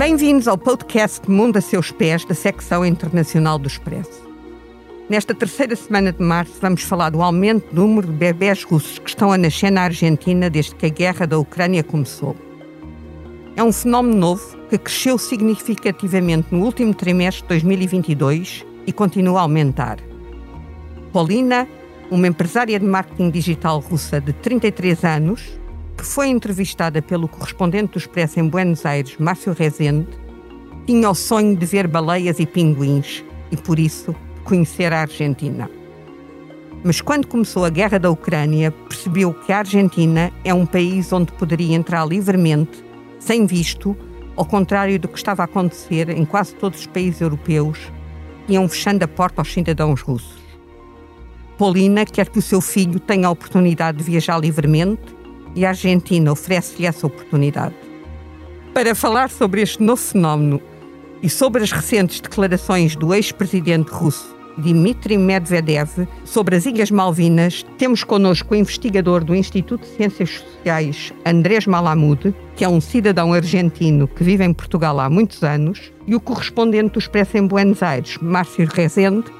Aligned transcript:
Bem-vindos 0.00 0.48
ao 0.48 0.56
podcast 0.56 1.30
Mundo 1.30 1.58
a 1.58 1.60
Seus 1.60 1.90
Pés, 1.90 2.24
da 2.24 2.34
secção 2.34 2.86
internacional 2.86 3.58
do 3.58 3.68
Expresso. 3.68 4.26
Nesta 5.10 5.34
terceira 5.34 5.76
semana 5.76 6.10
de 6.10 6.22
março, 6.22 6.54
vamos 6.58 6.82
falar 6.84 7.10
do 7.10 7.20
aumento 7.20 7.66
do 7.74 7.82
número 7.82 8.06
de 8.06 8.14
bebés 8.14 8.64
russos 8.64 8.98
que 8.98 9.10
estão 9.10 9.30
a 9.30 9.36
nascer 9.36 9.70
na 9.70 9.82
Argentina 9.82 10.48
desde 10.48 10.74
que 10.74 10.86
a 10.86 10.88
guerra 10.88 11.26
da 11.26 11.38
Ucrânia 11.38 11.84
começou. 11.84 12.34
É 13.54 13.62
um 13.62 13.70
fenómeno 13.70 14.16
novo 14.16 14.56
que 14.70 14.78
cresceu 14.78 15.18
significativamente 15.18 16.46
no 16.50 16.64
último 16.64 16.94
trimestre 16.94 17.42
de 17.42 17.48
2022 17.48 18.64
e 18.86 18.92
continua 18.94 19.40
a 19.40 19.42
aumentar. 19.42 19.98
Paulina, 21.12 21.68
uma 22.10 22.26
empresária 22.26 22.80
de 22.80 22.86
marketing 22.86 23.28
digital 23.28 23.80
russa 23.80 24.18
de 24.18 24.32
33 24.32 25.04
anos, 25.04 25.59
que 26.00 26.06
foi 26.06 26.28
entrevistada 26.28 27.02
pelo 27.02 27.28
correspondente 27.28 27.92
do 27.92 27.98
Expresso 27.98 28.40
em 28.40 28.48
Buenos 28.48 28.86
Aires, 28.86 29.18
Márcio 29.18 29.52
Rezende, 29.52 30.08
tinha 30.86 31.10
o 31.10 31.14
sonho 31.14 31.54
de 31.54 31.66
ver 31.66 31.86
baleias 31.86 32.40
e 32.40 32.46
pinguins 32.46 33.22
e, 33.50 33.56
por 33.58 33.78
isso, 33.78 34.16
conhecer 34.42 34.94
a 34.94 35.02
Argentina. 35.02 35.70
Mas 36.82 37.02
quando 37.02 37.26
começou 37.26 37.66
a 37.66 37.68
guerra 37.68 37.98
da 37.98 38.10
Ucrânia, 38.10 38.70
percebeu 38.70 39.34
que 39.34 39.52
a 39.52 39.58
Argentina 39.58 40.32
é 40.42 40.54
um 40.54 40.64
país 40.64 41.12
onde 41.12 41.32
poderia 41.32 41.76
entrar 41.76 42.06
livremente, 42.06 42.82
sem 43.18 43.44
visto, 43.44 43.94
ao 44.34 44.46
contrário 44.46 44.98
do 44.98 45.06
que 45.06 45.18
estava 45.18 45.42
a 45.42 45.44
acontecer 45.44 46.08
em 46.08 46.24
quase 46.24 46.54
todos 46.54 46.80
os 46.80 46.86
países 46.86 47.20
europeus, 47.20 47.92
iam 48.48 48.66
fechando 48.70 49.04
a 49.04 49.08
porta 49.08 49.42
aos 49.42 49.52
cidadãos 49.52 50.00
russos. 50.00 50.40
Paulina 51.58 52.06
quer 52.06 52.30
que 52.30 52.38
o 52.38 52.42
seu 52.42 52.62
filho 52.62 52.98
tenha 52.98 53.28
a 53.28 53.30
oportunidade 53.30 53.98
de 53.98 54.04
viajar 54.04 54.38
livremente 54.38 55.19
e 55.54 55.64
a 55.64 55.70
Argentina 55.70 56.32
oferece-lhe 56.32 56.86
essa 56.86 57.06
oportunidade. 57.06 57.74
Para 58.72 58.94
falar 58.94 59.30
sobre 59.30 59.62
este 59.62 59.82
novo 59.82 60.00
fenómeno 60.00 60.60
e 61.22 61.28
sobre 61.28 61.62
as 61.62 61.72
recentes 61.72 62.20
declarações 62.20 62.96
do 62.96 63.12
ex-presidente 63.12 63.90
russo 63.90 64.40
Dmitry 64.60 65.16
Medvedev 65.16 66.06
sobre 66.24 66.56
as 66.56 66.66
Ilhas 66.66 66.90
Malvinas, 66.90 67.64
temos 67.78 68.04
connosco 68.04 68.54
o 68.54 68.56
investigador 68.56 69.24
do 69.24 69.34
Instituto 69.34 69.82
de 69.82 69.96
Ciências 69.96 70.30
Sociais, 70.40 71.12
Andrés 71.24 71.66
Malamud, 71.66 72.34
que 72.54 72.64
é 72.64 72.68
um 72.68 72.80
cidadão 72.80 73.32
argentino 73.32 74.06
que 74.06 74.22
vive 74.22 74.44
em 74.44 74.52
Portugal 74.52 75.00
há 75.00 75.08
muitos 75.08 75.42
anos, 75.42 75.92
e 76.06 76.14
o 76.14 76.20
correspondente 76.20 76.92
do 76.92 76.98
Expresso 76.98 77.38
em 77.38 77.46
Buenos 77.46 77.82
Aires, 77.82 78.18
Márcio 78.20 78.68
Rezende, 78.70 79.30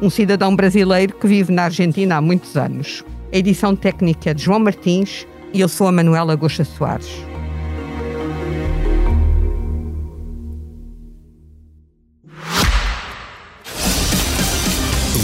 um 0.00 0.08
cidadão 0.08 0.56
brasileiro 0.56 1.14
que 1.14 1.26
vive 1.26 1.52
na 1.52 1.64
Argentina 1.64 2.16
há 2.16 2.20
muitos 2.20 2.56
anos. 2.56 3.04
A 3.32 3.36
edição 3.36 3.76
técnica 3.76 4.30
é 4.30 4.34
de 4.34 4.42
João 4.42 4.60
Martins 4.60 5.26
e 5.52 5.60
eu 5.60 5.68
sou 5.68 5.86
a 5.86 5.92
Manuela 5.92 6.34
Goxa 6.36 6.64
Soares. 6.64 7.30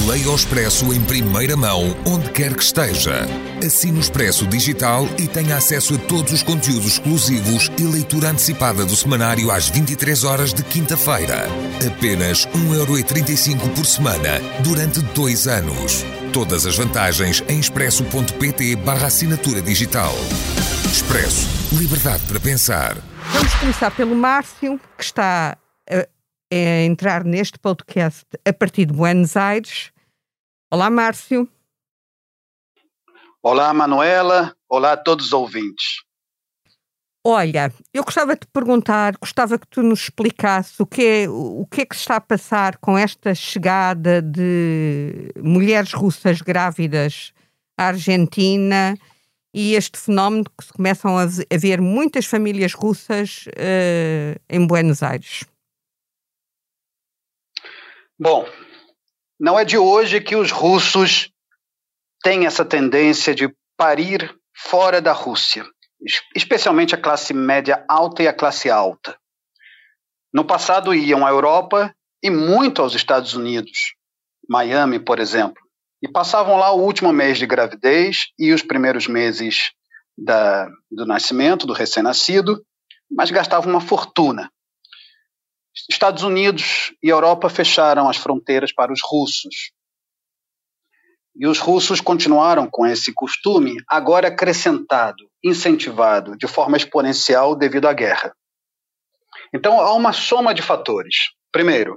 Leia 0.06 0.30
o 0.30 0.34
Expresso 0.34 0.94
em 0.94 1.00
primeira 1.00 1.56
mão, 1.56 1.94
onde 2.06 2.30
quer 2.30 2.54
que 2.54 2.62
esteja. 2.62 3.26
Assine 3.64 3.98
o 3.98 4.00
Expresso 4.00 4.46
Digital 4.46 5.06
e 5.18 5.26
tenha 5.26 5.56
acesso 5.56 5.94
a 5.94 5.98
todos 5.98 6.32
os 6.32 6.42
conteúdos 6.42 6.92
exclusivos 6.92 7.70
e 7.78 7.82
leitura 7.82 8.30
antecipada 8.30 8.84
do 8.86 8.96
semanário 8.96 9.50
às 9.50 9.68
23 9.68 10.24
horas 10.24 10.54
de 10.54 10.62
quinta-feira. 10.62 11.46
Apenas 11.86 12.46
1,35€ 12.46 13.74
por 13.74 13.84
semana, 13.84 14.40
durante 14.62 15.00
dois 15.00 15.46
anos. 15.46 16.04
Todas 16.36 16.66
as 16.66 16.76
vantagens 16.76 17.42
em 17.48 17.58
expresso.pt 17.58 18.76
barra 18.84 19.06
assinatura 19.06 19.62
digital. 19.62 20.12
Expresso. 20.84 21.48
Liberdade 21.74 22.26
para 22.26 22.38
pensar. 22.38 22.94
Vamos 23.32 23.54
começar 23.54 23.90
pelo 23.96 24.14
Márcio, 24.14 24.78
que 24.98 25.02
está 25.02 25.56
a, 25.88 26.06
a 26.52 26.82
entrar 26.84 27.24
neste 27.24 27.58
podcast 27.58 28.26
a 28.46 28.52
partir 28.52 28.84
de 28.84 28.92
Buenos 28.92 29.34
Aires. 29.34 29.90
Olá, 30.70 30.90
Márcio. 30.90 31.48
Olá, 33.42 33.72
Manuela. 33.72 34.54
Olá 34.68 34.92
a 34.92 34.96
todos 34.98 35.28
os 35.28 35.32
ouvintes. 35.32 36.05
Olha, 37.28 37.72
eu 37.92 38.04
gostava 38.04 38.36
de 38.36 38.46
perguntar, 38.46 39.16
gostava 39.16 39.58
que 39.58 39.66
tu 39.66 39.82
nos 39.82 40.02
explicasse 40.02 40.80
o 40.80 40.86
que, 40.86 41.04
é, 41.04 41.28
o 41.28 41.66
que 41.68 41.80
é 41.80 41.84
que 41.84 41.96
se 41.96 42.02
está 42.02 42.14
a 42.14 42.20
passar 42.20 42.76
com 42.76 42.96
esta 42.96 43.34
chegada 43.34 44.22
de 44.22 45.32
mulheres 45.42 45.92
russas 45.92 46.40
grávidas 46.40 47.32
à 47.76 47.88
Argentina 47.88 48.96
e 49.52 49.74
este 49.74 49.98
fenómeno 49.98 50.44
que 50.56 50.66
se 50.66 50.72
começam 50.72 51.18
a 51.18 51.26
ver 51.58 51.80
muitas 51.80 52.26
famílias 52.26 52.74
russas 52.74 53.46
uh, 53.48 54.40
em 54.48 54.64
Buenos 54.64 55.02
Aires. 55.02 55.42
Bom, 58.16 58.48
não 59.36 59.58
é 59.58 59.64
de 59.64 59.76
hoje 59.76 60.20
que 60.20 60.36
os 60.36 60.52
russos 60.52 61.32
têm 62.22 62.46
essa 62.46 62.64
tendência 62.64 63.34
de 63.34 63.52
parir 63.76 64.32
fora 64.54 65.02
da 65.02 65.12
Rússia, 65.12 65.66
especialmente 66.34 66.94
a 66.94 67.00
classe 67.00 67.32
média 67.32 67.84
alta 67.88 68.22
e 68.22 68.28
a 68.28 68.32
classe 68.32 68.70
alta. 68.70 69.18
No 70.32 70.44
passado 70.44 70.94
iam 70.94 71.26
à 71.26 71.30
Europa 71.30 71.94
e 72.22 72.30
muito 72.30 72.82
aos 72.82 72.94
Estados 72.94 73.34
Unidos, 73.34 73.94
Miami, 74.48 74.98
por 74.98 75.18
exemplo, 75.18 75.62
e 76.02 76.08
passavam 76.08 76.56
lá 76.56 76.72
o 76.72 76.82
último 76.82 77.12
mês 77.12 77.38
de 77.38 77.46
gravidez 77.46 78.26
e 78.38 78.52
os 78.52 78.62
primeiros 78.62 79.06
meses 79.06 79.72
da, 80.16 80.68
do 80.90 81.06
nascimento, 81.06 81.66
do 81.66 81.72
recém-nascido, 81.72 82.64
mas 83.10 83.30
gastavam 83.30 83.70
uma 83.70 83.80
fortuna. 83.80 84.50
Estados 85.88 86.22
Unidos 86.22 86.92
e 87.02 87.08
Europa 87.08 87.48
fecharam 87.48 88.08
as 88.08 88.16
fronteiras 88.16 88.72
para 88.72 88.92
os 88.92 89.00
russos. 89.02 89.72
E 91.38 91.46
os 91.46 91.58
russos 91.58 92.00
continuaram 92.00 92.66
com 92.70 92.86
esse 92.86 93.12
costume, 93.12 93.76
agora 93.88 94.28
acrescentado, 94.28 95.28
incentivado 95.46 96.36
de 96.36 96.46
forma 96.46 96.76
exponencial 96.76 97.54
devido 97.54 97.86
à 97.86 97.92
guerra. 97.92 98.34
Então 99.54 99.80
há 99.80 99.94
uma 99.94 100.12
soma 100.12 100.52
de 100.52 100.62
fatores. 100.62 101.30
Primeiro, 101.52 101.96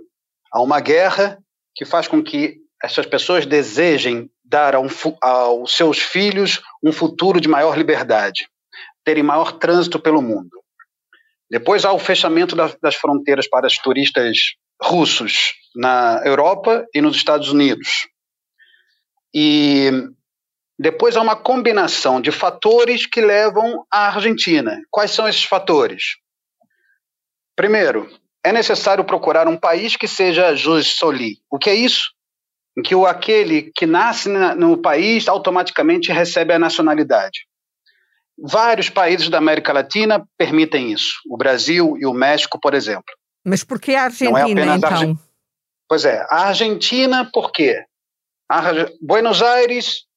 há 0.51 0.61
uma 0.61 0.79
guerra 0.79 1.37
que 1.75 1.83
faz 1.83 2.07
com 2.07 2.23
que 2.23 2.57
essas 2.81 3.05
pessoas 3.05 3.45
desejem 3.45 4.29
dar 4.43 4.73
aos 4.75 5.75
seus 5.75 5.99
filhos 5.99 6.61
um 6.83 6.91
futuro 6.91 7.41
de 7.41 7.47
maior 7.47 7.77
liberdade, 7.77 8.47
terem 9.03 9.23
maior 9.23 9.53
trânsito 9.53 9.99
pelo 9.99 10.21
mundo. 10.21 10.51
Depois 11.49 11.83
há 11.83 11.91
o 11.91 11.99
fechamento 11.99 12.55
das 12.55 12.95
fronteiras 12.95 13.47
para 13.49 13.65
os 13.65 13.77
turistas 13.77 14.55
russos 14.81 15.53
na 15.75 16.21
Europa 16.23 16.85
e 16.93 17.01
nos 17.01 17.15
Estados 17.15 17.51
Unidos. 17.51 18.07
E 19.33 19.91
depois 20.79 21.17
há 21.17 21.21
uma 21.21 21.35
combinação 21.35 22.21
de 22.21 22.31
fatores 22.31 23.05
que 23.05 23.19
levam 23.19 23.85
à 23.91 24.07
Argentina. 24.07 24.81
Quais 24.89 25.11
são 25.11 25.27
esses 25.27 25.43
fatores? 25.43 26.15
Primeiro, 27.53 28.09
é 28.41 28.53
necessário 28.53 29.03
procurar 29.03 29.45
um 29.45 29.57
país 29.57 29.97
que 29.97 30.07
seja 30.07 30.55
jus 30.55 30.95
soli. 30.95 31.39
O 31.51 31.59
que 31.59 31.69
é 31.69 31.75
isso? 31.75 32.13
Em 32.77 32.81
que 32.81 32.95
o 32.95 33.05
aquele 33.05 33.73
que 33.75 33.85
nasce 33.85 34.29
no 34.29 34.77
país 34.77 35.27
automaticamente 35.27 36.13
recebe 36.13 36.53
a 36.53 36.59
nacionalidade. 36.59 37.45
Vários 38.41 38.89
países 38.89 39.27
da 39.27 39.37
América 39.37 39.73
Latina 39.73 40.25
permitem 40.37 40.93
isso, 40.93 41.19
o 41.29 41.35
Brasil 41.35 41.97
e 41.99 42.05
o 42.05 42.13
México, 42.13 42.57
por 42.57 42.73
exemplo. 42.73 43.13
Mas 43.45 43.65
por 43.65 43.81
que 43.81 43.95
a 43.95 44.03
Argentina, 44.03 44.73
é 44.73 44.75
então? 44.77 45.19
Pois 45.89 46.05
é, 46.05 46.25
a 46.29 46.47
Argentina, 46.47 47.29
por 47.33 47.51
quê? 47.51 47.83
A 48.49 48.61
Buenos 49.01 49.41
Aires 49.41 50.07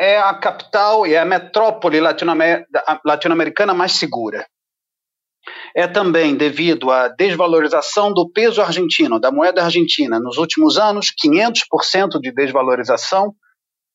é 0.00 0.18
a 0.18 0.32
capital 0.32 1.06
e 1.06 1.12
é 1.12 1.18
a 1.18 1.26
metrópole 1.26 2.00
latino-americana 2.00 3.74
mais 3.74 3.92
segura. 3.92 4.46
É 5.76 5.86
também 5.86 6.34
devido 6.34 6.90
à 6.90 7.08
desvalorização 7.08 8.12
do 8.12 8.30
peso 8.30 8.62
argentino, 8.62 9.20
da 9.20 9.30
moeda 9.30 9.62
argentina, 9.62 10.18
nos 10.18 10.38
últimos 10.38 10.78
anos, 10.78 11.12
500% 11.22 12.18
de 12.18 12.32
desvalorização 12.32 13.34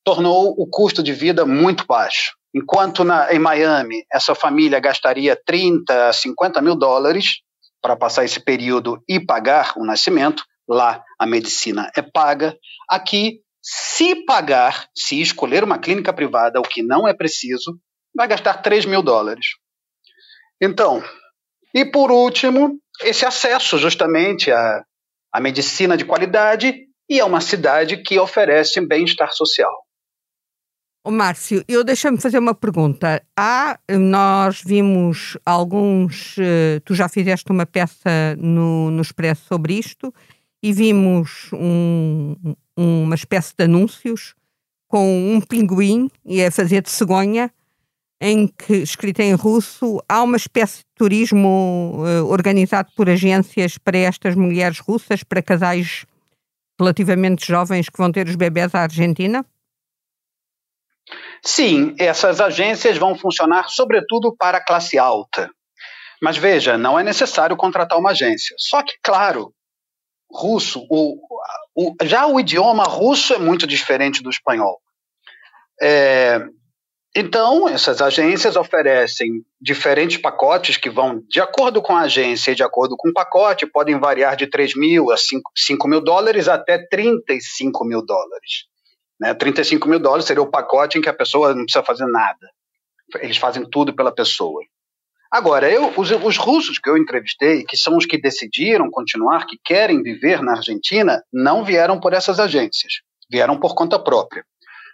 tornou 0.04 0.54
o 0.56 0.68
custo 0.68 1.02
de 1.02 1.12
vida 1.12 1.44
muito 1.44 1.84
baixo. 1.84 2.36
Enquanto 2.54 3.02
na, 3.02 3.32
em 3.34 3.40
Miami 3.40 4.04
essa 4.10 4.34
família 4.34 4.78
gastaria 4.78 5.36
30 5.44 6.08
a 6.08 6.12
50 6.12 6.62
mil 6.62 6.76
dólares 6.76 7.40
para 7.82 7.96
passar 7.96 8.24
esse 8.24 8.38
período 8.38 9.02
e 9.08 9.18
pagar 9.18 9.72
o 9.76 9.84
nascimento, 9.84 10.44
lá 10.68 11.02
a 11.18 11.26
medicina 11.26 11.90
é 11.96 12.00
paga. 12.00 12.56
Aqui, 12.88 13.40
se 13.68 14.24
pagar, 14.24 14.88
se 14.94 15.20
escolher 15.20 15.64
uma 15.64 15.76
clínica 15.76 16.12
privada, 16.12 16.60
o 16.60 16.62
que 16.62 16.84
não 16.84 17.08
é 17.08 17.12
preciso, 17.12 17.80
vai 18.14 18.28
gastar 18.28 18.62
3 18.62 18.86
mil 18.86 19.02
dólares. 19.02 19.56
Então, 20.60 21.02
e 21.74 21.84
por 21.84 22.12
último, 22.12 22.78
esse 23.02 23.26
acesso 23.26 23.76
justamente 23.76 24.52
à, 24.52 24.84
à 25.32 25.40
medicina 25.40 25.96
de 25.96 26.04
qualidade 26.04 26.86
e 27.10 27.18
a 27.18 27.26
uma 27.26 27.40
cidade 27.40 27.96
que 28.04 28.20
oferece 28.20 28.80
bem-estar 28.80 29.32
social. 29.32 29.74
Oh, 31.04 31.10
Márcio, 31.10 31.64
eu 31.66 31.82
deixa-me 31.82 32.20
fazer 32.20 32.38
uma 32.38 32.54
pergunta. 32.54 33.20
Há, 33.36 33.80
nós 33.90 34.62
vimos 34.64 35.36
alguns, 35.44 36.36
uh, 36.36 36.80
tu 36.84 36.94
já 36.94 37.08
fizeste 37.08 37.50
uma 37.50 37.66
peça 37.66 38.36
no, 38.38 38.92
no 38.92 39.02
Expresso 39.02 39.44
sobre 39.48 39.74
isto 39.74 40.14
e 40.62 40.72
vimos 40.72 41.50
um, 41.52 42.34
uma 42.76 43.14
espécie 43.14 43.54
de 43.56 43.64
anúncios 43.64 44.34
com 44.88 45.34
um 45.34 45.40
pinguim 45.40 46.10
e 46.24 46.42
a 46.42 46.50
fazer 46.50 46.82
de 46.82 46.90
cegonha, 46.90 47.50
em 48.20 48.46
que, 48.46 48.74
escrito 48.76 49.20
em 49.20 49.34
russo, 49.34 50.02
há 50.08 50.22
uma 50.22 50.36
espécie 50.36 50.78
de 50.78 50.86
turismo 50.94 51.96
uh, 51.98 52.26
organizado 52.26 52.90
por 52.96 53.10
agências 53.10 53.76
para 53.76 53.98
estas 53.98 54.34
mulheres 54.34 54.78
russas, 54.78 55.22
para 55.22 55.42
casais 55.42 56.06
relativamente 56.78 57.46
jovens 57.46 57.88
que 57.88 57.98
vão 57.98 58.10
ter 58.10 58.26
os 58.26 58.36
bebés 58.36 58.74
à 58.74 58.82
Argentina? 58.82 59.44
Sim, 61.42 61.94
essas 61.98 62.40
agências 62.40 62.96
vão 62.96 63.14
funcionar 63.14 63.68
sobretudo 63.68 64.34
para 64.36 64.58
a 64.58 64.64
classe 64.64 64.98
alta. 64.98 65.50
Mas 66.20 66.36
veja, 66.36 66.78
não 66.78 66.98
é 66.98 67.04
necessário 67.04 67.56
contratar 67.56 67.98
uma 67.98 68.10
agência. 68.10 68.56
Só 68.58 68.82
que, 68.82 68.94
claro, 69.02 69.52
russo, 70.30 70.86
o, 70.90 71.18
o, 71.74 71.94
já 72.04 72.26
o 72.26 72.38
idioma 72.40 72.84
russo 72.84 73.34
é 73.34 73.38
muito 73.38 73.66
diferente 73.66 74.22
do 74.22 74.30
espanhol. 74.30 74.80
É, 75.80 76.40
então, 77.18 77.66
essas 77.66 78.02
agências 78.02 78.56
oferecem 78.56 79.42
diferentes 79.58 80.18
pacotes 80.18 80.76
que 80.76 80.90
vão, 80.90 81.22
de 81.26 81.40
acordo 81.40 81.80
com 81.80 81.96
a 81.96 82.02
agência 82.02 82.50
e 82.50 82.54
de 82.54 82.62
acordo 82.62 82.94
com 82.94 83.08
o 83.08 83.12
pacote, 83.12 83.66
podem 83.66 83.98
variar 83.98 84.36
de 84.36 84.46
3 84.46 84.76
mil 84.76 85.10
a 85.10 85.16
5, 85.16 85.50
5 85.56 85.88
mil 85.88 86.02
dólares 86.02 86.46
até 86.46 86.76
35 86.86 87.86
mil 87.86 88.04
dólares. 88.04 88.66
Né? 89.18 89.32
35 89.32 89.88
mil 89.88 89.98
dólares 89.98 90.26
seria 90.26 90.42
o 90.42 90.50
pacote 90.50 90.98
em 90.98 91.00
que 91.00 91.08
a 91.08 91.14
pessoa 91.14 91.54
não 91.54 91.64
precisa 91.64 91.82
fazer 91.82 92.04
nada. 92.04 92.50
Eles 93.20 93.38
fazem 93.38 93.64
tudo 93.64 93.94
pela 93.96 94.14
pessoa. 94.14 94.60
Agora, 95.36 95.70
eu, 95.70 95.92
os, 95.98 96.10
os, 96.10 96.38
russos 96.38 96.78
que 96.78 96.88
eu 96.88 96.96
entrevistei, 96.96 97.62
que 97.62 97.76
são 97.76 97.98
os 97.98 98.06
que 98.06 98.18
decidiram 98.18 98.90
continuar, 98.90 99.44
que 99.44 99.58
querem 99.62 100.02
viver 100.02 100.40
na 100.40 100.52
Argentina, 100.52 101.22
não 101.30 101.62
vieram 101.62 102.00
por 102.00 102.14
essas 102.14 102.40
agências, 102.40 103.02
vieram 103.30 103.60
por 103.60 103.74
conta 103.74 103.98
própria. 103.98 104.42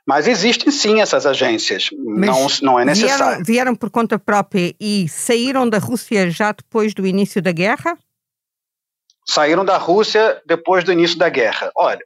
Mas 0.04 0.26
existem 0.26 0.72
sim 0.72 1.00
essas 1.00 1.26
agências, 1.26 1.90
não, 1.92 2.48
não 2.60 2.80
é 2.80 2.84
necessário. 2.84 3.24
Vieram, 3.24 3.44
vieram 3.44 3.76
por 3.76 3.88
conta 3.88 4.18
própria 4.18 4.74
e 4.80 5.08
saíram 5.08 5.70
da 5.70 5.78
Rússia 5.78 6.28
já 6.28 6.50
depois 6.50 6.92
do 6.92 7.06
início 7.06 7.40
da 7.40 7.52
guerra? 7.52 7.96
Saíram 9.24 9.64
da 9.64 9.78
Rússia 9.78 10.42
depois 10.44 10.82
do 10.82 10.90
início 10.90 11.16
da 11.16 11.28
guerra. 11.28 11.70
Olha, 11.76 12.04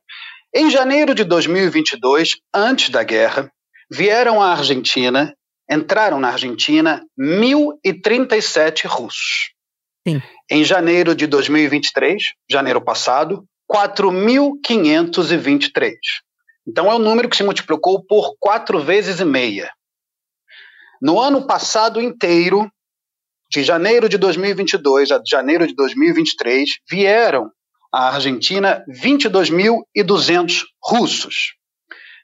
em 0.55 0.69
janeiro 0.69 1.15
de 1.15 1.25
2022, 1.25 2.37
antes 2.53 2.91
da 2.91 3.03
guerra, 3.03 3.51
vieram 3.91 4.43
à 4.43 4.51
Argentina, 4.51 5.35
entraram 5.71 6.19
na 6.21 6.29
Argentina 6.29 7.03
1.037 7.19 8.87
russos. 8.87 9.51
Sim. 10.07 10.23
Em 10.51 10.63
janeiro 10.65 11.15
de 11.15 11.27
2023, 11.27 12.23
janeiro 12.49 12.81
passado, 12.81 13.45
4.523. 13.71 15.93
Então 16.67 16.91
é 16.91 16.95
um 16.95 17.01
número 17.01 17.29
que 17.29 17.37
se 17.37 17.43
multiplicou 17.43 18.03
por 18.05 18.35
quatro 18.39 18.81
vezes 18.81 19.21
e 19.21 19.25
meia. 19.25 19.71
No 21.01 21.21
ano 21.21 21.47
passado 21.47 22.01
inteiro, 22.01 22.69
de 23.51 23.63
janeiro 23.63 24.09
de 24.09 24.19
2022 24.19 25.13
a 25.13 25.23
janeiro 25.25 25.65
de 25.67 25.75
2023, 25.75 26.69
vieram 26.91 27.51
à 27.93 28.15
Argentina 28.15 28.85
22.200 28.89 30.63
russos, 30.83 31.55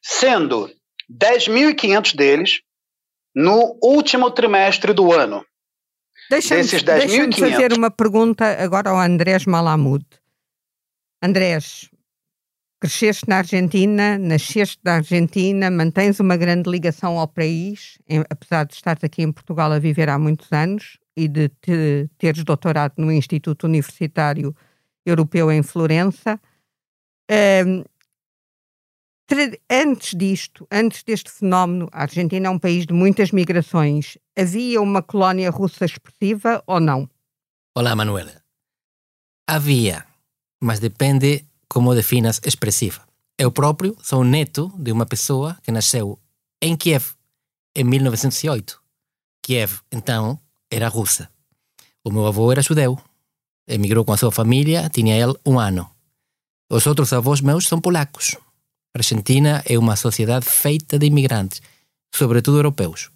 sendo 0.02 0.70
10.500 1.10 2.16
deles 2.16 2.60
no 3.34 3.78
último 3.82 4.30
trimestre 4.30 4.92
do 4.92 5.12
ano. 5.12 5.44
Deixa-me 6.30 6.62
deixa 6.62 7.32
fazer 7.32 7.72
uma 7.72 7.90
pergunta 7.90 8.62
agora 8.62 8.90
ao 8.90 8.98
Andrés 8.98 9.44
Malamud. 9.44 10.04
Andrés, 11.22 11.90
cresceste 12.80 13.28
na 13.28 13.38
Argentina, 13.38 14.18
nasceste 14.18 14.78
na 14.84 14.94
Argentina, 14.94 15.70
mantens 15.70 16.18
uma 16.20 16.36
grande 16.36 16.68
ligação 16.70 17.18
ao 17.18 17.28
país, 17.28 17.98
em, 18.08 18.24
apesar 18.28 18.64
de 18.64 18.74
estares 18.74 19.04
aqui 19.04 19.22
em 19.22 19.30
Portugal 19.30 19.70
a 19.70 19.78
viver 19.78 20.08
há 20.08 20.18
muitos 20.18 20.50
anos 20.52 20.98
e 21.16 21.28
de 21.28 21.48
te, 21.48 22.10
teres 22.18 22.42
doutorado 22.42 22.94
no 22.96 23.12
Instituto 23.12 23.64
Universitário 23.64 24.54
europeu 25.06 25.52
em 25.52 25.62
Florença. 25.62 26.40
Um, 27.30 27.84
antes 29.70 30.16
disto, 30.16 30.66
antes 30.70 31.02
deste 31.02 31.30
fenómeno, 31.30 31.88
a 31.92 32.02
Argentina 32.02 32.48
é 32.48 32.50
um 32.50 32.58
país 32.58 32.86
de 32.86 32.92
muitas 32.92 33.30
migrações. 33.30 34.18
Havia 34.36 34.80
uma 34.80 35.02
colónia 35.02 35.50
russa 35.50 35.84
expressiva 35.84 36.62
ou 36.66 36.80
não? 36.80 37.08
Olá, 37.74 37.94
Manuela. 37.94 38.42
Havia, 39.46 40.04
mas 40.60 40.78
depende 40.80 41.44
como 41.68 41.94
definas 41.94 42.40
expressiva. 42.44 43.02
Eu 43.38 43.50
próprio 43.50 43.96
sou 44.02 44.24
neto 44.24 44.72
de 44.76 44.92
uma 44.92 45.06
pessoa 45.06 45.56
que 45.62 45.72
nasceu 45.72 46.18
em 46.60 46.76
Kiev 46.76 47.14
em 47.74 47.84
1908. 47.84 48.80
Kiev, 49.42 49.80
então, 49.90 50.38
era 50.70 50.88
russa. 50.88 51.28
O 52.04 52.10
meu 52.10 52.26
avô 52.26 52.52
era 52.52 52.62
judeu 52.62 53.00
emigrou 53.66 54.04
com 54.04 54.12
a 54.12 54.16
súa 54.16 54.32
familia, 54.32 54.90
tiña 54.90 55.16
el 55.16 55.38
un 55.44 55.58
ano. 55.60 55.94
Os 56.68 56.86
outros 56.86 57.12
avós 57.12 57.42
meus 57.42 57.66
son 57.68 57.80
polacos. 57.80 58.38
A 58.92 59.00
Argentina 59.00 59.64
é 59.64 59.80
unha 59.80 59.96
sociedade 59.96 60.44
feita 60.44 61.00
de 61.00 61.08
inmigrantes, 61.08 61.64
sobretudo 62.12 62.60
europeus. 62.60 63.08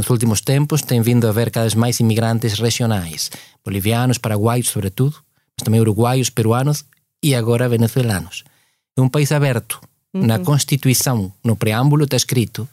Nos 0.00 0.08
últimos 0.08 0.40
tempos 0.40 0.80
ten 0.88 1.04
vindo 1.04 1.28
a 1.28 1.36
haber 1.36 1.52
cada 1.52 1.68
vez 1.68 1.76
máis 1.76 2.00
inmigrantes 2.00 2.56
regionais, 2.56 3.28
bolivianos, 3.60 4.16
paraguaios, 4.16 4.72
sobretudo, 4.72 5.20
mas 5.52 5.68
tamén 5.68 5.84
uruguaios, 5.84 6.32
peruanos 6.32 6.88
e 7.20 7.36
agora 7.36 7.68
venezuelanos. 7.68 8.48
É 8.96 9.04
un 9.04 9.12
país 9.12 9.28
aberto. 9.34 9.84
Uh 10.14 10.22
-huh. 10.22 10.24
Na 10.24 10.40
Constituição, 10.40 11.36
no 11.44 11.60
preámbulo, 11.60 12.08
está 12.08 12.16
escrito 12.16 12.64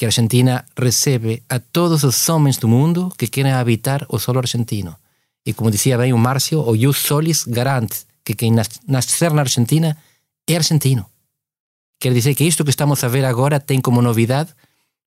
que 0.00 0.06
a 0.06 0.08
Argentina 0.08 0.64
recebe 0.72 1.44
a 1.52 1.60
todos 1.60 2.00
os 2.06 2.16
homens 2.30 2.56
do 2.56 2.64
mundo 2.64 3.12
que 3.18 3.28
querem 3.28 3.52
habitar 3.52 4.08
o 4.08 4.16
solo 4.16 4.40
argentino. 4.40 4.96
E 5.44 5.52
como 5.52 5.68
dizia 5.68 6.00
bem 6.00 6.14
o 6.14 6.22
Márcio, 6.22 6.64
o 6.64 6.72
Jus 6.72 7.04
Solis 7.04 7.44
garante 7.44 8.08
que 8.24 8.32
quem 8.32 8.56
nascer 8.88 9.34
na 9.34 9.42
Argentina 9.42 9.98
é 10.48 10.56
argentino. 10.56 11.09
Quer 12.00 12.14
dizer 12.14 12.34
que 12.34 12.44
isto 12.44 12.64
que 12.64 12.70
estamos 12.70 13.04
a 13.04 13.08
ver 13.08 13.26
agora 13.26 13.60
tem 13.60 13.78
como 13.78 14.00
novidade 14.00 14.54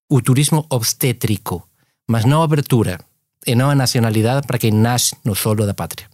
o 0.08 0.22
turismo 0.22 0.64
obstétrico, 0.70 1.68
mas 2.06 2.24
não 2.24 2.40
a 2.40 2.44
abertura 2.44 3.00
e 3.44 3.56
não 3.56 3.68
a 3.68 3.74
nacionalidade 3.74 4.46
para 4.46 4.58
quem 4.58 4.70
nasce 4.70 5.16
no 5.24 5.34
solo 5.34 5.66
da 5.66 5.74
pátria. 5.74 6.06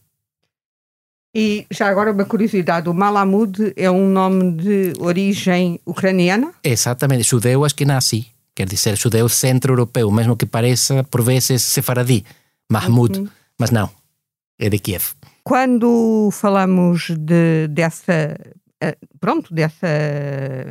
E 1.35 1.67
já 1.71 1.87
agora 1.89 2.13
uma 2.13 2.25
curiosidade, 2.25 2.89
o 2.89 2.95
Malamud 2.95 3.73
é 3.77 3.91
um 3.91 4.09
nome 4.09 4.53
de 4.53 4.95
origem 4.99 5.79
ucraniana? 5.85 6.53
Exatamente, 6.65 7.25
judeu 7.25 7.63
nasci, 7.87 8.27
quer 8.55 8.67
dizer 8.67 8.97
judeu 8.97 9.29
centro-europeu, 9.29 10.11
mesmo 10.11 10.35
que 10.35 10.47
pareça 10.47 11.05
por 11.05 11.23
vezes 11.23 11.63
sefaradi, 11.63 12.25
Mahmoud, 12.73 13.21
uhum. 13.21 13.29
mas 13.59 13.71
não, 13.71 13.91
é 14.59 14.71
de 14.71 14.79
Kiev. 14.79 15.13
Quando 15.45 16.31
falamos 16.33 17.11
de, 17.11 17.69
dessa 17.69 18.37
pronto, 19.21 19.53
dessa 19.53 19.87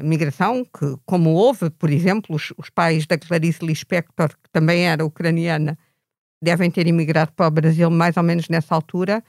migração, 0.03 0.65
que 0.65 0.95
como 1.05 1.31
houve, 1.31 1.69
por 1.69 1.89
exemplo, 1.89 2.35
os, 2.35 2.51
os 2.57 2.69
pais 2.69 3.05
da 3.05 3.17
Clarice 3.17 3.63
Lispector, 3.63 4.29
que 4.29 4.49
também 4.51 4.87
era 4.87 5.05
ucraniana, 5.05 5.77
devem 6.41 6.71
ter 6.71 6.87
imigrado 6.87 7.31
para 7.33 7.47
o 7.47 7.51
Brasil 7.51 7.89
mais 7.89 8.17
ou 8.17 8.23
menos 8.23 8.49
nessa 8.49 8.73
altura, 8.73 9.23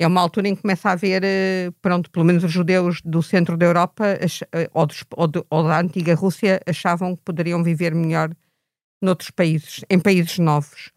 é 0.00 0.06
uma 0.06 0.22
altura 0.22 0.48
em 0.48 0.54
que 0.56 0.62
começa 0.62 0.88
a 0.88 0.92
haver, 0.92 1.22
eh, 1.22 1.70
pronto, 1.82 2.10
pelo 2.10 2.24
menos 2.24 2.42
os 2.42 2.50
judeus 2.50 3.02
do 3.04 3.22
centro 3.22 3.54
da 3.54 3.66
Europa 3.66 4.06
eh, 4.06 4.70
ou, 4.72 4.86
dos, 4.86 5.04
ou, 5.14 5.28
ou 5.50 5.62
da 5.62 5.78
antiga 5.78 6.14
Rússia 6.14 6.58
achavam 6.66 7.14
que 7.14 7.22
poderiam 7.22 7.62
viver 7.62 7.94
melhor 7.94 8.30
noutros 9.02 9.30
países, 9.30 9.84
em 9.90 9.98
países 9.98 10.38
novos. 10.38 10.90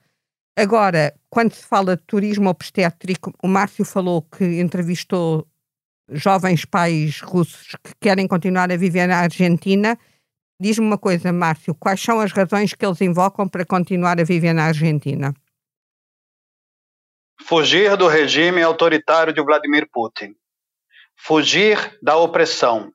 Agora, 0.57 1.13
quando 1.29 1.53
se 1.53 1.65
fala 1.65 1.97
de 1.97 2.03
turismo 2.03 2.49
obstétrico, 2.49 3.33
o 3.43 3.47
Márcio 3.47 3.83
falou 3.83 4.21
que 4.21 4.61
entrevistou 4.61 5.45
jovens 6.09 6.65
pais 6.65 7.21
russos 7.21 7.75
que 7.83 7.93
querem 7.99 8.27
continuar 8.27 8.71
a 8.71 8.77
viver 8.77 9.07
na 9.07 9.19
Argentina. 9.19 9.97
Diz-me 10.59 10.85
uma 10.85 10.97
coisa, 10.97 11.31
Márcio, 11.31 11.75
quais 11.75 12.01
são 12.01 12.19
as 12.19 12.31
razões 12.31 12.73
que 12.73 12.85
eles 12.85 13.01
invocam 13.01 13.47
para 13.47 13.65
continuar 13.65 14.19
a 14.19 14.23
viver 14.23 14.53
na 14.53 14.65
Argentina? 14.65 15.33
Fugir 17.41 17.97
do 17.97 18.07
regime 18.07 18.61
autoritário 18.61 19.33
de 19.33 19.43
Vladimir 19.43 19.87
Putin. 19.91 20.35
Fugir 21.15 21.97
da 22.01 22.17
opressão. 22.17 22.91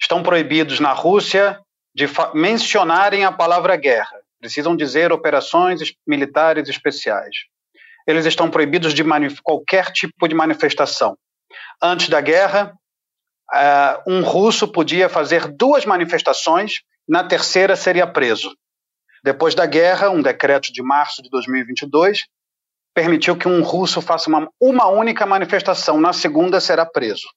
Estão 0.00 0.22
proibidos 0.22 0.80
na 0.80 0.92
Rússia 0.92 1.58
de 1.94 2.06
mencionarem 2.34 3.24
a 3.24 3.32
palavra 3.32 3.76
guerra 3.76 4.26
precisam 4.46 4.76
dizer 4.76 5.12
operações 5.12 5.80
militares 6.06 6.68
especiais. 6.68 7.46
Eles 8.06 8.26
estão 8.26 8.50
proibidos 8.50 8.94
de 8.94 9.02
qualquer 9.42 9.90
tipo 9.90 10.28
de 10.28 10.34
manifestação. 10.34 11.16
Antes 11.82 12.08
da 12.08 12.20
guerra, 12.20 12.72
uh, 13.52 14.10
um 14.10 14.22
russo 14.22 14.68
podia 14.68 15.08
fazer 15.08 15.48
duas 15.48 15.84
manifestações 15.84 16.80
na 17.08 17.22
terceira 17.22 17.76
seria 17.76 18.06
preso. 18.06 18.54
Depois 19.22 19.54
da 19.54 19.66
guerra, 19.66 20.10
um 20.10 20.22
decreto 20.22 20.72
de 20.72 20.82
março 20.82 21.22
de 21.22 21.30
2022 21.30 22.26
permitiu 22.94 23.36
que 23.36 23.46
um 23.46 23.62
russo 23.62 24.00
faça 24.00 24.28
uma, 24.28 24.48
uma 24.60 24.88
única 24.88 25.26
manifestação, 25.26 26.00
na 26.00 26.12
segunda 26.12 26.60
será 26.60 26.86
preso. 26.86 27.28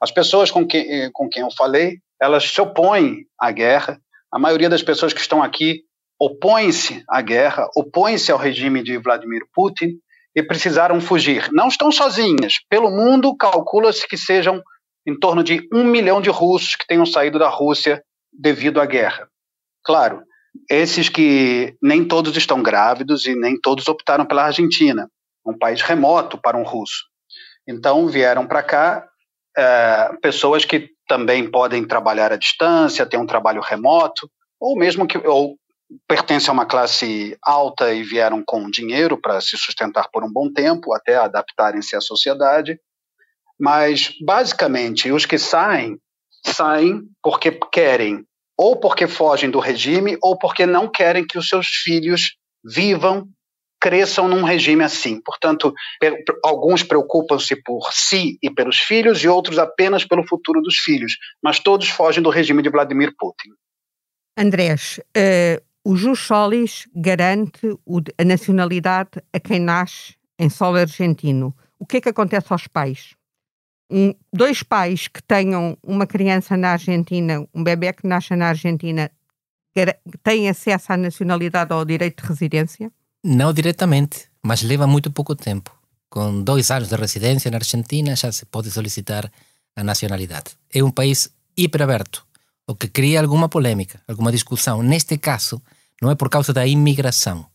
As 0.00 0.10
pessoas 0.10 0.50
com 0.50 0.66
eh, 0.72 1.10
com 1.12 1.28
quem 1.28 1.42
eu 1.42 1.50
falei, 1.50 1.98
elas 2.20 2.44
se 2.44 2.60
opõem 2.60 3.26
à 3.38 3.50
guerra. 3.50 3.98
A 4.30 4.38
maioria 4.38 4.68
das 4.68 4.82
pessoas 4.82 5.12
que 5.12 5.20
estão 5.20 5.42
aqui 5.42 5.82
opõem-se 6.18 7.02
à 7.08 7.20
guerra, 7.20 7.68
opõem-se 7.76 8.30
ao 8.30 8.38
regime 8.38 8.82
de 8.82 8.96
Vladimir 8.98 9.42
Putin 9.52 9.98
e 10.34 10.42
precisaram 10.42 11.00
fugir. 11.00 11.48
Não 11.52 11.68
estão 11.68 11.92
sozinhas. 11.92 12.58
Pelo 12.68 12.90
mundo, 12.90 13.36
calcula-se 13.36 14.06
que 14.08 14.16
sejam 14.16 14.62
em 15.06 15.18
torno 15.18 15.44
de 15.44 15.66
um 15.72 15.84
milhão 15.84 16.20
de 16.20 16.30
russos 16.30 16.76
que 16.76 16.86
tenham 16.86 17.06
saído 17.06 17.38
da 17.38 17.48
Rússia 17.48 18.02
devido 18.32 18.80
à 18.80 18.86
guerra. 18.86 19.28
Claro, 19.84 20.22
esses 20.70 21.08
que 21.08 21.76
nem 21.82 22.04
todos 22.04 22.36
estão 22.36 22.62
grávidos 22.62 23.26
e 23.26 23.34
nem 23.34 23.60
todos 23.60 23.86
optaram 23.86 24.24
pela 24.24 24.44
Argentina, 24.44 25.08
um 25.46 25.56
país 25.56 25.82
remoto 25.82 26.38
para 26.40 26.56
um 26.56 26.62
russo. 26.62 27.04
Então 27.68 28.08
vieram 28.08 28.46
para 28.46 28.62
cá 28.62 29.06
é, 29.56 30.10
pessoas 30.22 30.64
que 30.64 30.90
também 31.06 31.50
podem 31.50 31.84
trabalhar 31.84 32.32
à 32.32 32.36
distância, 32.36 33.06
ter 33.06 33.18
um 33.18 33.26
trabalho 33.26 33.60
remoto, 33.60 34.28
ou 34.58 34.76
mesmo 34.76 35.06
que 35.06 35.18
ou 35.18 35.56
pertencem 36.08 36.50
a 36.50 36.52
uma 36.52 36.66
classe 36.66 37.36
alta 37.42 37.92
e 37.92 38.02
vieram 38.02 38.42
com 38.44 38.70
dinheiro 38.70 39.20
para 39.20 39.40
se 39.40 39.56
sustentar 39.56 40.08
por 40.12 40.24
um 40.24 40.32
bom 40.32 40.52
tempo, 40.52 40.94
até 40.94 41.16
adaptarem-se 41.16 41.96
à 41.96 42.00
sociedade. 42.00 42.78
Mas, 43.58 44.12
basicamente, 44.20 45.10
os 45.10 45.26
que 45.26 45.38
saem, 45.38 45.98
saem 46.44 47.02
porque 47.22 47.52
querem 47.72 48.26
ou 48.56 48.78
porque 48.78 49.06
fogem 49.06 49.50
do 49.50 49.58
regime, 49.58 50.16
ou 50.22 50.38
porque 50.38 50.64
não 50.64 50.88
querem 50.88 51.26
que 51.26 51.38
os 51.38 51.48
seus 51.48 51.66
filhos 51.66 52.36
vivam, 52.64 53.28
cresçam 53.80 54.28
num 54.28 54.44
regime 54.44 54.84
assim. 54.84 55.20
Portanto, 55.20 55.74
alguns 56.42 56.82
preocupam-se 56.82 57.56
por 57.56 57.92
si 57.92 58.38
e 58.42 58.50
pelos 58.50 58.78
filhos, 58.78 59.22
e 59.22 59.28
outros 59.28 59.58
apenas 59.58 60.04
pelo 60.04 60.26
futuro 60.26 60.62
dos 60.62 60.76
filhos, 60.76 61.16
mas 61.42 61.58
todos 61.58 61.88
fogem 61.88 62.22
do 62.22 62.30
regime 62.30 62.62
de 62.62 62.70
Vladimir 62.70 63.12
Putin. 63.18 63.50
Andrés, 64.38 64.98
uh, 65.16 65.62
o 65.84 65.96
Jus 65.96 66.20
Solis 66.20 66.88
garante 66.94 67.78
a 68.18 68.24
nacionalidade 68.24 69.22
a 69.32 69.38
quem 69.38 69.60
nasce 69.60 70.14
em 70.38 70.48
solo 70.48 70.78
argentino. 70.78 71.54
O 71.78 71.86
que 71.86 71.98
é 71.98 72.00
que 72.00 72.08
acontece 72.08 72.52
aos 72.52 72.66
pais? 72.66 73.14
um, 73.90 74.14
dois 74.32 74.62
pais 74.62 75.08
que 75.08 75.22
tenham 75.22 75.76
uma 75.82 76.06
criança 76.06 76.56
na 76.56 76.72
Argentina, 76.72 77.46
um 77.54 77.62
bebê 77.62 77.92
que 77.92 78.06
nasce 78.06 78.34
na 78.34 78.48
Argentina, 78.48 79.10
têm 80.22 80.48
acesso 80.48 80.92
à 80.92 80.96
nacionalidade 80.96 81.72
ou 81.72 81.78
ao 81.78 81.84
direito 81.84 82.22
de 82.22 82.28
residência? 82.28 82.92
Não 83.22 83.52
diretamente, 83.52 84.28
mas 84.42 84.62
leva 84.62 84.86
muito 84.86 85.10
pouco 85.10 85.34
tempo. 85.34 85.74
Com 86.10 86.42
dois 86.42 86.70
anos 86.70 86.88
de 86.88 86.96
residência 86.96 87.50
na 87.50 87.56
Argentina 87.56 88.14
já 88.14 88.30
se 88.30 88.44
pode 88.46 88.70
solicitar 88.70 89.30
a 89.76 89.82
nacionalidade. 89.82 90.52
É 90.72 90.82
um 90.82 90.90
país 90.90 91.30
hiperaberto, 91.56 92.26
o 92.66 92.74
que 92.74 92.88
cria 92.88 93.20
alguma 93.20 93.48
polêmica, 93.48 94.02
alguma 94.08 94.32
discussão. 94.32 94.82
Neste 94.82 95.18
caso, 95.18 95.60
não 96.00 96.10
é 96.10 96.14
por 96.14 96.28
causa 96.28 96.52
da 96.52 96.66
imigração, 96.66 97.46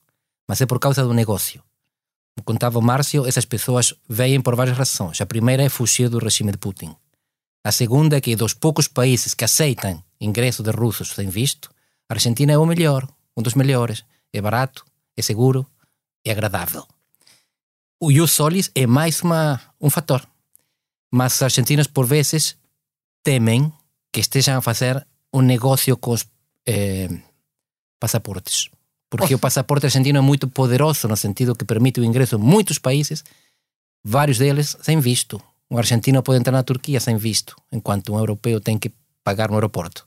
mas 0.48 0.62
é 0.62 0.66
por 0.66 0.80
causa 0.80 1.04
do 1.04 1.14
negócio 1.14 1.64
contava 2.44 2.80
o 2.80 2.82
Márcio, 2.82 3.26
essas 3.26 3.46
pessoas 3.46 3.94
vêm 4.08 4.42
por 4.42 4.56
várias 4.56 4.78
razões. 4.78 5.20
A 5.22 5.26
primeira 5.26 5.64
é 5.64 5.70
fugir 5.70 6.10
do 6.10 6.20
regime 6.20 6.52
de 6.52 6.58
Putin. 6.58 6.96
A 7.64 7.72
segunda 7.72 8.18
é 8.18 8.22
que 8.22 8.36
dos 8.36 8.54
poucos 8.54 8.88
países 8.88 9.34
que 9.34 9.46
aceitam 9.46 10.04
ingresso 10.20 10.64
de 10.64 10.72
russos 10.72 11.10
sem 11.10 11.30
visto, 11.30 11.70
a 12.10 12.14
Argentina 12.14 12.54
é 12.54 12.58
o 12.58 12.66
melhor, 12.66 13.08
um 13.36 13.42
dos 13.42 13.54
melhores. 13.54 14.04
É 14.34 14.42
barato, 14.42 14.86
é 15.16 15.22
seguro, 15.22 15.66
é 16.26 16.32
agradável. 16.32 16.86
O 18.00 18.12
ius 18.12 18.32
solis 18.32 18.72
é 18.74 18.88
mais 18.88 19.22
uma, 19.22 19.60
um 19.80 19.90
fator. 19.90 20.26
Mas 21.12 21.36
os 21.36 21.42
argentinos, 21.42 21.88
por 21.88 22.06
vezes, 22.06 22.56
temem 23.24 23.74
que 24.12 24.20
estejam 24.20 24.58
a 24.58 24.62
fazer 24.62 25.06
um 25.34 25.42
negócio 25.42 25.96
com 25.98 26.12
os 26.12 26.26
eh, 26.68 27.10
passaportes 28.00 28.70
porque 29.10 29.34
o 29.34 29.40
passaporte 29.40 29.88
argentino 29.88 30.20
é 30.20 30.22
muito 30.22 30.48
poderoso 30.48 31.08
no 31.08 31.18
sentido 31.18 31.56
que 31.56 31.66
permite 31.66 32.00
o 32.00 32.04
ingresso 32.04 32.36
em 32.36 32.40
muitos 32.40 32.78
países, 32.78 33.24
vários 34.04 34.38
deles 34.38 34.78
sem 34.82 35.00
visto. 35.00 35.42
Um 35.70 35.78
argentino 35.78 36.22
pode 36.22 36.40
entrar 36.40 36.52
na 36.52 36.64
Turquia 36.64 37.00
sem 37.00 37.18
visto, 37.18 37.56
enquanto 37.72 38.14
um 38.14 38.20
europeu 38.20 38.62
tem 38.62 38.78
que 38.78 38.92
pagar 39.24 39.50
no 39.50 39.56
aeroporto. 39.56 40.06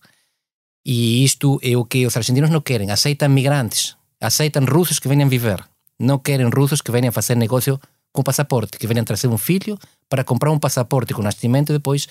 E 0.85 1.25
isto 1.25 1.59
é 1.63 1.77
o 1.77 1.85
que 1.85 2.07
os 2.07 2.17
argentinos 2.17 2.51
não 2.51 2.61
querem. 2.61 2.91
Aceitam 2.91 3.29
migrantes, 3.29 3.97
aceitam 4.21 4.65
russos 4.65 4.99
que 4.99 5.09
venham 5.09 5.29
viver. 5.29 5.63
Não 5.99 6.19
querem 6.19 6.49
russos 6.49 6.81
que 6.81 6.91
venham 6.91 7.13
fazer 7.13 7.37
negócio 7.37 7.81
com 8.13 8.23
passaporte, 8.23 8.79
que 8.79 8.87
venham 8.87 9.05
trazer 9.05 9.29
um 9.29 9.39
filho 9.39 9.79
para 10.09 10.25
comprar 10.25 10.51
um 10.51 10.59
passaporte 10.59 11.15
com 11.15 11.23
nascimento 11.23 11.71
e 11.71 11.75
depois 11.75 12.09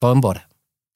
vão 0.00 0.16
embora. 0.16 0.44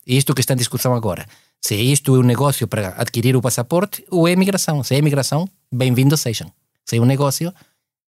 Isto 0.06 0.34
que 0.34 0.40
está 0.40 0.54
em 0.54 0.56
discussão 0.56 0.94
agora 0.94 1.26
se 1.60 1.74
isto 1.76 2.16
é 2.16 2.18
um 2.18 2.22
negócio 2.22 2.66
para 2.66 2.94
adquirir 2.96 3.36
o 3.36 3.42
passaporte 3.42 4.04
ou 4.10 4.26
é 4.26 4.34
migração. 4.34 4.82
Se 4.82 4.94
é 4.94 5.02
migração, 5.02 5.48
bem-vindo 5.70 6.16
sejam. 6.16 6.50
Se 6.84 6.96
é 6.96 7.00
um 7.00 7.04
negócio, 7.04 7.52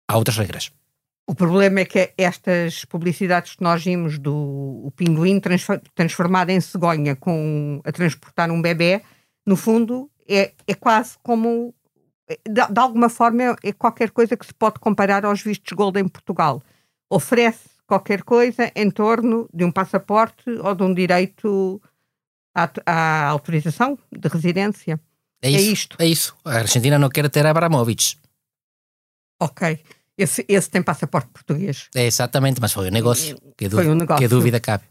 há 0.09 0.17
outras 0.17 0.39
regras. 0.39 0.71
O 1.27 1.35
problema 1.35 1.81
é 1.81 1.85
que 1.85 2.13
estas 2.17 2.85
publicidades 2.85 3.55
que 3.55 3.63
nós 3.63 3.85
vimos 3.85 4.19
do 4.19 4.93
pinguim 4.97 5.41
transformado 5.95 6.51
em 6.51 6.61
cegonha 6.61 7.15
com, 7.15 7.81
a 7.85 7.93
transportar 7.93 8.51
um 8.51 8.63
bebê, 8.63 9.03
no 9.47 9.57
fundo, 9.57 10.11
é, 10.29 10.53
é 10.67 10.75
quase 10.75 11.17
como. 11.23 11.75
De, 12.49 12.65
de 12.73 12.81
alguma 12.81 13.09
forma, 13.09 13.43
é, 13.43 13.57
é 13.65 13.73
qualquer 13.73 14.11
coisa 14.11 14.37
que 14.37 14.47
se 14.47 14.55
pode 14.55 14.79
comparar 14.79 15.25
aos 15.25 15.43
vistos 15.43 15.73
gold 15.73 15.99
em 15.99 16.07
Portugal. 16.07 16.63
Oferece 17.11 17.70
qualquer 17.91 18.23
coisa 18.23 18.71
em 18.77 18.89
torno 18.89 19.49
de 19.53 19.65
um 19.65 19.73
passaporte 19.73 20.49
ou 20.63 20.77
de 20.77 20.85
um 20.85 20.95
direito 20.95 21.83
à, 22.55 22.71
à 22.87 23.27
autorização 23.27 23.99
de 24.13 24.29
residência. 24.29 25.01
É, 25.43 25.49
é, 25.49 25.51
isso, 25.51 25.59
é 25.59 25.73
isto. 25.73 25.97
É 26.03 26.07
isso. 26.07 26.37
A 26.45 26.59
Argentina 26.59 27.01
não 27.01 27.09
quer 27.09 27.29
ter 27.29 27.45
Abramovich. 27.45 28.17
Ok. 29.41 29.83
Esse, 30.17 30.45
esse 30.47 30.71
tem 30.71 30.85
passaporte 30.85 31.31
português. 31.33 31.89
É 31.93 32.07
exatamente, 32.07 32.61
mas 32.61 32.73
foi 32.73 32.87
um 32.87 32.93
negócio. 32.93 33.37
Que, 33.57 33.69
foi 33.69 33.89
um 33.89 33.97
negócio. 33.97 34.23
que 34.23 34.29
dúvida 34.29 34.61
cabe. 34.61 34.85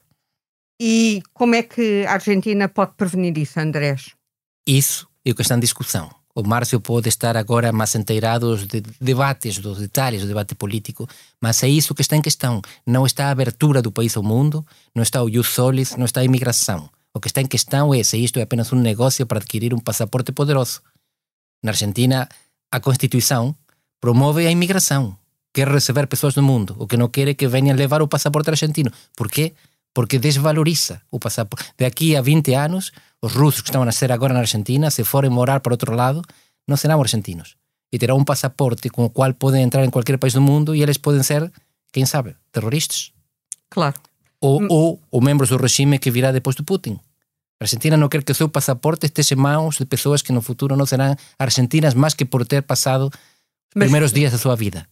E 0.82 1.22
como 1.34 1.56
é 1.56 1.64
que 1.64 2.06
a 2.06 2.14
Argentina 2.14 2.68
pode 2.68 2.96
prevenir 2.96 3.38
isso, 3.38 3.62
Andrés? 3.62 4.14
Isso 4.68 5.08
é 5.24 5.32
o 5.32 5.36
que 5.36 5.42
está 5.42 5.56
em 5.56 5.60
discussão. 5.62 6.10
O 6.40 6.48
Márcio 6.48 6.80
pode 6.80 7.10
estar 7.10 7.36
agora 7.36 7.70
mais 7.74 7.94
inteirado 7.96 8.56
de 8.66 8.80
debates, 9.02 9.58
dos 9.58 9.78
detalhes 9.78 10.22
do 10.22 10.28
debate 10.30 10.56
político, 10.56 11.06
mas 11.42 11.62
é 11.64 11.68
isso 11.68 11.94
que 11.94 12.02
está 12.02 12.16
em 12.16 12.22
questão. 12.22 12.62
Não 12.88 13.06
está 13.06 13.28
a 13.28 13.32
abertura 13.32 13.82
do 13.82 13.92
país 13.92 14.16
ao 14.16 14.24
mundo, 14.24 14.66
não 14.96 15.04
está 15.04 15.22
o 15.22 15.30
jus 15.30 15.48
solis, 15.48 15.98
não 15.98 16.06
está 16.06 16.22
a 16.22 16.24
imigração. 16.24 16.90
O 17.14 17.20
que 17.20 17.28
está 17.28 17.42
em 17.42 17.46
questão 17.46 17.94
é 17.94 18.02
se 18.04 18.18
isto 18.18 18.40
é 18.40 18.44
apenas 18.44 18.72
um 18.72 18.80
negócio 18.80 19.26
para 19.26 19.40
adquirir 19.40 19.74
um 19.74 19.80
passaporte 19.80 20.32
poderoso. 20.32 20.82
Na 21.62 21.72
Argentina, 21.72 22.30
a 22.72 22.80
Constituição 22.80 23.54
promove 24.00 24.48
a 24.48 24.52
imigração. 24.52 25.18
Quer 25.54 25.68
receber 25.68 26.08
pessoas 26.08 26.36
do 26.36 26.42
mundo. 26.42 26.74
O 26.80 26.88
que 26.88 26.96
não 26.96 27.10
quer 27.10 27.28
é 27.28 27.34
que 27.34 27.50
venham 27.50 27.76
levar 27.76 28.02
o 28.02 28.08
passaporte 28.08 28.50
argentino. 28.50 28.94
Por 29.14 29.30
quê? 29.30 29.52
Porque 29.52 29.58
desvaloriza 30.20 31.02
o 31.12 31.20
passaporte. 31.20 31.74
De 31.78 31.86
aqui 31.86 32.16
a 32.16 32.22
20 32.22 32.54
anos, 32.54 32.92
os 33.22 33.34
russos 33.34 33.62
que 33.62 33.70
estão 33.70 33.82
a 33.82 33.86
nascer 33.86 34.12
agora 34.12 34.34
na 34.34 34.40
Argentina, 34.40 34.90
se 34.90 35.04
forem 35.04 35.30
morar 35.30 35.60
para 35.60 35.74
outro 35.74 35.94
lado, 35.94 36.22
não 36.68 36.78
serão 36.78 37.02
argentinos. 37.02 37.56
E 37.92 37.98
terão 37.98 38.18
um 38.18 38.24
passaporte 38.24 38.90
com 38.90 39.06
o 39.06 39.10
qual 39.10 39.34
podem 39.34 39.64
entrar 39.64 39.84
em 39.84 39.90
qualquer 39.90 40.18
país 40.18 40.34
do 40.34 40.42
mundo 40.42 40.76
e 40.76 40.82
eles 40.82 40.98
podem 40.98 41.24
ser, 41.24 41.52
quem 41.92 42.06
sabe, 42.06 42.36
terroristas. 42.52 43.12
Claro 43.70 44.00
ou, 44.42 44.62
ou, 44.70 45.00
ou 45.12 45.22
membros 45.22 45.50
do 45.50 45.58
regime 45.58 46.00
que 46.00 46.12
virá 46.12 46.32
depois 46.32 46.56
do 46.56 46.64
Putin. 46.64 47.00
A 47.60 47.66
Argentina 47.66 47.98
não 47.98 48.08
quer 48.08 48.24
que 48.24 48.32
o 48.32 48.36
seu 48.36 48.48
passaporte 48.48 49.06
esteja 49.06 49.36
em 49.36 49.38
mãos 49.38 49.78
de 49.78 49.86
pessoas 49.86 50.22
que 50.22 50.32
no 50.32 50.42
futuro 50.42 50.78
não 50.78 50.86
serão 50.86 51.16
argentinas 51.38 51.94
mais 51.94 52.14
que 52.14 52.24
por 52.24 52.46
ter 52.46 52.64
passado 52.64 53.08
os 53.08 53.74
primeiros 53.74 54.14
dias 54.14 54.32
da 54.32 54.38
sua 54.38 54.56
vida 54.56 54.88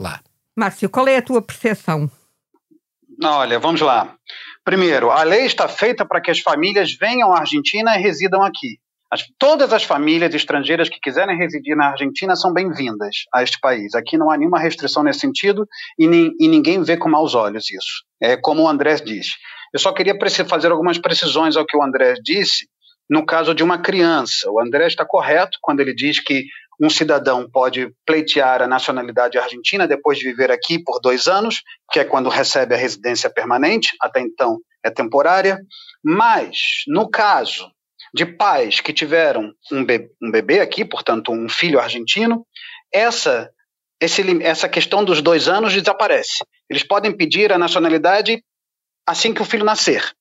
lá. 0.00 0.20
Márcio, 0.56 0.90
qual 0.90 1.06
é 1.06 1.16
a 1.16 1.22
tua 1.22 1.40
percepção? 1.40 2.10
Olha, 3.24 3.58
vamos 3.58 3.80
lá. 3.80 4.14
Primeiro, 4.64 5.10
a 5.10 5.22
lei 5.22 5.44
está 5.44 5.68
feita 5.68 6.04
para 6.04 6.20
que 6.20 6.30
as 6.30 6.40
famílias 6.40 6.92
venham 6.92 7.32
à 7.32 7.40
Argentina 7.40 7.96
e 7.96 8.02
residam 8.02 8.42
aqui. 8.42 8.78
As, 9.10 9.24
todas 9.38 9.72
as 9.72 9.84
famílias 9.84 10.34
estrangeiras 10.34 10.88
que 10.88 10.98
quiserem 10.98 11.36
residir 11.36 11.76
na 11.76 11.90
Argentina 11.90 12.34
são 12.34 12.52
bem-vindas 12.52 13.24
a 13.32 13.42
este 13.42 13.58
país. 13.60 13.94
Aqui 13.94 14.16
não 14.16 14.30
há 14.30 14.38
nenhuma 14.38 14.58
restrição 14.58 15.02
nesse 15.02 15.20
sentido 15.20 15.66
e, 15.98 16.08
nem, 16.08 16.34
e 16.40 16.48
ninguém 16.48 16.82
vê 16.82 16.96
com 16.96 17.10
maus 17.10 17.34
olhos 17.34 17.70
isso. 17.70 18.04
É 18.20 18.36
como 18.36 18.62
o 18.62 18.68
André 18.68 18.94
diz. 18.96 19.34
Eu 19.72 19.78
só 19.78 19.92
queria 19.92 20.16
fazer 20.48 20.70
algumas 20.70 20.98
precisões 20.98 21.56
ao 21.56 21.66
que 21.66 21.76
o 21.76 21.82
André 21.82 22.14
disse 22.22 22.66
no 23.08 23.26
caso 23.26 23.54
de 23.54 23.62
uma 23.62 23.78
criança. 23.78 24.50
O 24.50 24.58
André 24.58 24.86
está 24.86 25.04
correto 25.04 25.58
quando 25.60 25.80
ele 25.80 25.94
diz 25.94 26.18
que 26.18 26.46
um 26.82 26.90
cidadão 26.90 27.48
pode 27.48 27.94
pleitear 28.04 28.60
a 28.60 28.66
nacionalidade 28.66 29.38
argentina 29.38 29.86
depois 29.86 30.18
de 30.18 30.24
viver 30.24 30.50
aqui 30.50 30.82
por 30.82 31.00
dois 31.00 31.28
anos, 31.28 31.62
que 31.92 32.00
é 32.00 32.04
quando 32.04 32.28
recebe 32.28 32.74
a 32.74 32.78
residência 32.78 33.30
permanente, 33.30 33.90
até 34.00 34.20
então 34.20 34.58
é 34.84 34.90
temporária. 34.90 35.60
Mas, 36.02 36.82
no 36.88 37.08
caso 37.08 37.70
de 38.12 38.26
pais 38.26 38.80
que 38.80 38.92
tiveram 38.92 39.52
um 39.70 39.84
bebê, 39.84 40.10
um 40.20 40.30
bebê 40.32 40.58
aqui, 40.58 40.84
portanto, 40.84 41.30
um 41.30 41.48
filho 41.48 41.78
argentino, 41.78 42.44
essa, 42.92 43.48
esse, 44.00 44.42
essa 44.42 44.68
questão 44.68 45.04
dos 45.04 45.22
dois 45.22 45.46
anos 45.46 45.72
desaparece. 45.72 46.44
Eles 46.68 46.82
podem 46.82 47.16
pedir 47.16 47.52
a 47.52 47.58
nacionalidade 47.58 48.42
assim 49.06 49.32
que 49.32 49.40
o 49.40 49.44
filho 49.44 49.64
nascer. 49.64 50.12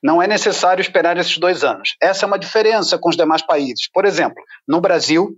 Não 0.00 0.22
é 0.22 0.28
necessário 0.28 0.80
esperar 0.80 1.16
esses 1.18 1.38
dois 1.38 1.64
anos. 1.64 1.96
Essa 2.00 2.24
é 2.24 2.28
uma 2.28 2.38
diferença 2.38 2.96
com 2.98 3.08
os 3.08 3.16
demais 3.16 3.44
países. 3.44 3.90
Por 3.92 4.04
exemplo, 4.04 4.40
no 4.66 4.80
Brasil, 4.80 5.36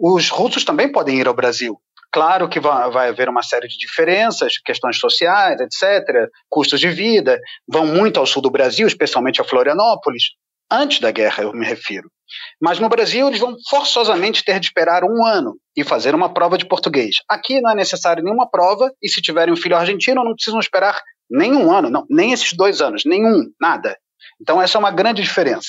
os 0.00 0.30
russos 0.30 0.64
também 0.64 0.90
podem 0.90 1.18
ir 1.18 1.28
ao 1.28 1.34
Brasil. 1.34 1.76
Claro 2.12 2.48
que 2.48 2.58
vai, 2.58 3.08
haver 3.08 3.28
uma 3.28 3.42
série 3.42 3.68
de 3.68 3.76
diferenças, 3.76 4.54
questões 4.64 4.98
sociais, 4.98 5.60
etc., 5.60 6.28
custos 6.48 6.80
de 6.80 6.88
vida, 6.88 7.38
vão 7.68 7.86
muito 7.86 8.18
ao 8.18 8.26
sul 8.26 8.42
do 8.42 8.50
Brasil, 8.50 8.86
especialmente 8.86 9.40
a 9.40 9.44
Florianópolis, 9.44 10.30
antes 10.70 10.98
da 10.98 11.10
guerra, 11.10 11.44
eu 11.44 11.52
me 11.52 11.64
refiro. 11.64 12.10
Mas 12.60 12.78
no 12.78 12.88
Brasil, 12.88 13.28
eles 13.28 13.38
vão 13.38 13.56
forçosamente 13.68 14.44
ter 14.44 14.58
de 14.58 14.66
esperar 14.66 15.04
um 15.04 15.24
ano 15.24 15.56
e 15.76 15.84
fazer 15.84 16.14
uma 16.14 16.32
prova 16.32 16.56
de 16.56 16.66
português. 16.66 17.16
Aqui 17.28 17.60
não 17.60 17.70
é 17.70 17.74
necessário 17.74 18.24
nenhuma 18.24 18.48
prova, 18.48 18.90
e 19.02 19.08
se 19.08 19.20
tiverem 19.20 19.52
um 19.52 19.56
filho 19.56 19.76
argentino, 19.76 20.24
não 20.24 20.34
precisam 20.34 20.58
esperar 20.58 21.00
nem 21.30 21.54
um 21.54 21.70
ano, 21.70 21.90
não, 21.90 22.06
nem 22.08 22.32
esses 22.32 22.52
dois 22.54 22.80
anos, 22.80 23.04
nenhum, 23.04 23.50
nada. 23.60 23.96
Então, 24.40 24.60
essa 24.60 24.78
é 24.78 24.80
uma 24.80 24.90
grande 24.90 25.22
diferença. 25.22 25.68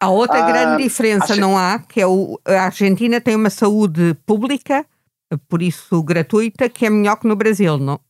A 0.00 0.08
outra 0.08 0.38
ah, 0.38 0.46
grande 0.46 0.82
diferença 0.82 1.32
assim, 1.32 1.40
não 1.40 1.58
há, 1.58 1.78
que 1.78 2.00
é 2.00 2.06
o, 2.06 2.40
a 2.46 2.62
Argentina 2.64 3.20
tem 3.20 3.36
uma 3.36 3.50
saúde 3.50 4.14
pública, 4.24 4.86
por 5.46 5.60
isso 5.60 6.02
gratuita, 6.02 6.70
que 6.70 6.86
é 6.86 6.90
melhor 6.90 7.16
que 7.16 7.28
no 7.28 7.36
Brasil, 7.36 7.76
não? 7.76 8.00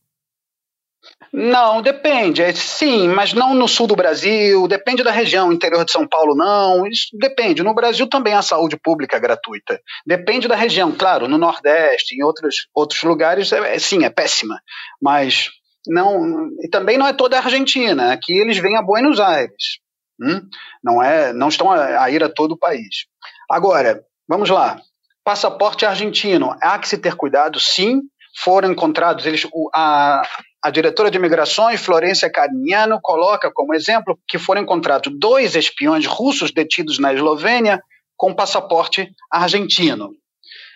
Não, 1.33 1.81
depende. 1.81 2.41
É, 2.41 2.53
sim, 2.53 3.07
mas 3.07 3.33
não 3.33 3.53
no 3.53 3.67
sul 3.67 3.87
do 3.87 3.95
Brasil, 3.95 4.67
depende 4.67 5.03
da 5.03 5.11
região, 5.11 5.51
interior 5.51 5.85
de 5.85 5.91
São 5.91 6.07
Paulo, 6.07 6.35
não. 6.35 6.85
Isso 6.87 7.07
depende. 7.13 7.63
No 7.63 7.73
Brasil 7.73 8.07
também 8.07 8.33
há 8.33 8.41
saúde 8.41 8.77
pública 8.77 9.17
gratuita. 9.17 9.79
Depende 10.05 10.47
da 10.47 10.55
região, 10.55 10.91
claro, 10.91 11.27
no 11.27 11.37
Nordeste, 11.37 12.15
em 12.15 12.23
outros, 12.23 12.67
outros 12.73 13.01
lugares, 13.03 13.51
é, 13.51 13.79
sim, 13.79 14.03
é 14.03 14.09
péssima. 14.09 14.61
Mas 15.01 15.49
não. 15.87 16.49
E 16.61 16.69
também 16.69 16.97
não 16.97 17.07
é 17.07 17.13
toda 17.13 17.37
a 17.37 17.43
Argentina. 17.43 18.11
Aqui 18.11 18.33
eles 18.33 18.57
vêm 18.57 18.77
a 18.77 18.81
Buenos 18.81 19.19
Aires. 19.19 19.80
Hum? 20.21 20.47
Não, 20.83 21.01
é, 21.01 21.33
não 21.33 21.49
estão 21.49 21.71
a, 21.71 22.03
a 22.03 22.09
ir 22.11 22.23
a 22.23 22.29
todo 22.29 22.53
o 22.53 22.57
país. 22.57 23.05
Agora, 23.49 24.03
vamos 24.27 24.49
lá. 24.49 24.79
Passaporte 25.23 25.85
argentino. 25.85 26.55
Há 26.61 26.77
que 26.77 26.87
se 26.87 26.97
ter 26.97 27.15
cuidado, 27.15 27.59
sim. 27.59 28.01
Foram 28.43 28.71
encontrados, 28.71 29.25
eles, 29.25 29.45
a, 29.73 30.21
a 30.63 30.69
diretora 30.69 31.11
de 31.11 31.17
imigrações, 31.17 31.81
Florência 31.81 32.31
Carignano, 32.31 32.99
coloca 33.01 33.51
como 33.53 33.73
exemplo 33.73 34.17
que 34.27 34.39
foram 34.39 34.61
encontrados 34.61 35.11
dois 35.19 35.55
espiões 35.55 36.05
russos 36.05 36.51
detidos 36.51 36.97
na 36.97 37.13
Eslovênia 37.13 37.81
com 38.15 38.33
passaporte 38.33 39.11
argentino. 39.29 40.11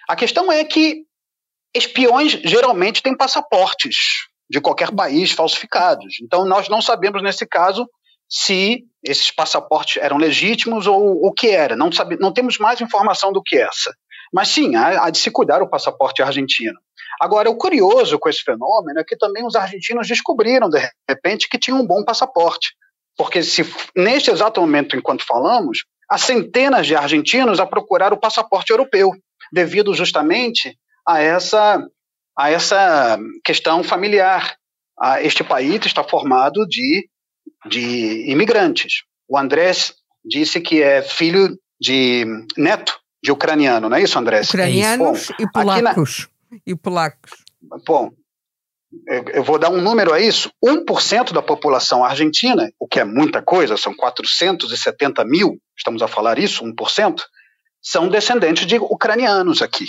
A 0.10 0.16
questão 0.16 0.52
é 0.52 0.64
que 0.66 1.04
espiões 1.74 2.32
geralmente 2.44 3.02
têm 3.02 3.16
passaportes 3.16 4.28
de 4.50 4.60
qualquer 4.60 4.92
país 4.92 5.32
falsificados. 5.32 6.18
Então, 6.22 6.46
nós 6.46 6.68
não 6.70 6.82
sabemos, 6.82 7.22
nesse 7.24 7.46
caso, 7.46 7.88
se 8.30 8.84
esses 9.04 9.32
passaportes 9.32 10.02
eram 10.02 10.18
legítimos 10.18 10.88
ou 10.88 11.26
o 11.26 11.32
que 11.32 11.50
era. 11.50 11.76
Não, 11.76 11.92
sabe, 11.92 12.18
não 12.20 12.34
temos 12.34 12.58
mais 12.58 12.82
informação 12.82 13.32
do 13.32 13.42
que 13.42 13.58
essa. 13.58 13.94
Mas 14.34 14.50
sim, 14.50 14.76
há, 14.76 15.06
há 15.06 15.10
de 15.10 15.18
se 15.18 15.30
cuidar 15.30 15.62
o 15.62 15.70
passaporte 15.70 16.22
argentino. 16.22 16.78
Agora, 17.22 17.50
o 17.50 17.56
curioso 17.56 18.20
com 18.20 18.28
esse 18.28 18.42
fenômeno 18.42 19.00
é 19.00 19.04
que 19.04 19.16
também 19.16 19.46
os 19.46 19.56
argentinos 19.56 20.08
descobriram, 20.08 20.70
de 20.70 20.80
repente, 21.10 21.48
que 21.48 21.58
tinham 21.58 21.80
um 21.80 21.88
bom 21.88 22.04
passaporte. 22.04 22.74
Porque 23.18 23.42
se 23.42 23.64
neste 23.96 24.30
exato 24.30 24.60
momento, 24.60 24.98
enquanto 24.98 25.26
falamos, 25.26 25.86
há 26.10 26.18
centenas 26.18 26.86
de 26.86 26.96
argentinos 26.96 27.60
a 27.60 27.66
procurar 27.66 28.12
o 28.12 28.20
passaporte 28.20 28.72
europeu, 28.72 29.12
devido 29.52 29.94
justamente 29.94 30.78
a 31.08 31.22
essa, 31.22 31.82
a 32.38 32.52
essa 32.52 33.18
questão 33.44 33.84
familiar. 33.84 34.56
Este 35.22 35.44
país 35.44 35.86
está 35.86 36.04
formado 36.04 36.66
de 36.68 37.08
de 37.66 38.30
imigrantes. 38.30 39.04
O 39.28 39.38
Andrés 39.38 39.94
disse 40.24 40.62
que 40.62 40.82
é 40.82 41.02
filho 41.02 41.58
de 41.80 42.26
neto 42.58 43.00
de 43.24 43.32
ucraniano, 43.32 43.90
não 43.90 43.98
é 43.98 44.04
isso, 44.04 44.18
Andrés? 44.20 44.50
Ucranianos 44.50 45.28
bom, 45.28 45.36
e 45.40 45.52
polacos. 45.52 46.28
Na... 46.52 46.58
E 46.66 46.76
polacos. 46.76 47.32
Bom, 47.88 48.12
eu 49.34 49.44
vou 49.44 49.58
dar 49.58 49.70
um 49.70 49.82
número 49.82 50.14
a 50.14 50.20
isso: 50.20 50.52
1% 50.64 51.34
da 51.34 51.42
população 51.42 52.04
argentina, 52.04 52.72
o 52.80 52.88
que 52.88 53.00
é 53.00 53.04
muita 53.04 53.42
coisa, 53.42 53.78
são 53.78 53.96
470 53.96 55.26
mil, 55.26 55.60
estamos 55.76 56.02
a 56.02 56.08
falar 56.08 56.38
isso, 56.38 56.64
1%, 56.64 57.22
são 57.82 58.08
descendentes 58.08 58.66
de 58.66 58.78
ucranianos 58.78 59.62
aqui. 59.62 59.86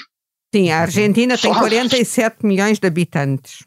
Sim, 0.54 0.70
a 0.70 0.80
Argentina 0.80 1.36
tem 1.36 1.52
47 1.52 2.46
milhões 2.46 2.78
de 2.78 2.86
habitantes. 2.86 3.66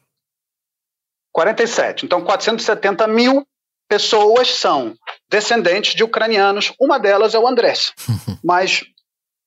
47. 1.31 2.05
Então, 2.05 2.23
470 2.23 3.07
mil 3.07 3.45
pessoas 3.89 4.49
são 4.49 4.93
descendentes 5.29 5.95
de 5.95 6.03
ucranianos, 6.03 6.71
uma 6.79 6.99
delas 6.99 7.33
é 7.33 7.39
o 7.39 7.47
Andrés. 7.47 7.91
Mas 8.43 8.83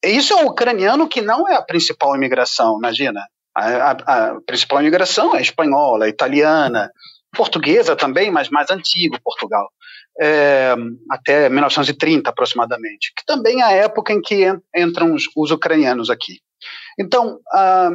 isso 0.05 0.33
é 0.33 0.45
o 0.45 0.49
ucraniano 0.49 1.09
que 1.09 1.23
não 1.23 1.49
é 1.49 1.55
a 1.55 1.63
principal 1.63 2.15
imigração, 2.17 2.77
imagina. 2.77 3.25
A, 3.55 3.63
a, 3.65 3.91
a 4.31 4.41
principal 4.43 4.81
imigração 4.81 5.37
é 5.37 5.41
espanhola, 5.41 6.09
italiana, 6.09 6.91
portuguesa 7.37 7.95
também, 7.95 8.31
mas 8.31 8.49
mais 8.49 8.71
antigo 8.71 9.19
Portugal, 9.23 9.71
é, 10.21 10.75
até 11.11 11.49
1930 11.49 12.29
aproximadamente, 12.29 13.13
que 13.17 13.25
também 13.25 13.61
é 13.61 13.65
a 13.65 13.73
época 13.73 14.13
em 14.13 14.21
que 14.21 14.47
entram 14.75 15.15
os, 15.15 15.25
os 15.37 15.51
ucranianos 15.51 16.11
aqui. 16.11 16.41
Então, 16.99 17.41
ah, 17.53 17.91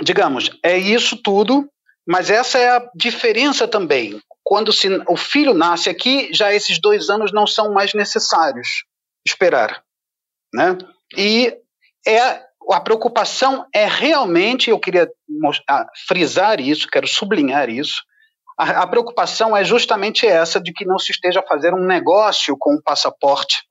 digamos, 0.00 0.50
é 0.62 0.76
isso 0.76 1.16
tudo, 1.16 1.68
mas 2.06 2.30
essa 2.30 2.58
é 2.58 2.76
a 2.76 2.90
diferença 2.94 3.66
também 3.68 4.20
quando 4.52 4.72
se, 4.72 4.88
o 5.08 5.16
filho 5.16 5.54
nasce 5.54 5.88
aqui, 5.88 6.28
já 6.32 6.52
esses 6.52 6.80
dois 6.80 7.08
anos 7.08 7.32
não 7.32 7.46
são 7.46 7.72
mais 7.72 7.94
necessários 7.94 8.84
esperar. 9.26 9.82
Né? 10.52 10.76
E 11.16 11.56
é, 12.06 12.42
a 12.70 12.80
preocupação 12.80 13.66
é 13.74 13.86
realmente, 13.86 14.68
eu 14.68 14.78
queria 14.78 15.08
frisar 16.06 16.60
isso, 16.60 16.88
quero 16.88 17.06
sublinhar 17.06 17.70
isso, 17.70 18.02
a, 18.58 18.82
a, 18.82 18.86
preocupação 18.86 19.56
é 19.56 19.64
justamente 19.64 20.26
essa 20.26 20.60
de 20.60 20.72
que 20.72 20.84
não 20.84 20.98
se 20.98 21.12
esteja 21.12 21.40
a 21.40 21.46
fazer 21.46 21.72
um 21.72 21.86
negócio 21.86 22.54
com 22.58 22.74
o 22.74 22.82
passaporte 22.82 23.62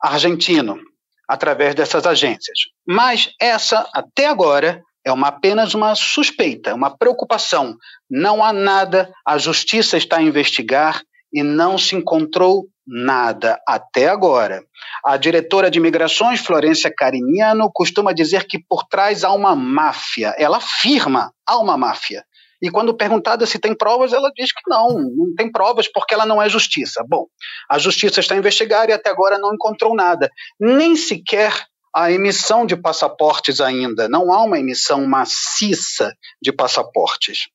argentino 0.00 0.80
através 1.28 1.74
dessas 1.74 2.06
agências. 2.06 2.58
Mas 2.86 3.34
essa, 3.38 3.86
até 3.92 4.26
agora, 4.26 4.82
é 5.08 5.12
uma, 5.12 5.28
apenas 5.28 5.74
uma 5.74 5.94
suspeita, 5.94 6.74
uma 6.74 6.96
preocupação. 6.96 7.76
Não 8.10 8.44
há 8.44 8.52
nada, 8.52 9.12
a 9.26 9.38
justiça 9.38 9.96
está 9.96 10.18
a 10.18 10.22
investigar 10.22 11.02
e 11.32 11.42
não 11.42 11.76
se 11.78 11.94
encontrou 11.94 12.66
nada 12.86 13.60
até 13.66 14.08
agora. 14.08 14.62
A 15.04 15.16
diretora 15.16 15.70
de 15.70 15.78
imigrações, 15.78 16.40
Florência 16.40 16.92
Cariniano, 16.94 17.70
costuma 17.72 18.12
dizer 18.12 18.46
que 18.46 18.58
por 18.58 18.84
trás 18.84 19.24
há 19.24 19.32
uma 19.32 19.54
máfia. 19.54 20.34
Ela 20.38 20.56
afirma 20.56 21.32
há 21.46 21.58
uma 21.58 21.76
máfia. 21.76 22.24
E 22.60 22.70
quando 22.70 22.96
perguntada 22.96 23.46
se 23.46 23.58
tem 23.58 23.76
provas, 23.76 24.12
ela 24.12 24.32
diz 24.34 24.52
que 24.52 24.62
não, 24.68 24.88
não 24.88 25.34
tem 25.36 25.50
provas 25.50 25.86
porque 25.86 26.14
ela 26.14 26.26
não 26.26 26.42
é 26.42 26.48
justiça. 26.48 27.04
Bom, 27.06 27.26
a 27.70 27.78
justiça 27.78 28.20
está 28.20 28.34
a 28.34 28.38
investigar 28.38 28.88
e 28.88 28.92
até 28.92 29.10
agora 29.10 29.38
não 29.38 29.54
encontrou 29.54 29.94
nada. 29.94 30.28
Nem 30.58 30.96
sequer 30.96 31.52
a 31.94 32.10
emissão 32.12 32.66
de 32.66 32.76
passaportes 32.76 33.60
ainda. 33.60 34.08
Não 34.08 34.32
há 34.32 34.42
uma 34.42 34.58
emissão 34.58 35.06
maciça 35.06 36.12
de 36.40 36.52
passaportes. 36.52 37.48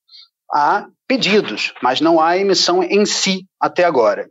Há 0.52 0.88
pedidos, 1.08 1.74
mas 1.82 2.02
não 2.02 2.22
há 2.22 2.38
emissão 2.38 2.84
em 2.84 3.06
si 3.06 3.48
até 3.60 3.84
agora. 3.84 4.30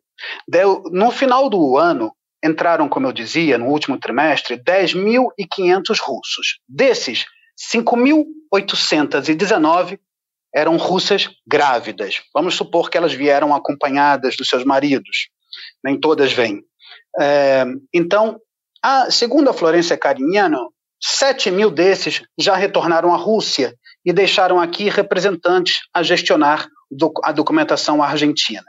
No 0.90 1.10
final 1.10 1.50
do 1.50 1.76
ano, 1.76 2.14
entraram, 2.44 2.88
como 2.88 3.06
eu 3.06 3.12
dizia, 3.12 3.56
no 3.58 3.66
último 3.66 3.98
trimestre, 3.98 4.56
10.500 4.56 5.98
russos. 6.00 6.60
Desses, 6.68 7.24
5.819 7.74 9.98
eram 10.54 10.76
russas 10.76 11.30
grávidas. 11.46 12.22
Vamos 12.34 12.54
supor 12.54 12.90
que 12.90 12.98
elas 12.98 13.12
vieram 13.12 13.54
acompanhadas 13.54 14.36
dos 14.36 14.48
seus 14.48 14.64
maridos. 14.64 15.28
Nem 15.82 15.98
todas 15.98 16.32
vêm. 16.32 16.62
É, 17.18 17.64
então, 17.92 18.40
a, 18.82 19.10
segundo 19.10 19.48
a 19.48 19.54
Florência 19.54 19.96
Carignano, 19.96 20.72
7 21.00 21.50
mil 21.50 21.70
desses 21.70 22.22
já 22.38 22.54
retornaram 22.54 23.12
à 23.12 23.16
Rússia 23.16 23.74
e 24.04 24.12
deixaram 24.12 24.60
aqui 24.60 24.88
representantes 24.88 25.80
a 25.92 26.02
gestionar 26.02 26.68
a 27.24 27.32
documentação 27.32 28.02
argentina. 28.02 28.64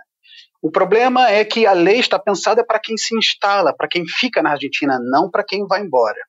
O 0.62 0.72
problema 0.72 1.30
é 1.30 1.44
que 1.44 1.66
a 1.66 1.74
lei 1.74 2.00
está 2.00 2.18
pensada 2.18 2.66
para 2.66 2.80
quem 2.80 2.96
se 2.96 3.16
instala, 3.16 3.76
para 3.76 3.88
quem 3.88 4.08
fica 4.08 4.42
na 4.42 4.52
Argentina, 4.52 4.98
não 5.00 5.30
para 5.30 5.44
quem 5.44 5.68
vai 5.68 5.82
embora. 5.82 6.20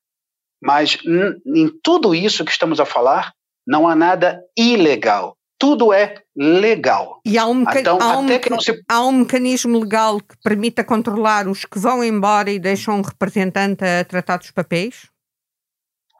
Mas 0.61 0.99
em 1.05 1.69
tudo 1.83 2.15
isso 2.15 2.45
que 2.45 2.51
estamos 2.51 2.81
a 2.81 2.85
falar, 2.85 3.33
não 3.67 3.87
há 3.87 3.95
nada 3.95 4.43
ilegal. 4.59 5.37
Tudo 5.65 5.95
é 5.95 6.17
legal. 6.37 7.23
E 7.25 7.39
há 7.39 7.47
um, 7.47 7.63
então, 7.63 7.99
há, 7.99 8.19
um 8.19 8.29
se... 8.61 8.85
há 8.87 9.03
um 9.03 9.13
mecanismo 9.13 9.79
legal 9.79 10.21
que 10.21 10.37
permita 10.45 10.85
controlar 10.85 11.49
os 11.49 11.65
que 11.65 11.79
vão 11.79 12.05
embora 12.05 12.51
e 12.51 12.59
deixam 12.59 12.99
um 12.99 13.01
representante 13.01 13.83
a 13.83 14.05
tratar 14.05 14.37
dos 14.37 14.51
papéis? 14.51 15.09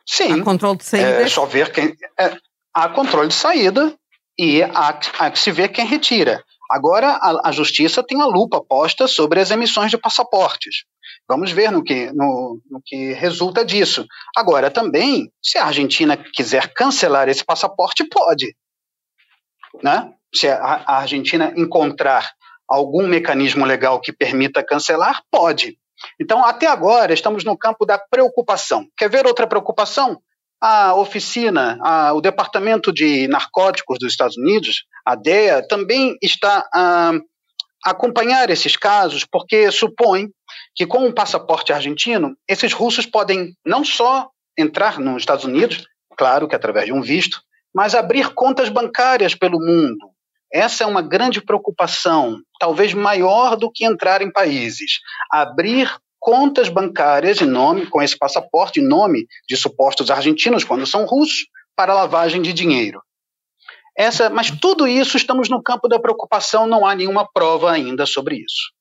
Sim. 0.07 0.41
Há 0.41 0.43
controle 0.43 0.79
de 0.79 0.85
saída? 0.87 1.09
É 1.09 1.29
só 1.29 1.45
ver 1.45 1.71
quem. 1.73 1.95
É, 2.19 2.35
há 2.73 2.89
controle 2.89 3.29
de 3.29 3.35
saída 3.35 3.95
e 4.39 4.63
há, 4.63 4.99
há 5.19 5.31
que 5.31 5.39
se 5.39 5.53
ver 5.53 5.69
quem 5.69 5.85
retira. 5.85 6.43
Agora, 6.71 7.11
a, 7.11 7.51
a, 7.51 7.53
justiça 7.53 8.03
tem 8.03 8.23
a 8.23 8.27
lupa 8.27 8.65
posta 8.65 9.07
sobre 9.07 9.41
as 9.41 9.51
emissões 9.51 9.91
de 9.91 9.99
passaportes. 9.99 10.85
Vamos 11.29 11.53
ver 11.53 11.71
no 11.71 11.85
que, 11.85 12.11
no, 12.13 12.59
no 12.71 12.81
que 12.83 13.13
resulta 13.13 13.63
disso. 13.63 14.07
Agora, 14.35 14.71
também, 14.71 15.31
se 15.43 15.59
a 15.59 15.67
Argentina 15.67 16.17
quiser 16.17 16.73
cancelar 16.73 17.29
esse 17.29 17.45
passaporte, 17.45 18.05
pode. 18.05 18.57
Né? 19.83 20.13
Se 20.35 20.49
a, 20.49 20.85
Argentina 20.87 21.53
encontrar 21.57 22.33
algum 22.69 23.07
mecanismo 23.07 23.65
legal 23.65 24.01
que 24.01 24.13
permita 24.13 24.65
cancelar, 24.65 25.23
pode. 25.31 25.79
Então, 26.21 26.45
até 26.45 26.67
agora, 26.67 27.13
estamos 27.13 27.45
no 27.45 27.57
campo 27.57 27.87
da 27.87 27.99
preocupação. 27.99 28.87
Quer 28.97 29.09
ver 29.11 29.27
outra 29.27 29.47
preocupação? 29.47 30.21
A 30.61 30.95
oficina, 30.95 31.79
a, 31.83 32.13
o 32.15 32.21
Departamento 32.21 32.93
de 32.93 33.29
Narcóticos 33.29 33.99
dos 33.99 34.11
Estados 34.11 34.37
Unidos, 34.37 34.85
a 35.05 35.15
DEA, 35.15 35.67
também 35.69 36.17
está 36.23 36.67
a, 36.73 37.13
acompanhar 37.85 38.49
esses 38.49 38.77
casos, 38.77 39.25
porque 39.25 39.71
supõe 39.71 40.31
que, 40.75 40.87
com 40.87 41.07
o 41.07 41.13
passaporte 41.13 41.73
argentino, 41.73 42.35
esses 42.49 42.73
russos 42.73 43.05
podem 43.05 43.55
não 43.65 43.85
só 43.85 44.31
entrar 44.57 44.99
nos 44.99 45.23
Estados 45.23 45.45
Unidos, 45.45 45.87
claro 46.17 46.49
que 46.49 46.57
através 46.57 46.87
de 46.87 46.93
um 46.93 47.03
visto, 47.03 47.43
mas 47.75 47.95
abrir 47.95 48.33
contas 48.33 48.69
bancárias 48.69 49.35
pelo 49.35 49.59
mundo. 49.59 50.11
Essa 50.53 50.85
é 50.85 50.87
uma 50.87 51.03
grande 51.03 51.41
preocupação, 51.41 52.41
talvez 52.61 52.95
maior 52.95 53.57
do 53.57 53.71
que 53.71 53.85
entrar 53.85 54.23
em 54.23 54.31
países. 54.31 55.01
Abrir 55.31 55.93
contas 56.21 56.69
bancárias 56.69 57.43
em 57.43 57.47
nome, 57.47 57.87
com 57.87 58.01
esse 58.01 58.17
passaporte 58.17 58.81
em 58.81 58.87
nome 58.87 59.27
de 59.49 59.57
supostos 59.57 60.11
argentinos, 60.11 60.63
quando 60.63 60.87
são 60.87 61.05
russos, 61.05 61.47
para 61.75 61.93
lavagem 61.93 62.41
de 62.41 62.53
dinheiro. 62.53 63.03
Essa, 63.97 64.31
mas 64.31 64.51
tudo 64.51 64.87
isso 64.87 65.17
estamos 65.17 65.49
no 65.49 65.63
campo 65.63 65.89
da 65.89 65.99
preocupação, 65.99 66.67
não 66.67 66.87
há 66.87 66.95
nenhuma 66.95 67.29
prova 67.31 67.73
ainda 67.73 68.07
sobre 68.07 68.37
isso. 68.37 68.73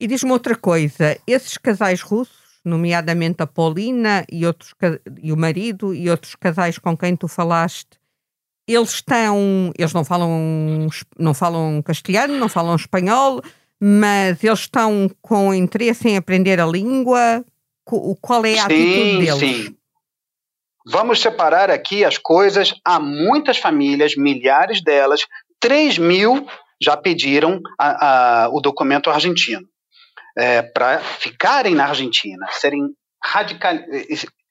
E 0.00 0.06
diz-me 0.06 0.30
outra 0.30 0.56
coisa: 0.56 1.18
esses 1.26 1.56
casais 1.56 2.00
russos, 2.00 2.45
nomeadamente 2.66 3.42
a 3.42 3.46
Paulina 3.46 4.24
e, 4.30 4.44
outros, 4.44 4.74
e 5.22 5.32
o 5.32 5.36
marido 5.36 5.94
e 5.94 6.10
outros 6.10 6.34
casais 6.34 6.78
com 6.78 6.96
quem 6.96 7.16
tu 7.16 7.28
falaste, 7.28 7.98
eles 8.66 8.90
estão, 8.90 9.72
eles 9.78 9.92
não 9.92 10.04
falam, 10.04 10.88
não 11.16 11.32
falam 11.32 11.80
castelhano, 11.82 12.36
não 12.36 12.48
falam 12.48 12.74
espanhol, 12.74 13.40
mas 13.80 14.42
eles 14.42 14.60
estão 14.60 15.08
com 15.22 15.54
interesse 15.54 16.08
em 16.08 16.16
aprender 16.16 16.60
a 16.60 16.66
língua? 16.66 17.44
Qual 17.84 18.44
é 18.44 18.54
a 18.54 18.56
sim, 18.56 18.60
atitude 18.64 19.18
deles? 19.24 19.38
Sim. 19.38 19.76
Vamos 20.88 21.20
separar 21.20 21.70
aqui 21.70 22.04
as 22.04 22.18
coisas. 22.18 22.74
Há 22.84 22.98
muitas 22.98 23.58
famílias, 23.58 24.16
milhares 24.16 24.82
delas, 24.82 25.20
3 25.60 25.98
mil 25.98 26.46
já 26.82 26.96
pediram 26.96 27.60
a, 27.78 28.44
a, 28.44 28.48
o 28.50 28.60
documento 28.60 29.08
argentino 29.08 29.66
é, 30.36 30.62
para 30.62 30.98
ficarem 30.98 31.74
na 31.74 31.86
Argentina, 31.86 32.46
serem, 32.52 32.90
radical, 33.22 33.74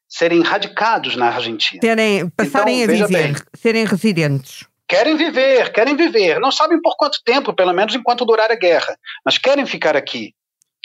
serem 0.08 0.42
radicados 0.42 1.16
na 1.16 1.28
Argentina. 1.28 1.80
Terem, 1.82 2.30
passarem 2.30 2.82
então, 2.82 2.96
a 2.96 3.08
viver, 3.08 3.24
bem, 3.24 3.36
serem 3.56 3.86
residentes. 3.86 4.66
Querem 4.88 5.16
viver, 5.16 5.72
querem 5.72 5.96
viver. 5.96 6.40
Não 6.40 6.52
sabem 6.52 6.80
por 6.82 6.96
quanto 6.96 7.24
tempo, 7.24 7.54
pelo 7.54 7.74
menos 7.74 7.96
enquanto 7.96 8.26
durar 8.26 8.52
a 8.52 8.56
guerra, 8.56 8.98
mas 9.26 9.38
querem 9.38 9.66
ficar 9.66 9.96
aqui. 9.96 10.34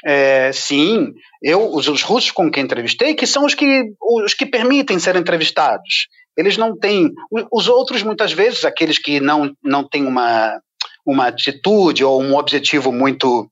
É, 0.02 0.50
sim, 0.52 1.12
eu, 1.42 1.74
os, 1.74 1.86
os, 1.86 2.02
russos 2.02 2.30
com 2.30 2.50
quem 2.50 2.64
entrevistei, 2.64 3.14
que 3.14 3.26
são 3.26 3.44
os 3.44 3.54
que, 3.54 3.84
os 4.00 4.32
que 4.32 4.46
permitem 4.46 4.98
ser 4.98 5.14
entrevistados. 5.16 6.08
Eles 6.36 6.56
não 6.56 6.74
têm. 6.74 7.12
Os 7.52 7.68
outros, 7.68 8.02
muitas 8.02 8.32
vezes, 8.32 8.64
aqueles 8.64 8.98
que 8.98 9.20
não, 9.20 9.52
não 9.62 9.86
têm 9.86 10.06
uma, 10.06 10.58
uma 11.04 11.26
atitude 11.26 12.02
ou 12.02 12.22
um 12.22 12.34
objetivo 12.34 12.90
muito, 12.90 13.50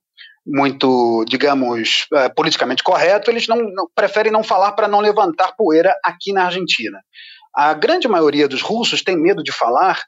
muito 0.49 1.23
digamos, 1.27 2.07
uh, 2.11 2.33
politicamente 2.35 2.83
correto, 2.83 3.29
eles 3.29 3.47
não, 3.47 3.57
não 3.57 3.87
preferem 3.93 4.31
não 4.31 4.43
falar 4.43 4.71
para 4.71 4.87
não 4.87 4.99
levantar 4.99 5.55
poeira 5.55 5.93
aqui 6.03 6.33
na 6.33 6.45
Argentina. 6.45 6.99
A 7.55 7.73
grande 7.73 8.07
maioria 8.07 8.47
dos 8.47 8.61
russos 8.61 9.03
tem 9.03 9.15
medo 9.15 9.43
de 9.43 9.51
falar 9.51 10.03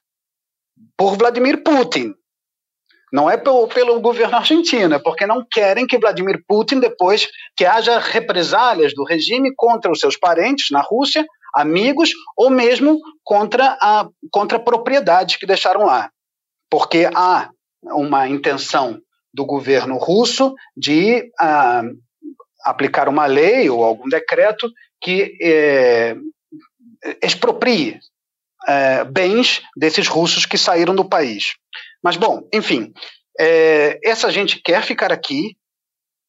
por 0.97 1.15
Vladimir 1.17 1.63
Putin. 1.63 2.13
Não 3.13 3.29
é 3.29 3.37
pelo, 3.37 3.67
pelo 3.67 3.99
governo 3.99 4.37
argentino, 4.37 4.95
é 4.95 4.99
porque 4.99 5.27
não 5.27 5.45
querem 5.49 5.85
que 5.85 5.99
Vladimir 5.99 6.41
Putin, 6.47 6.79
depois 6.79 7.27
que 7.57 7.65
haja 7.65 7.99
represálias 7.99 8.93
do 8.95 9.03
regime 9.03 9.53
contra 9.55 9.91
os 9.91 9.99
seus 9.99 10.17
parentes 10.17 10.71
na 10.71 10.81
Rússia, 10.81 11.25
amigos, 11.53 12.11
ou 12.37 12.49
mesmo 12.49 12.97
contra 13.23 13.77
a 13.81 14.07
contra 14.31 14.57
propriedades 14.57 15.35
que 15.35 15.45
deixaram 15.45 15.85
lá. 15.85 16.09
Porque 16.69 17.09
há 17.13 17.49
uma 17.83 18.29
intenção 18.29 19.01
do 19.33 19.45
governo 19.45 19.97
russo 19.97 20.53
de 20.75 21.31
ah, 21.39 21.83
aplicar 22.63 23.07
uma 23.09 23.25
lei 23.25 23.69
ou 23.69 23.83
algum 23.83 24.07
decreto 24.07 24.69
que 25.01 25.37
eh, 25.41 26.15
exproprie 27.23 27.99
é, 28.67 29.03
bens 29.03 29.61
desses 29.75 30.07
russos 30.07 30.45
que 30.45 30.57
saíram 30.57 30.95
do 30.95 31.07
país. 31.07 31.55
Mas, 32.03 32.17
bom, 32.17 32.47
enfim, 32.53 32.93
é, 33.39 33.99
essa 34.03 34.29
gente 34.31 34.61
quer 34.63 34.83
ficar 34.83 35.11
aqui, 35.11 35.55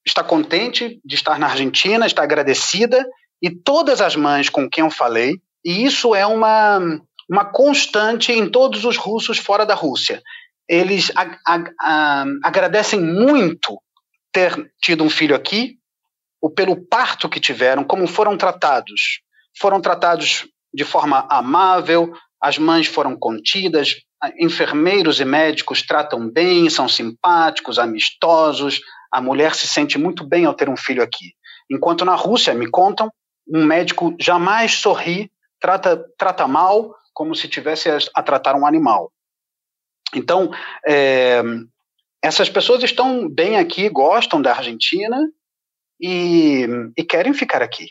está 0.06 0.22
contente 0.22 1.00
de 1.04 1.14
estar 1.14 1.38
na 1.38 1.48
Argentina, 1.48 2.06
está 2.06 2.22
agradecida, 2.22 3.04
e 3.42 3.50
todas 3.50 4.00
as 4.00 4.16
mães 4.16 4.48
com 4.48 4.68
quem 4.68 4.84
eu 4.84 4.90
falei, 4.90 5.34
e 5.64 5.84
isso 5.84 6.14
é 6.14 6.26
uma, 6.26 6.78
uma 7.28 7.44
constante 7.44 8.32
em 8.32 8.48
todos 8.48 8.84
os 8.84 8.96
russos 8.96 9.38
fora 9.38 9.66
da 9.66 9.74
Rússia. 9.74 10.22
Eles 10.68 11.10
agradecem 12.42 13.00
muito 13.00 13.80
ter 14.32 14.72
tido 14.80 15.04
um 15.04 15.10
filho 15.10 15.36
aqui, 15.36 15.78
ou 16.40 16.50
pelo 16.50 16.76
parto 16.86 17.28
que 17.28 17.38
tiveram, 17.38 17.84
como 17.84 18.06
foram 18.06 18.36
tratados. 18.36 19.20
Foram 19.58 19.80
tratados 19.80 20.46
de 20.74 20.84
forma 20.84 21.26
amável, 21.30 22.12
as 22.40 22.58
mães 22.58 22.86
foram 22.86 23.16
contidas, 23.16 23.94
enfermeiros 24.38 25.20
e 25.20 25.24
médicos 25.24 25.82
tratam 25.82 26.28
bem, 26.28 26.70
são 26.70 26.88
simpáticos, 26.88 27.78
amistosos, 27.78 28.80
a 29.10 29.20
mulher 29.20 29.54
se 29.54 29.66
sente 29.66 29.98
muito 29.98 30.26
bem 30.26 30.46
ao 30.46 30.54
ter 30.54 30.68
um 30.68 30.76
filho 30.76 31.02
aqui. 31.02 31.34
Enquanto 31.70 32.04
na 32.04 32.14
Rússia, 32.14 32.54
me 32.54 32.68
contam, 32.68 33.10
um 33.46 33.64
médico 33.64 34.14
jamais 34.18 34.74
sorri, 34.74 35.30
trata, 35.60 36.02
trata 36.16 36.46
mal, 36.46 36.94
como 37.12 37.34
se 37.34 37.48
tivesse 37.48 37.90
a, 37.90 37.98
a 38.14 38.22
tratar 38.22 38.56
um 38.56 38.66
animal. 38.66 39.12
Então, 40.14 40.50
é, 40.86 41.42
essas 42.22 42.48
pessoas 42.48 42.82
estão 42.82 43.28
bem 43.28 43.56
aqui, 43.56 43.88
gostam 43.88 44.40
da 44.40 44.54
Argentina 44.54 45.18
e, 46.00 46.66
e 46.96 47.04
querem 47.04 47.34
ficar 47.34 47.62
aqui. 47.62 47.88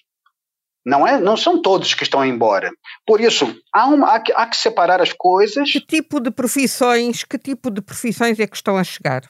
Não, 0.86 1.06
é, 1.06 1.20
não 1.20 1.38
são 1.38 1.62
todos 1.62 1.94
que 1.94 2.04
estão 2.04 2.26
embora. 2.26 2.72
Por 3.06 3.22
isso, 3.22 3.56
há, 3.74 3.86
uma, 3.88 4.16
há, 4.16 4.20
que, 4.20 4.32
há 4.34 4.48
que 4.48 4.58
separar 4.58 5.00
as 5.00 5.14
coisas. 5.14 5.72
Que 5.72 5.80
tipo 5.80 6.20
de 6.20 6.32
profissões, 6.32 7.24
que 7.24 7.38
tipo 7.38 7.70
de 7.70 7.82
profissões 7.82 8.40
é 8.40 8.48
que 8.48 8.56
estão 8.56 8.78
a 8.78 8.84
chegar? 8.84 9.30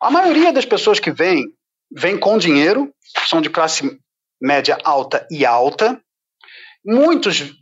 A 0.00 0.10
maioria 0.10 0.52
das 0.52 0.64
pessoas 0.64 0.98
que 0.98 1.10
vêm, 1.10 1.44
vem 1.90 2.18
com 2.18 2.38
dinheiro, 2.38 2.90
são 3.26 3.40
de 3.40 3.50
classe 3.50 3.98
média 4.40 4.78
alta 4.82 5.26
e 5.30 5.44
alta. 5.44 6.00
Muitos 6.84 7.52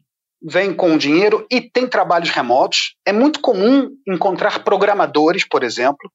vêm 0.45 0.75
com 0.75 0.99
dinheiro 0.99 1.47
e 1.51 1.61
têm 1.61 1.87
trabalhos 1.87 2.31
remotos. 2.31 2.95
É 3.05 3.13
muito 3.13 3.41
comum 3.41 3.91
encontrar 4.07 4.63
programadores, 4.63 5.49
por 5.49 5.65
exemplo. 5.65 6.11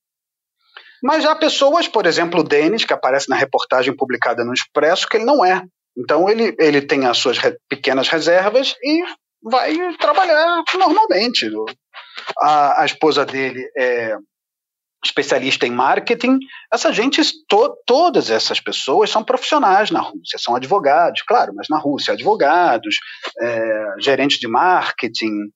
Mas 1.01 1.25
há 1.25 1.35
pessoas, 1.35 1.87
por 1.87 2.05
exemplo, 2.05 2.41
o 2.41 2.43
Denis, 2.43 2.85
que 2.85 2.93
aparece 2.93 3.29
na 3.29 3.35
reportagem 3.35 3.95
publicada 3.95 4.43
no 4.43 4.53
Expresso, 4.53 5.07
que 5.07 5.17
ele 5.17 5.25
não 5.25 5.43
é. 5.43 5.63
Então 5.97 6.29
ele, 6.29 6.55
ele 6.59 6.81
tem 6.81 7.05
as 7.05 7.17
suas 7.17 7.37
re 7.37 7.57
pequenas 7.67 8.07
reservas 8.07 8.75
e 8.83 9.03
vai 9.41 9.75
trabalhar 9.97 10.63
normalmente. 10.77 11.49
A, 12.39 12.83
a 12.83 12.85
esposa 12.85 13.25
dele 13.25 13.65
é 13.77 14.15
especialista 15.03 15.65
em 15.65 15.71
marketing. 15.71 16.39
Essa 16.71 16.91
gente, 16.91 17.21
to, 17.47 17.75
todas 17.85 18.29
essas 18.29 18.59
pessoas 18.59 19.09
são 19.09 19.23
profissionais 19.23 19.91
na 19.91 20.01
Rússia, 20.01 20.37
são 20.37 20.55
advogados, 20.55 21.21
claro, 21.21 21.53
mas 21.55 21.67
na 21.69 21.77
Rússia, 21.77 22.13
advogados, 22.13 22.97
é, 23.39 23.95
gerentes 23.99 24.39
de 24.39 24.47
marketing, 24.47 25.51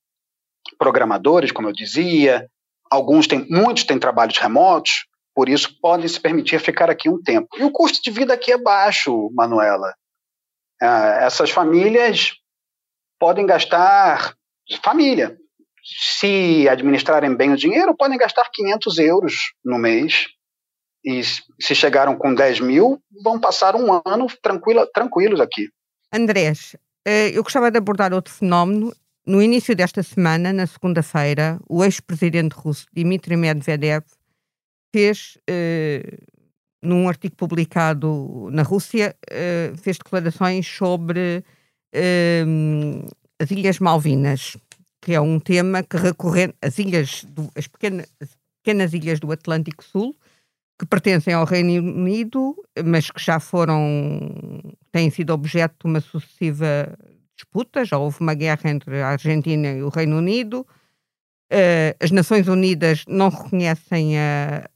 programadores, 0.78 1.52
como 1.52 1.68
eu 1.68 1.74
dizia. 1.74 2.48
Alguns 2.90 3.28
têm, 3.28 3.46
muitos 3.50 3.84
têm 3.84 4.00
trabalhos 4.00 4.38
remotos, 4.38 5.06
por 5.36 5.50
isso 5.50 5.78
podem 5.82 6.08
se 6.08 6.20
permitir 6.20 6.60
ficar 6.60 6.90
aqui 6.90 7.10
um 7.10 7.22
tempo. 7.22 7.48
E 7.58 7.64
o 7.64 7.72
custo 7.72 8.02
de 8.02 8.12
vida 8.12 8.34
aqui 8.34 8.52
é 8.52 8.58
baixo, 8.58 9.30
Manuela. 9.34 9.94
Ah, 10.82 11.18
essas 11.22 11.50
famílias 11.50 12.34
podem 13.20 13.46
gastar, 13.46 14.36
família, 14.84 15.38
se 15.84 16.68
administrarem 16.70 17.36
bem 17.36 17.52
o 17.52 17.58
dinheiro, 17.58 17.96
podem 17.96 18.18
gastar 18.18 18.50
500 18.52 18.98
euros 19.00 19.54
no 19.64 19.78
mês. 19.78 20.28
E 21.06 21.22
se 21.22 21.76
chegaram 21.76 22.16
com 22.16 22.34
10 22.34 22.62
mil, 22.62 23.02
vão 23.22 23.38
passar 23.38 23.76
um 23.76 24.02
ano 24.06 24.28
tranquilo, 24.42 24.88
tranquilos 24.88 25.42
aqui. 25.42 25.68
Andrés, 26.14 26.78
eh, 27.06 27.32
eu 27.34 27.44
gostava 27.44 27.70
de 27.70 27.78
abordar 27.78 28.14
outro 28.14 28.34
fenómeno. 28.34 28.94
No 29.28 29.42
início 29.42 29.76
desta 29.76 30.02
semana, 30.02 30.54
na 30.54 30.66
segunda-feira, 30.66 31.60
o 31.68 31.84
ex-presidente 31.84 32.54
russo 32.54 32.86
Dmitry 32.94 33.36
Medvedev 33.36 34.06
fez, 34.96 35.38
eh, 35.50 36.20
num 36.82 37.10
artigo 37.10 37.36
publicado 37.36 38.50
na 38.52 38.64
Rússia, 38.64 39.14
eh, 39.30 39.74
fez 39.82 39.98
declarações 39.98 40.66
sobre 40.66 41.44
as 43.40 43.52
Ilhas 43.52 43.78
Malvinas 43.78 44.58
que 45.04 45.14
é 45.14 45.20
um 45.20 45.38
tema 45.38 45.84
que 45.84 45.98
recorrente, 45.98 46.56
as 46.62 46.80
ilhas, 46.80 47.26
do, 47.26 47.52
as, 47.58 47.68
pequenas, 47.68 48.08
as 48.22 48.30
pequenas 48.64 48.94
ilhas 48.94 49.20
do 49.20 49.34
Atlântico 49.34 49.84
Sul, 49.84 50.16
que 50.80 50.86
pertencem 50.86 51.34
ao 51.34 51.44
Reino 51.44 51.86
Unido, 51.86 52.56
mas 52.86 53.12
que 53.12 53.22
já 53.22 53.38
foram, 53.38 54.62
têm 54.94 55.10
sido 55.10 55.34
objeto 55.34 55.76
de 55.82 55.92
uma 55.92 56.00
sucessiva 56.00 56.98
disputa, 57.36 57.84
já 57.84 57.98
houve 57.98 58.22
uma 58.22 58.34
guerra 58.34 58.70
entre 58.70 59.02
a 59.02 59.10
Argentina 59.10 59.68
e 59.74 59.84
o 59.84 59.90
Reino 59.90 60.18
Unido, 60.18 60.66
uh, 61.52 61.96
as 62.00 62.12
Nações 62.12 62.48
Unidas 62.48 63.04
não 63.06 63.28
reconhecem 63.28 64.18
a, 64.18 64.70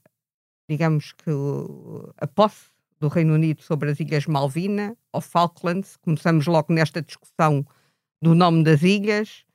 digamos 0.68 1.12
que 1.12 1.30
a 2.18 2.26
posse 2.26 2.66
do 3.00 3.08
Reino 3.08 3.32
Unido 3.32 3.62
sobre 3.62 3.90
as 3.90 3.98
Ilhas 3.98 4.26
Malvina 4.26 4.94
ou 5.10 5.22
Falklands, 5.22 5.96
começamos 5.96 6.46
logo 6.46 6.70
nesta 6.74 7.00
discussão 7.00 7.64
do 8.20 8.34
nome 8.34 8.62
das 8.62 8.82
ilhas, 8.82 9.47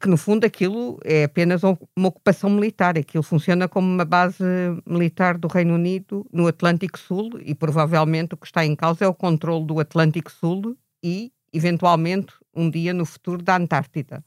que 0.00 0.08
no 0.08 0.16
fundo 0.16 0.44
aquilo 0.44 0.98
é 1.04 1.24
apenas 1.24 1.62
uma 1.62 2.08
ocupação 2.08 2.50
militar, 2.50 2.98
aquilo 2.98 3.22
funciona 3.22 3.68
como 3.68 3.86
uma 3.86 4.04
base 4.04 4.44
militar 4.84 5.38
do 5.38 5.48
Reino 5.48 5.74
Unido 5.74 6.26
no 6.32 6.46
Atlântico 6.46 6.98
Sul 6.98 7.30
e 7.40 7.54
provavelmente 7.54 8.34
o 8.34 8.36
que 8.36 8.46
está 8.46 8.64
em 8.64 8.74
causa 8.74 9.04
é 9.04 9.08
o 9.08 9.14
controle 9.14 9.64
do 9.64 9.78
Atlântico 9.78 10.30
Sul 10.32 10.76
e, 11.02 11.32
eventualmente, 11.52 12.34
um 12.54 12.68
dia 12.68 12.92
no 12.92 13.06
futuro 13.06 13.42
da 13.42 13.56
Antártida. 13.56 14.24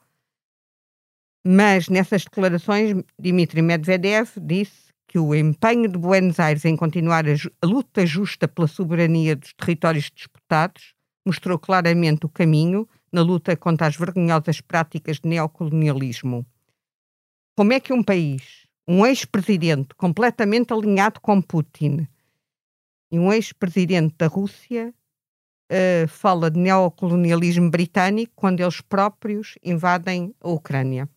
Mas 1.45 1.89
nessas 1.89 2.23
declarações, 2.23 2.95
Dmitry 3.19 3.61
Medvedev 3.61 4.29
disse 4.41 4.87
que 5.07 5.19
o 5.19 5.33
empenho 5.33 5.87
de 5.89 5.97
Buenos 5.97 6.39
Aires 6.39 6.65
em 6.65 6.75
continuar 6.75 7.25
a, 7.25 7.31
a 7.61 7.65
luta 7.65 8.05
justa 8.05 8.47
pela 8.47 8.67
soberania 8.67 9.35
dos 9.35 9.53
territórios 9.53 10.11
disputados 10.13 10.93
mostrou 11.25 11.59
claramente 11.59 12.25
o 12.25 12.29
caminho 12.29 12.87
na 13.17 13.23
luta 13.23 13.57
contra 13.57 13.87
as 13.87 13.95
vergonhosas 13.95 14.61
práticas 14.61 15.19
de 15.19 15.27
neocolonialismo. 15.27 16.45
Como 17.55 17.73
é 17.73 17.79
que 17.79 17.91
um 17.91 18.03
país, 18.03 18.67
um 18.87 19.03
ex-presidente 19.03 19.95
completamente 19.95 20.71
alinhado 20.71 21.19
com 21.19 21.41
Putin 21.41 22.07
e 23.11 23.17
um 23.17 23.33
ex-presidente 23.33 24.13
da 24.19 24.27
Rússia 24.27 24.93
uh, 25.71 26.07
fala 26.07 26.51
de 26.51 26.59
neocolonialismo 26.59 27.71
britânico 27.71 28.33
quando 28.35 28.59
eles 28.59 28.81
próprios 28.81 29.57
invadem 29.63 30.35
a 30.39 30.49
Ucrânia? 30.49 31.09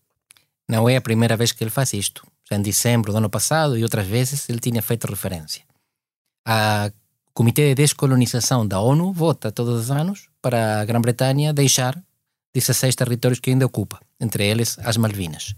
Não 0.67 0.89
é 0.89 0.97
a 0.97 1.03
primeira 1.03 1.37
vez 1.37 1.53
que 1.53 1.63
ele 1.63 1.71
faz 1.71 1.93
isto. 1.93 2.27
Já 2.51 2.57
em 2.57 2.63
dezembro 2.63 3.13
do 3.13 3.19
ano 3.19 3.29
passado 3.29 3.77
e 3.77 3.83
outras 3.83 4.07
vezes 4.07 4.49
ele 4.49 4.59
tinha 4.59 4.81
feito 4.81 5.07
referência. 5.07 5.63
O 6.49 7.33
Comitê 7.35 7.69
de 7.69 7.75
Descolonização 7.75 8.67
da 8.67 8.81
ONU 8.81 9.13
vota 9.13 9.53
todos 9.53 9.79
os 9.79 9.91
anos 9.91 10.30
para 10.40 10.81
a 10.81 10.85
Grã-Bretanha 10.85 11.53
deixar 11.53 12.03
16 12.55 12.94
territórios 12.96 13.40
que 13.40 13.50
ainda 13.50 13.66
ocupa, 13.66 14.00
entre 14.18 14.46
eles 14.46 14.79
as 14.81 14.96
Malvinas. 14.96 15.55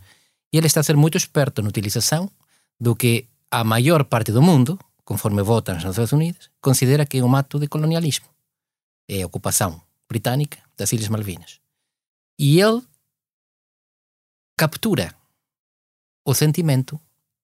E 0.52 0.58
ele 0.58 0.66
está 0.66 0.80
a 0.80 0.82
ser 0.82 0.96
muito 0.96 1.16
esperto 1.16 1.62
na 1.62 1.68
utilização 1.68 2.30
do 2.78 2.94
que 2.94 3.28
a 3.50 3.64
maior 3.64 4.04
parte 4.04 4.32
do 4.32 4.42
mundo, 4.42 4.78
conforme 5.04 5.42
vota 5.42 5.74
nas 5.74 5.84
Nações 5.84 6.12
Unidas, 6.12 6.50
considera 6.60 7.06
que 7.06 7.18
é 7.18 7.24
um 7.24 7.34
ato 7.34 7.58
de 7.58 7.68
colonialismo. 7.68 8.26
É 9.08 9.22
a 9.22 9.26
ocupação 9.26 9.80
britânica 10.08 10.58
das 10.76 10.92
Ilhas 10.92 11.08
Malvinas. 11.08 11.60
E 12.38 12.60
ele 12.60 12.82
captura 14.56 15.14
o 16.24 16.34
sentimento 16.34 17.00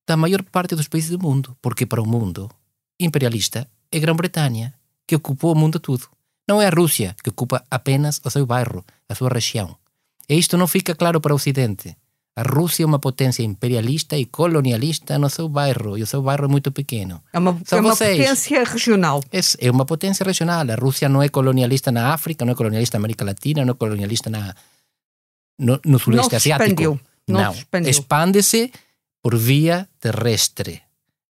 da 0.07 0.17
maior 0.17 0.43
parte 0.43 0.75
dos 0.75 0.89
países 0.89 1.11
do 1.11 1.19
mundo, 1.19 1.57
porque 1.61 1.87
para 1.87 2.03
o 2.03 2.07
mundo 2.07 2.51
imperialista 2.99 3.69
é 3.91 3.99
Grã-Bretanha, 3.99 4.75
que 5.07 5.17
ocupou 5.17 5.53
o 5.53 5.57
mundo 5.57 5.81
todo. 5.81 6.09
Não 6.49 6.63
é 6.63 6.67
a 6.67 6.71
Rússia, 6.71 7.15
que 7.23 7.29
ocupa 7.29 7.63
apenas 7.71 8.21
o 8.25 8.31
seu 8.31 8.47
bairro, 8.47 8.83
a 9.09 9.15
sua 9.15 9.29
região. 9.29 9.77
E 10.29 10.39
isto 10.39 10.57
não 10.57 10.67
fica 10.67 10.95
claro 10.95 11.21
para 11.21 11.33
o 11.33 11.37
Ocidente. 11.37 11.95
A 12.35 12.43
Rússia 12.43 12.85
é 12.85 12.87
uma 12.87 13.01
potência 13.01 13.43
imperialista 13.43 14.17
e 14.17 14.25
colonialista 14.25 15.19
no 15.19 15.29
seu 15.29 15.49
bairro, 15.49 15.99
e 15.99 16.03
o 16.03 16.07
seu 16.07 16.23
bairro 16.23 16.45
é 16.45 16.49
muito 16.49 16.71
pequeno. 16.71 17.21
É 17.33 17.39
uma, 17.39 17.61
é 17.71 17.75
uma 17.77 17.97
potência 17.97 18.65
regional. 18.65 19.23
É, 19.33 19.41
é 19.67 19.71
uma 19.71 19.85
potência 19.85 20.25
regional. 20.25 20.65
A 20.71 20.75
Rússia 20.77 21.09
não 21.09 21.21
é 21.21 21.29
colonialista 21.29 21.91
na 21.91 22.15
África, 22.15 22.45
não 22.45 22.53
é 22.53 22.55
colonialista 22.55 22.97
na 22.97 23.01
América 23.03 23.25
Latina, 23.25 23.65
não 23.65 23.73
é 23.73 23.75
colonialista 23.75 24.31
na, 24.31 24.55
no, 25.59 25.81
no 25.85 25.99
Sudeste 25.99 26.37
Asiático. 26.37 26.65
Expandiu. 26.65 27.01
Não, 27.27 27.55
não. 27.73 27.91
expande-se 27.91 28.73
por 29.21 29.37
via 29.37 29.89
terrestre. 30.01 30.81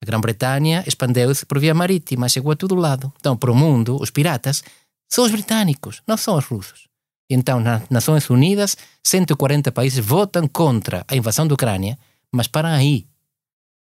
A 0.02 0.06
Grã-Bretanha 0.06 0.84
expandeu-se 0.86 1.46
por 1.46 1.58
via 1.58 1.72
marítima, 1.72 2.28
chegou 2.28 2.52
a 2.52 2.56
todo 2.56 2.74
lado. 2.74 3.12
Então, 3.18 3.36
para 3.36 3.50
o 3.50 3.54
mundo, 3.54 3.96
os 4.00 4.10
piratas 4.10 4.62
são 5.08 5.24
os 5.24 5.30
britânicos, 5.30 6.02
não 6.06 6.16
são 6.16 6.36
os 6.36 6.44
russos. 6.44 6.88
Então, 7.28 7.58
nas 7.60 7.88
Nações 7.88 8.28
Unidas, 8.30 8.76
140 9.04 9.72
países 9.72 10.04
votam 10.04 10.46
contra 10.46 11.04
a 11.08 11.16
invasão 11.16 11.46
da 11.46 11.54
Ucrânia, 11.54 11.98
mas 12.32 12.46
para 12.46 12.72
aí. 12.72 13.06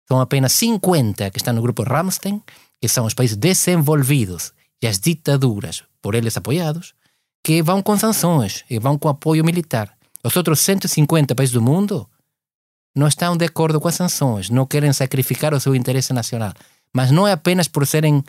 São 0.09 0.21
apenas 0.21 0.53
50 0.53 1.31
que 1.31 1.39
estão 1.39 1.55
no 1.55 1.63
grupo 1.63 1.83
Ramstein, 1.83 2.43
que 2.81 2.89
são 2.89 3.07
os 3.07 3.15
países 3.15 3.37
desenvolvidos 3.37 4.53
e 4.83 4.87
as 4.87 4.99
ditaduras, 4.99 5.85
por 6.03 6.15
eles 6.15 6.37
apoiados, 6.37 6.95
que 7.43 7.63
vão 7.63 7.83
com 7.83 7.99
sanções 7.99 8.65
e 8.69 8.79
vão 8.79 8.99
com 8.99 9.09
apoio 9.09 9.45
militar. 9.45 9.97
Os 10.23 10.37
outros 10.37 10.61
150 10.61 11.35
países 11.35 11.53
do 11.53 11.61
mundo 11.61 12.09
não 12.97 13.09
estão 13.09 13.37
de 13.37 13.45
acordo 13.45 13.81
com 13.81 13.89
as 13.89 13.95
sanções, 13.95 14.49
não 14.49 14.67
querem 14.67 14.93
sacrificar 14.93 15.53
o 15.53 15.61
seu 15.61 15.75
interesse 15.75 16.13
nacional. 16.13 16.55
Mas 16.95 17.11
não 17.11 17.27
é 17.27 17.33
apenas 17.33 17.69
por 17.69 17.87
serem 17.87 18.25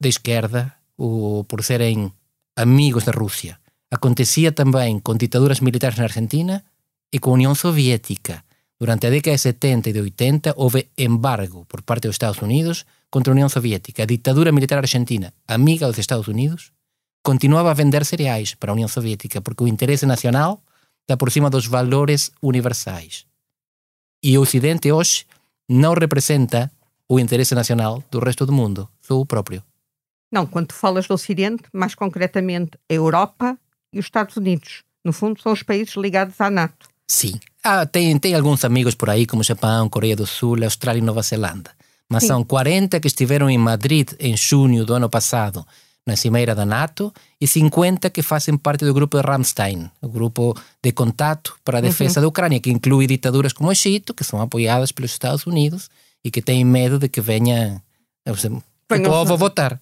de 0.00 0.08
esquerda 0.08 0.72
ou 0.96 1.44
por 1.44 1.62
serem 1.62 2.12
amigos 2.56 3.04
da 3.04 3.12
Rússia. 3.12 3.58
Acontecia 3.90 4.52
também 4.52 4.98
com 4.98 5.16
ditaduras 5.16 5.60
militares 5.60 5.98
na 5.98 6.04
Argentina 6.04 6.64
e 7.12 7.18
com 7.18 7.30
a 7.30 7.34
União 7.34 7.54
Soviética. 7.54 8.44
Durante 8.78 9.06
a 9.06 9.10
década 9.10 9.36
de 9.36 9.42
70 9.42 9.90
e 9.90 9.92
de 9.92 10.00
80 10.00 10.54
houve 10.56 10.88
embargo 10.98 11.64
por 11.66 11.82
parte 11.82 12.08
dos 12.08 12.14
Estados 12.14 12.42
Unidos 12.42 12.84
contra 13.08 13.32
a 13.32 13.34
União 13.34 13.48
Soviética. 13.48 14.02
A 14.02 14.06
ditadura 14.06 14.50
militar 14.50 14.78
argentina, 14.78 15.32
amiga 15.46 15.86
dos 15.86 15.98
Estados 15.98 16.26
Unidos, 16.26 16.72
continuava 17.22 17.70
a 17.70 17.74
vender 17.74 18.04
cereais 18.04 18.54
para 18.54 18.72
a 18.72 18.74
União 18.74 18.88
Soviética 18.88 19.40
porque 19.40 19.62
o 19.62 19.68
interesse 19.68 20.06
nacional 20.06 20.60
está 21.02 21.16
por 21.16 21.30
cima 21.30 21.48
dos 21.48 21.66
valores 21.66 22.32
universais. 22.42 23.26
E 24.22 24.36
o 24.36 24.42
Ocidente 24.42 24.90
hoje 24.90 25.24
não 25.68 25.94
representa 25.94 26.70
o 27.08 27.20
interesse 27.20 27.54
nacional 27.54 28.02
do 28.10 28.18
resto 28.18 28.44
do 28.44 28.52
mundo, 28.52 28.88
só 29.00 29.20
o 29.20 29.26
próprio. 29.26 29.62
Não, 30.32 30.46
quando 30.46 30.72
falas 30.72 31.06
do 31.06 31.14
Ocidente, 31.14 31.64
mais 31.72 31.94
concretamente 31.94 32.72
a 32.90 32.94
Europa 32.94 33.58
e 33.92 33.98
os 33.98 34.06
Estados 34.06 34.36
Unidos. 34.36 34.82
No 35.04 35.12
fundo, 35.12 35.40
são 35.40 35.52
os 35.52 35.62
países 35.62 35.94
ligados 35.94 36.40
à 36.40 36.50
NATO. 36.50 36.88
Sim. 37.08 37.38
Ah, 37.62 37.86
tem, 37.86 38.18
tem 38.18 38.34
alguns 38.34 38.64
amigos 38.64 38.94
por 38.94 39.10
aí, 39.10 39.26
como 39.26 39.42
Japão, 39.42 39.88
Coreia 39.88 40.16
do 40.16 40.26
Sul, 40.26 40.62
Austrália 40.64 41.00
e 41.00 41.04
Nova 41.04 41.22
Zelândia. 41.22 41.72
Mas 42.10 42.22
Sim. 42.22 42.28
são 42.28 42.44
40 42.44 43.00
que 43.00 43.06
estiveram 43.06 43.48
em 43.48 43.58
Madrid 43.58 44.12
em 44.18 44.36
junho 44.36 44.84
do 44.84 44.94
ano 44.94 45.08
passado 45.08 45.64
na 46.06 46.16
cimeira 46.16 46.54
da 46.54 46.66
NATO 46.66 47.12
e 47.40 47.46
50 47.46 48.10
que 48.10 48.22
fazem 48.22 48.56
parte 48.56 48.84
do 48.84 48.92
grupo 48.92 49.16
de 49.16 49.26
Ramstein, 49.26 49.90
o 50.02 50.08
grupo 50.08 50.54
de 50.82 50.92
contato 50.92 51.56
para 51.64 51.78
a 51.78 51.80
defesa 51.80 52.20
uhum. 52.20 52.24
da 52.24 52.28
Ucrânia, 52.28 52.60
que 52.60 52.70
inclui 52.70 53.06
ditaduras 53.06 53.52
como 53.52 53.70
o 53.70 53.72
Egito, 53.72 54.12
que 54.12 54.22
são 54.22 54.40
apoiadas 54.40 54.92
pelos 54.92 55.12
Estados 55.12 55.46
Unidos 55.46 55.88
e 56.22 56.30
que 56.30 56.42
têm 56.42 56.64
medo 56.64 56.98
de 56.98 57.08
que 57.08 57.20
venha 57.20 57.82
o 58.26 59.02
povo 59.02 59.32
a 59.32 59.36
votar. 59.36 59.80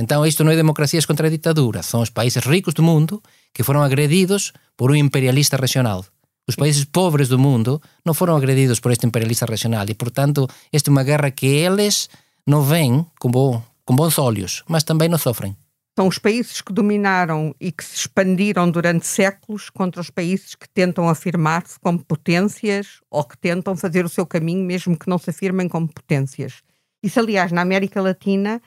Então, 0.00 0.24
isto 0.24 0.42
não 0.42 0.50
é 0.50 0.56
democracias 0.56 1.04
contra 1.04 1.26
a 1.26 1.30
ditadura, 1.30 1.82
são 1.82 2.00
os 2.00 2.08
países 2.08 2.42
ricos 2.42 2.72
do 2.72 2.82
mundo 2.82 3.22
que 3.52 3.62
foram 3.62 3.82
agredidos 3.82 4.50
por 4.74 4.90
um 4.90 4.94
imperialista 4.94 5.58
regional. 5.58 6.06
Os 6.48 6.56
países 6.56 6.86
pobres 6.86 7.28
do 7.28 7.38
mundo 7.38 7.82
não 8.02 8.14
foram 8.14 8.34
agredidos 8.34 8.80
por 8.80 8.90
este 8.90 9.06
imperialista 9.06 9.44
regional 9.44 9.84
e, 9.86 9.94
portanto, 9.94 10.48
esta 10.72 10.88
é 10.88 10.90
uma 10.90 11.04
guerra 11.04 11.30
que 11.30 11.46
eles 11.46 12.08
não 12.46 12.62
veem 12.62 13.04
como 13.18 13.62
com 13.84 13.94
bons 13.94 14.18
olhos, 14.18 14.64
mas 14.66 14.84
também 14.84 15.06
não 15.06 15.18
sofrem. 15.18 15.54
São 15.98 16.08
os 16.08 16.16
países 16.16 16.62
que 16.62 16.72
dominaram 16.72 17.54
e 17.60 17.70
que 17.70 17.84
se 17.84 17.96
expandiram 17.96 18.70
durante 18.70 19.06
séculos 19.06 19.68
contra 19.68 20.00
os 20.00 20.08
países 20.08 20.54
que 20.54 20.66
tentam 20.70 21.10
afirmar-se 21.10 21.78
como 21.78 22.02
potências 22.02 23.00
ou 23.10 23.22
que 23.22 23.36
tentam 23.36 23.76
fazer 23.76 24.06
o 24.06 24.08
seu 24.08 24.24
caminho, 24.24 24.64
mesmo 24.64 24.98
que 24.98 25.10
não 25.10 25.18
se 25.18 25.28
afirmem 25.28 25.68
como 25.68 25.86
potências. 25.86 26.62
Isso, 27.02 27.20
aliás, 27.20 27.52
na 27.52 27.60
América 27.60 28.00
Latina 28.00 28.62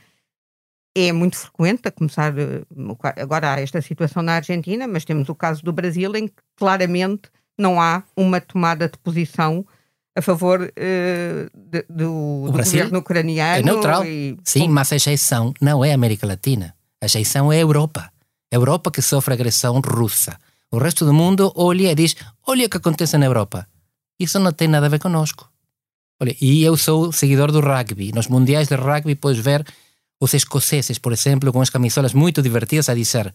é 0.96 1.12
muito 1.12 1.38
frequente, 1.38 1.88
a 1.88 1.92
começar 1.92 2.34
eh, 2.38 2.64
agora 3.22 3.54
há 3.54 3.60
esta 3.60 3.82
situação 3.82 4.22
na 4.22 4.34
Argentina, 4.34 4.88
mas 4.88 5.06
temos 5.06 5.28
o 5.30 5.36
caso 5.36 5.64
do 5.64 5.74
Brasil, 5.74 6.16
em 6.16 6.28
que 6.28 6.34
claramente 6.56 7.30
não 7.58 7.82
há 7.82 8.04
uma 8.16 8.40
tomada 8.40 8.88
de 8.88 8.98
posição 9.00 9.66
a 10.16 10.22
favor 10.22 10.62
uh, 10.62 11.50
de, 11.56 11.86
do, 11.90 12.46
do 12.46 12.52
governo 12.52 13.00
ucraniano. 13.00 13.60
É 13.60 13.64
neutral. 13.64 14.06
E... 14.06 14.38
Sim, 14.44 14.70
mas 14.70 14.92
a 14.92 14.96
exceção 14.96 15.54
não 15.60 15.84
é 15.84 15.92
a 15.92 15.96
América 15.96 16.28
Latina. 16.28 16.76
A 17.02 17.06
exceção 17.08 17.52
é 17.52 17.58
a 17.58 17.62
Europa. 17.62 18.12
A 18.52 18.56
Europa 18.56 18.92
que 18.92 19.02
sofre 19.02 19.34
agressão 19.34 19.82
russa. 19.82 20.38
O 20.72 20.78
resto 20.78 21.06
do 21.06 21.14
mundo 21.14 21.52
olha 21.56 21.92
e 21.92 21.96
diz: 21.96 22.16
olha 22.46 22.68
o 22.68 22.70
que 22.70 22.78
acontece 22.78 23.18
na 23.18 23.26
Europa. 23.26 23.68
Isso 24.20 24.40
não 24.40 24.52
tem 24.52 24.68
nada 24.68 24.86
a 24.86 24.90
ver 24.90 25.00
conosco. 25.00 25.50
Olha, 26.22 26.36
e 26.40 26.64
eu 26.64 26.78
sou 26.78 27.12
seguidor 27.12 27.52
do 27.52 27.60
rugby. 27.60 28.12
Nos 28.14 28.28
mundiais 28.28 28.68
de 28.68 28.76
rugby 28.76 29.16
podes 29.16 29.44
ver 29.44 29.66
os 30.24 30.34
escoceses, 30.34 30.98
por 30.98 31.12
exemplo, 31.12 31.52
com 31.52 31.62
as 31.62 31.70
camisolas 31.70 32.14
muito 32.14 32.42
divertidas 32.42 32.88
a 32.88 32.96
dizer: 32.96 33.34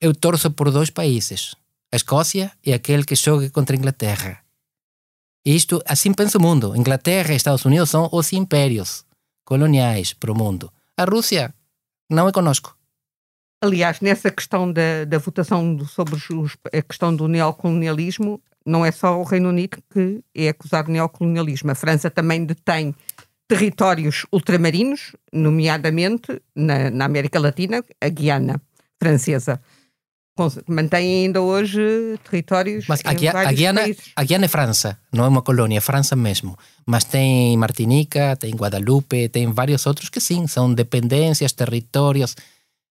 eu 0.00 0.14
torço 0.14 0.50
por 0.50 0.70
dois 0.70 0.90
países, 0.90 1.54
a 1.90 1.96
Escócia 1.96 2.52
e 2.64 2.72
aquele 2.72 3.04
que 3.04 3.14
joga 3.14 3.48
contra 3.50 3.74
a 3.74 3.78
Inglaterra. 3.78 4.38
E 5.46 5.56
isto, 5.56 5.82
assim 5.86 6.12
pensa 6.12 6.36
o 6.36 6.42
mundo. 6.42 6.76
Inglaterra 6.76 7.32
e 7.32 7.36
Estados 7.36 7.64
Unidos 7.64 7.88
são 7.88 8.08
os 8.12 8.32
impérios 8.32 9.04
coloniais 9.44 10.12
para 10.12 10.30
o 10.30 10.36
mundo. 10.36 10.70
A 10.96 11.04
Rússia 11.04 11.54
não 12.10 12.28
é 12.28 12.32
conosco. 12.32 12.76
Aliás, 13.62 14.00
nessa 14.00 14.30
questão 14.30 14.70
da, 14.70 15.04
da 15.06 15.18
votação 15.18 15.78
sobre 15.86 16.14
os, 16.14 16.56
a 16.72 16.82
questão 16.82 17.14
do 17.16 17.26
neocolonialismo, 17.26 18.40
não 18.66 18.84
é 18.84 18.92
só 18.92 19.18
o 19.18 19.24
Reino 19.24 19.48
Unido 19.48 19.78
que 19.90 20.22
é 20.34 20.50
acusado 20.50 20.86
de 20.86 20.92
neocolonialismo. 20.92 21.70
A 21.70 21.74
França 21.74 22.10
também 22.10 22.44
detém 22.44 22.94
territórios 23.48 24.26
ultramarinos, 24.30 25.16
nomeadamente 25.32 26.40
na, 26.54 26.90
na 26.90 27.04
América 27.06 27.40
Latina, 27.40 27.82
a 28.00 28.08
Guiana 28.08 28.60
francesa. 29.00 29.60
Mantém 30.68 31.24
ainda 31.24 31.40
hoje 31.42 31.80
territórios 32.22 32.86
Mas 32.86 33.00
a, 33.04 33.12
Guia, 33.12 33.32
a, 33.32 33.52
Guiana, 33.52 33.80
países. 33.80 34.04
a 34.14 34.22
Guiana 34.22 34.44
é 34.44 34.48
França, 34.48 34.96
não 35.12 35.24
é 35.24 35.28
uma 35.28 35.42
colônia, 35.42 35.78
é 35.78 35.80
França 35.80 36.14
mesmo. 36.14 36.56
Mas 36.86 37.02
tem 37.02 37.56
Martinica, 37.56 38.36
tem 38.36 38.54
Guadalupe, 38.54 39.28
tem 39.30 39.50
vários 39.50 39.84
outros 39.84 40.08
que 40.08 40.20
sim, 40.20 40.46
são 40.46 40.72
dependências, 40.72 41.50
territórios 41.52 42.36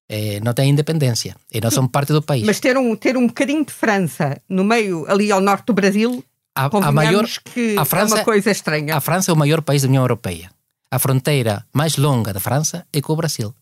é, 0.09 0.39
não 0.41 0.53
têm 0.53 0.71
independência 0.71 1.35
e 1.53 1.61
não 1.61 1.69
são 1.71 1.87
parte 1.87 2.11
do 2.11 2.21
país. 2.21 2.45
Mas 2.45 2.59
ter 2.59 2.77
um, 2.77 2.95
ter 2.95 3.15
um 3.15 3.27
bocadinho 3.27 3.65
de 3.65 3.71
França 3.71 4.41
no 4.49 4.63
meio, 4.63 5.05
ali 5.09 5.31
ao 5.31 5.39
norte 5.39 5.67
do 5.67 5.73
Brasil, 5.73 6.23
a, 6.57 6.87
a 6.87 6.91
maior, 6.91 7.25
que 7.53 7.75
a 7.77 7.85
França, 7.85 8.15
é 8.15 8.17
uma 8.19 8.25
coisa 8.25 8.49
estranha. 8.49 8.95
A 8.95 9.01
França 9.01 9.31
é 9.31 9.33
o 9.33 9.37
maior 9.37 9.61
país 9.61 9.83
da 9.83 9.87
União 9.87 10.03
Europeia. 10.03 10.49
A 10.89 10.99
fronteira 10.99 11.65
mais 11.73 11.97
longa 11.97 12.33
da 12.33 12.39
França 12.39 12.85
é 12.91 13.01
com 13.01 13.13
o 13.13 13.15
Brasil. 13.15 13.53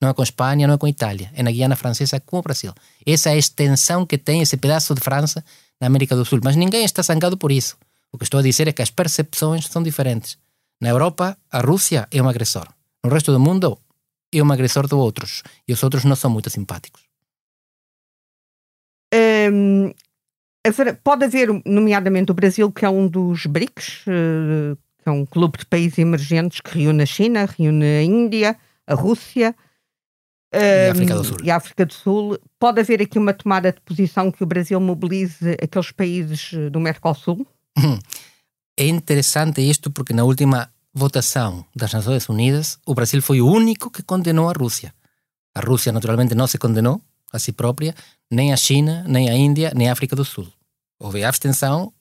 Não 0.00 0.08
é 0.08 0.14
com 0.14 0.22
a 0.22 0.24
Espanha, 0.24 0.66
não 0.66 0.74
é 0.74 0.78
com 0.78 0.86
a 0.86 0.90
Itália. 0.90 1.30
É 1.34 1.42
na 1.42 1.50
Guiana 1.50 1.76
Francesa 1.76 2.18
com 2.20 2.38
o 2.38 2.42
Brasil. 2.42 2.72
Essa 3.04 3.30
é 3.30 3.32
a 3.34 3.36
extensão 3.36 4.06
que 4.06 4.16
tem 4.16 4.40
esse 4.40 4.56
pedaço 4.56 4.94
de 4.94 5.00
França 5.00 5.44
na 5.80 5.86
América 5.86 6.16
do 6.16 6.24
Sul. 6.24 6.40
Mas 6.42 6.56
ninguém 6.56 6.84
está 6.84 7.02
zangado 7.02 7.36
por 7.36 7.52
isso. 7.52 7.76
O 8.10 8.16
que 8.16 8.24
estou 8.24 8.40
a 8.40 8.42
dizer 8.42 8.66
é 8.66 8.72
que 8.72 8.82
as 8.82 8.90
percepções 8.90 9.66
são 9.66 9.82
diferentes. 9.82 10.38
Na 10.80 10.88
Europa, 10.88 11.36
a 11.52 11.60
Rússia 11.60 12.08
é 12.10 12.22
um 12.22 12.28
agressor. 12.28 12.66
No 13.04 13.10
resto 13.10 13.30
do 13.30 13.38
mundo, 13.38 13.78
é 14.32 14.42
um 14.42 14.50
agressor 14.50 14.86
de 14.86 14.94
outros. 14.94 15.42
E 15.68 15.72
os 15.72 15.82
outros 15.82 16.04
não 16.04 16.16
são 16.16 16.30
muito 16.30 16.48
simpáticos. 16.48 17.02
Um, 19.12 19.92
pode 21.02 21.24
haver, 21.24 21.48
nomeadamente 21.64 22.30
o 22.30 22.34
Brasil, 22.34 22.70
que 22.70 22.84
é 22.84 22.90
um 22.90 23.08
dos 23.08 23.46
BRICS, 23.46 24.04
eh, 24.06 24.76
que 25.02 25.08
é 25.08 25.12
um 25.12 25.24
clube 25.24 25.58
de 25.58 25.66
países 25.66 25.98
emergentes 25.98 26.60
que 26.60 26.78
reúne 26.78 27.02
a 27.02 27.06
China, 27.06 27.48
reúne 27.58 27.84
a 27.84 28.02
Índia, 28.02 28.56
a 28.86 28.94
Rússia. 28.94 29.54
E 30.52 30.88
a 30.88 30.90
África 30.92 31.14
do 31.14 31.24
Sul. 31.24 31.36
E 31.42 31.50
a 31.50 31.56
África 31.56 31.86
do 31.86 31.94
Sul. 31.94 32.38
Pode 32.58 32.80
haver 32.80 33.00
aqui 33.00 33.18
uma 33.18 33.32
tomada 33.32 33.72
de 33.72 33.80
posição 33.80 34.30
que 34.30 34.42
o 34.42 34.46
Brasil 34.46 34.80
mobilize 34.80 35.56
aqueles 35.62 35.92
países 35.92 36.52
do 36.70 36.80
Mercosul? 36.80 37.46
É 38.76 38.86
interessante 38.86 39.60
isto 39.60 39.90
porque 39.90 40.14
na 40.14 40.24
última 40.24 40.70
votação 40.94 41.64
das 41.76 41.92
Nações 41.92 42.28
Unidas, 42.28 42.78
o 42.86 42.94
Brasil 42.94 43.20
foi 43.20 43.40
o 43.40 43.46
único 43.46 43.90
que 43.90 44.02
condenou 44.02 44.48
a 44.48 44.52
Rússia. 44.52 44.94
A 45.54 45.60
Rússia, 45.60 45.92
naturalmente, 45.92 46.34
não 46.34 46.46
se 46.46 46.58
condenou 46.58 47.00
a 47.32 47.38
si 47.38 47.52
própria, 47.52 47.94
nem 48.30 48.52
a 48.52 48.56
China, 48.56 49.04
nem 49.08 49.28
a 49.28 49.34
Índia, 49.34 49.72
nem 49.74 49.88
a 49.88 49.92
África 49.92 50.14
do 50.14 50.24
Sul. 50.24 50.46
Houve 50.98 51.24
abstenção 51.24 51.92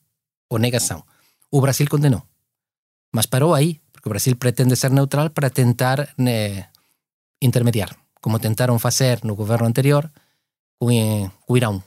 ou 0.50 0.60
negação. 0.60 1.04
O 1.52 1.62
Brasil 1.62 1.88
condenou. 1.90 2.22
Mas 3.14 3.26
parou 3.26 3.54
aí, 3.54 3.80
porque 3.92 4.08
o 4.08 4.12
Brasil 4.12 4.36
pretende 4.36 4.76
ser 4.76 4.92
neutral 4.92 5.30
para 5.30 5.50
tentar 5.50 6.10
né, 6.18 6.68
intermediar, 7.42 7.96
como 8.22 8.38
tentaram 8.40 8.78
fazer 8.78 9.20
no 9.24 9.36
governo 9.36 9.68
anterior 9.68 10.10
com, 10.80 11.32
o 11.48 11.58
Irão 11.58 11.84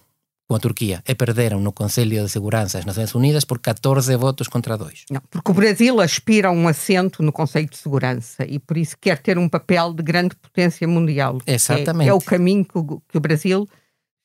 com 0.52 0.56
a 0.56 0.58
Turquia 0.58 1.02
e 1.08 1.14
perderam 1.14 1.60
no 1.60 1.72
Conselho 1.72 2.22
de 2.22 2.28
Segurança 2.28 2.78
das 2.78 2.84
Nações 2.84 3.14
Unidas 3.14 3.44
por 3.44 3.58
14 3.58 4.14
votos 4.16 4.48
contra 4.48 4.76
2. 4.76 5.06
Não, 5.10 5.22
porque 5.30 5.50
o 5.50 5.54
Brasil 5.54 5.98
aspira 6.00 6.48
a 6.48 6.50
um 6.50 6.68
assento 6.68 7.22
no 7.22 7.32
Conselho 7.32 7.68
de 7.68 7.76
Segurança 7.76 8.44
e 8.44 8.58
por 8.58 8.76
isso 8.76 8.96
quer 9.00 9.18
ter 9.18 9.38
um 9.38 9.48
papel 9.48 9.94
de 9.94 10.02
grande 10.02 10.36
potência 10.36 10.86
mundial. 10.86 11.38
Exatamente. 11.46 12.08
É, 12.08 12.10
é 12.10 12.14
o 12.14 12.20
caminho 12.20 12.64
que 12.64 12.76
o, 12.76 13.00
que 13.08 13.16
o, 13.16 13.20
Brasil 13.20 13.66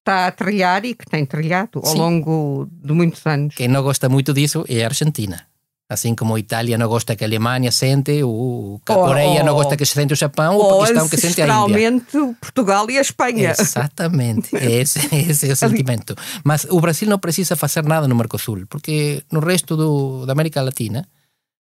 está 0.07 0.27
a 0.27 0.31
trilhar 0.31 0.85
e 0.85 0.95
que 0.95 1.05
tem 1.05 1.25
trilhado 1.25 1.79
ao 1.79 1.91
Sim. 1.91 1.97
longo 1.97 2.67
de 2.71 2.93
muitos 2.93 3.25
anos. 3.25 3.53
Quem 3.55 3.67
não 3.67 3.83
gosta 3.83 4.07
muito 4.07 4.33
disso 4.33 4.63
é 4.69 4.83
a 4.83 4.87
Argentina. 4.87 5.45
Assim 5.89 6.13
como 6.15 6.35
a 6.35 6.39
Itália 6.39 6.77
não 6.77 6.87
gosta 6.87 7.15
que 7.15 7.23
a 7.23 7.27
Alemanha 7.27 7.71
sente, 7.71 8.21
o, 8.21 8.79
a 8.85 8.93
Coreia 8.93 9.41
não 9.41 9.53
gosta 9.53 9.77
que 9.77 9.85
se 9.85 9.93
sente 9.93 10.11
o 10.11 10.17
Japão, 10.17 10.57
o 10.57 10.79
Paquistão 10.79 11.07
que 11.07 11.15
sente 11.15 11.41
a 11.41 11.47
Índia. 11.65 12.03
Portugal 12.41 12.89
e 12.89 12.97
a 12.97 13.01
Espanha. 13.01 13.55
Exatamente, 13.57 14.53
esse, 14.53 14.99
esse 15.15 15.49
é 15.49 15.53
o 15.53 15.55
sentimento. 15.55 16.13
Mas 16.43 16.65
o 16.69 16.81
Brasil 16.81 17.07
não 17.07 17.17
precisa 17.17 17.55
fazer 17.55 17.85
nada 17.85 18.05
no 18.05 18.15
Mercosul, 18.15 18.65
porque 18.67 19.23
no 19.31 19.39
resto 19.39 19.77
do, 19.77 20.25
da 20.25 20.33
América 20.33 20.61
Latina 20.61 21.07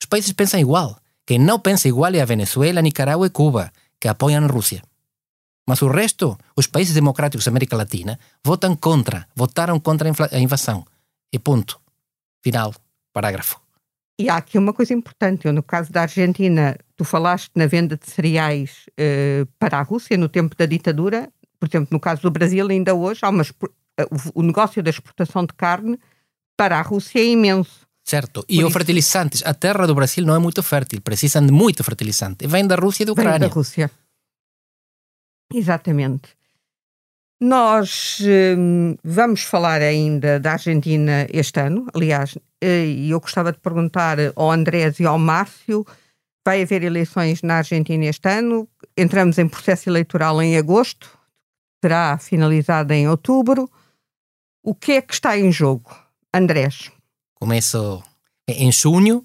os 0.02 0.08
países 0.08 0.32
pensam 0.32 0.60
igual. 0.60 0.98
Quem 1.24 1.38
não 1.38 1.60
pensa 1.60 1.88
igual 1.88 2.12
é 2.16 2.22
a 2.22 2.26
Venezuela, 2.26 2.82
Nicarágua 2.82 3.28
e 3.28 3.30
Cuba, 3.30 3.72
que 4.02 4.08
apoiam 4.08 4.44
a 4.44 4.48
Rússia. 4.48 4.82
Mas 5.68 5.82
o 5.82 5.88
resto, 5.90 6.38
os 6.56 6.66
países 6.66 6.94
democráticos 6.94 7.44
da 7.46 7.52
América 7.52 7.76
Latina, 7.76 8.18
votam 8.44 8.76
contra, 8.76 9.28
votaram 9.36 9.78
contra 9.80 10.10
a 10.32 10.40
invasão. 10.40 10.86
E 11.32 11.38
ponto. 11.38 11.80
Final. 12.42 12.74
Parágrafo. 13.12 13.60
E 14.20 14.30
há 14.30 14.38
aqui 14.38 14.58
uma 14.58 14.74
coisa 14.74 14.94
importante. 14.94 15.46
Eu, 15.46 15.54
no 15.54 15.62
caso 15.62 15.92
da 15.92 16.04
Argentina, 16.04 16.78
tu 16.96 17.04
falaste 17.04 17.52
na 17.56 17.68
venda 17.68 17.98
de 17.98 18.10
cereais 18.10 18.86
uh, 18.92 19.46
para 19.60 19.78
a 19.80 19.82
Rússia 19.82 20.18
no 20.18 20.30
tempo 20.30 20.56
da 20.56 20.66
ditadura. 20.66 21.30
Por 21.60 21.68
exemplo, 21.68 21.90
no 21.92 22.00
caso 22.00 22.22
do 22.22 22.32
Brasil, 22.32 22.66
ainda 22.68 22.96
hoje, 22.96 23.20
há 23.24 23.30
uma, 23.30 23.44
uh, 23.44 24.32
o 24.34 24.42
negócio 24.42 24.82
da 24.82 24.90
exportação 24.90 25.46
de 25.46 25.54
carne 25.54 26.00
para 26.56 26.80
a 26.80 26.82
Rússia 26.82 27.20
é 27.20 27.26
imenso. 27.26 27.86
Certo. 28.04 28.46
E 28.48 28.64
os 28.64 28.72
fertilizantes. 28.72 29.44
A 29.46 29.54
terra 29.54 29.86
do 29.86 29.94
Brasil 29.94 30.26
não 30.26 30.34
é 30.34 30.40
muito 30.40 30.64
fértil. 30.64 31.02
Precisam 31.02 31.46
de 31.46 31.52
muito 31.52 31.84
fertilizante. 31.84 32.48
Vem 32.48 32.66
da 32.66 32.76
Rússia 32.76 33.04
e 33.04 33.06
da 33.06 33.12
Ucrânia. 33.12 33.40
Vem 33.40 33.50
da 33.50 33.54
Rússia. 33.54 33.92
Exatamente. 35.54 36.38
Nós 37.40 38.20
hum, 38.58 38.96
vamos 39.04 39.44
falar 39.44 39.82
ainda 39.82 40.40
da 40.40 40.54
Argentina 40.54 41.28
este 41.32 41.60
ano, 41.60 41.86
aliás, 41.94 42.36
eh, 42.60 42.86
e 42.86 43.12
eu 43.12 43.20
gostava 43.20 43.52
de 43.52 43.60
perguntar 43.60 44.18
ao 44.36 44.52
Andrés 44.52 45.00
e 45.00 45.06
ao 45.06 45.20
Márcio: 45.20 45.86
vai 46.46 46.64
haver 46.64 46.84
eleições 46.84 47.44
na 47.44 47.58
Argentina 47.58 48.06
este 48.06 48.28
ano? 48.28 48.68
Entramos 48.98 49.38
em 49.38 49.48
processo 49.48 49.88
eleitoral 49.88 50.42
em 50.42 50.58
agosto, 50.58 51.08
será 51.84 52.18
finalizado 52.18 52.92
em 52.94 53.08
outubro. 53.08 53.70
O 54.64 54.74
que 54.74 54.94
é 54.94 55.02
que 55.02 55.14
está 55.14 55.38
em 55.38 55.52
jogo, 55.52 55.96
Andrés? 56.34 56.92
Começo 57.36 58.04
em 58.48 58.72
junho, 58.72 59.24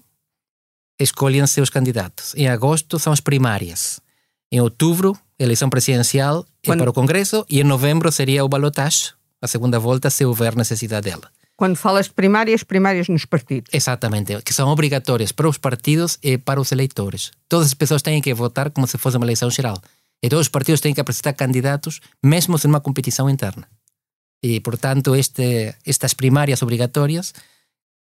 escolhem-se 0.99 1.59
os 1.61 1.69
candidatos. 1.71 2.35
Em 2.35 2.47
agosto 2.47 2.99
são 2.99 3.11
as 3.11 3.19
primárias. 3.19 3.99
Em 4.51 4.61
outubro, 4.61 5.17
eleição 5.43 5.69
presidencial 5.69 6.45
Quando... 6.65 6.79
para 6.79 6.89
o 6.89 6.93
Congresso 6.93 7.45
e 7.49 7.59
em 7.59 7.63
novembro 7.63 8.11
seria 8.11 8.43
o 8.43 8.49
balotage, 8.49 9.13
a 9.41 9.47
segunda 9.47 9.79
volta, 9.79 10.09
se 10.09 10.25
houver 10.25 10.55
necessidade 10.55 11.09
dela. 11.09 11.29
Quando 11.55 11.75
falas 11.75 12.07
de 12.07 12.13
primárias, 12.13 12.63
primárias 12.63 13.07
nos 13.07 13.25
partidos. 13.25 13.69
Exatamente, 13.71 14.41
que 14.41 14.53
são 14.53 14.69
obrigatórias 14.69 15.31
para 15.31 15.47
os 15.47 15.57
partidos 15.57 16.17
e 16.23 16.37
para 16.37 16.59
os 16.59 16.71
eleitores. 16.71 17.31
Todas 17.47 17.67
as 17.67 17.73
pessoas 17.73 18.01
têm 18.01 18.21
que 18.21 18.33
votar 18.33 18.71
como 18.71 18.87
se 18.87 18.97
fosse 18.97 19.17
uma 19.17 19.25
eleição 19.25 19.49
geral. 19.51 19.79
E 20.21 20.29
todos 20.29 20.47
os 20.47 20.49
partidos 20.49 20.81
têm 20.81 20.93
que 20.93 21.01
apresentar 21.01 21.33
candidatos, 21.33 21.99
mesmo 22.23 22.57
sem 22.57 22.69
uma 22.69 22.81
competição 22.81 23.29
interna. 23.29 23.67
E, 24.41 24.59
portanto, 24.59 25.15
este, 25.15 25.75
estas 25.85 26.13
primárias 26.13 26.61
obrigatórias 26.61 27.33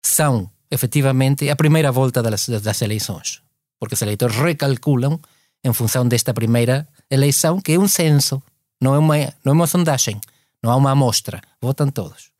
são, 0.03 0.49
efetivamente, 0.71 1.49
a 1.49 1.55
primeira 1.55 1.91
volta 1.91 2.23
das, 2.23 2.47
das 2.47 2.81
eleições. 2.81 3.41
Porque 3.79 3.95
os 3.95 4.01
eleitores 4.01 4.35
recalculam 4.35 5.19
em 5.63 5.73
função 5.73 6.07
desta 6.07 6.33
primeira 6.33 6.87
eleição, 7.09 7.61
que 7.61 7.73
é 7.73 7.79
um 7.79 7.87
censo, 7.87 8.41
não 8.81 8.93
é 8.93 8.99
uma, 8.99 9.15
não 9.43 9.51
é 9.51 9.55
uma 9.55 9.67
sondagem, 9.67 10.19
não 10.61 10.71
há 10.71 10.75
uma 10.75 10.91
amostra. 10.91 11.41
Votam 11.61 11.89
todos. 11.89 12.31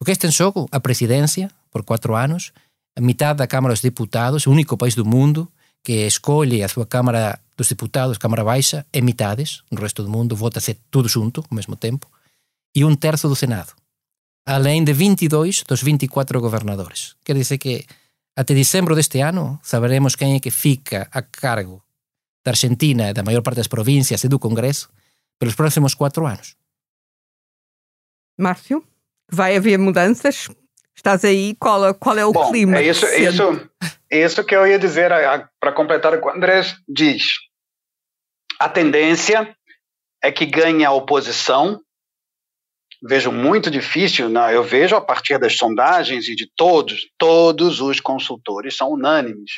O 0.00 0.04
que 0.04 0.12
está 0.12 0.28
em 0.28 0.32
jogo? 0.32 0.68
A 0.70 0.80
presidência, 0.80 1.50
por 1.70 1.82
quatro 1.84 2.14
anos, 2.14 2.52
a 2.96 3.00
metade 3.00 3.38
da 3.38 3.46
Câmara 3.46 3.74
dos 3.74 3.82
Deputados, 3.82 4.46
o 4.46 4.50
único 4.50 4.76
país 4.76 4.94
do 4.94 5.04
mundo 5.04 5.50
que 5.82 6.06
escolhe 6.06 6.62
a 6.62 6.68
sua 6.68 6.86
Câmara 6.86 7.38
dos 7.56 7.68
Deputados, 7.68 8.18
Câmara 8.18 8.44
Baixa, 8.44 8.86
em 8.92 9.02
metades. 9.02 9.62
No 9.70 9.80
resto 9.80 10.02
do 10.02 10.10
mundo 10.10 10.36
vota-se 10.36 10.74
tudo 10.90 11.08
junto, 11.08 11.44
ao 11.48 11.54
mesmo 11.54 11.76
tempo. 11.76 12.06
E 12.74 12.84
um 12.84 12.94
terço 12.94 13.28
do 13.28 13.36
Senado. 13.36 13.72
além 14.46 14.82
de 14.82 14.94
22 14.94 15.62
dos 15.64 15.82
24 15.82 16.40
governadores. 16.40 17.14
Quer 17.22 17.34
dizer 17.34 17.58
que 17.58 17.84
até 18.34 18.54
dezembro 18.54 18.94
deste 18.94 19.20
ano 19.20 19.60
saberemos 19.62 20.16
quem 20.16 20.36
é 20.36 20.40
que 20.40 20.50
fica 20.50 21.06
a 21.12 21.20
cargo 21.20 21.82
da 22.48 22.52
Argentina 22.52 23.10
e 23.10 23.12
da 23.12 23.22
maior 23.22 23.42
parte 23.42 23.58
das 23.58 23.66
províncias 23.66 24.24
e 24.24 24.28
do 24.28 24.38
Congresso 24.38 24.90
pelos 25.38 25.54
próximos 25.54 25.94
quatro 25.94 26.26
anos. 26.26 26.56
Márcio, 28.38 28.84
vai 29.30 29.56
haver 29.56 29.78
mudanças? 29.78 30.48
Estás 30.96 31.24
aí? 31.24 31.54
Qual, 31.56 31.94
qual 31.94 32.18
é 32.18 32.24
o 32.24 32.32
Bom, 32.32 32.50
clima? 32.50 32.78
É 32.78 32.88
isso, 32.88 33.06
isso, 33.06 33.70
isso 34.10 34.44
que 34.44 34.56
eu 34.56 34.66
ia 34.66 34.78
dizer 34.78 35.10
para 35.60 35.72
completar 35.72 36.14
o 36.14 36.20
que 36.20 36.26
o 36.26 36.30
André 36.30 36.62
diz. 36.88 37.24
A 38.58 38.68
tendência 38.68 39.54
é 40.22 40.32
que 40.32 40.46
ganhe 40.46 40.84
a 40.84 40.90
oposição. 40.90 41.80
Vejo 43.06 43.30
muito 43.30 43.70
difícil, 43.70 44.28
não, 44.28 44.50
eu 44.50 44.64
vejo 44.64 44.96
a 44.96 45.00
partir 45.00 45.38
das 45.38 45.56
sondagens 45.56 46.26
e 46.26 46.34
de 46.34 46.50
todos, 46.56 47.08
todos 47.16 47.80
os 47.80 48.00
consultores 48.00 48.76
são 48.76 48.90
unânimes. 48.90 49.52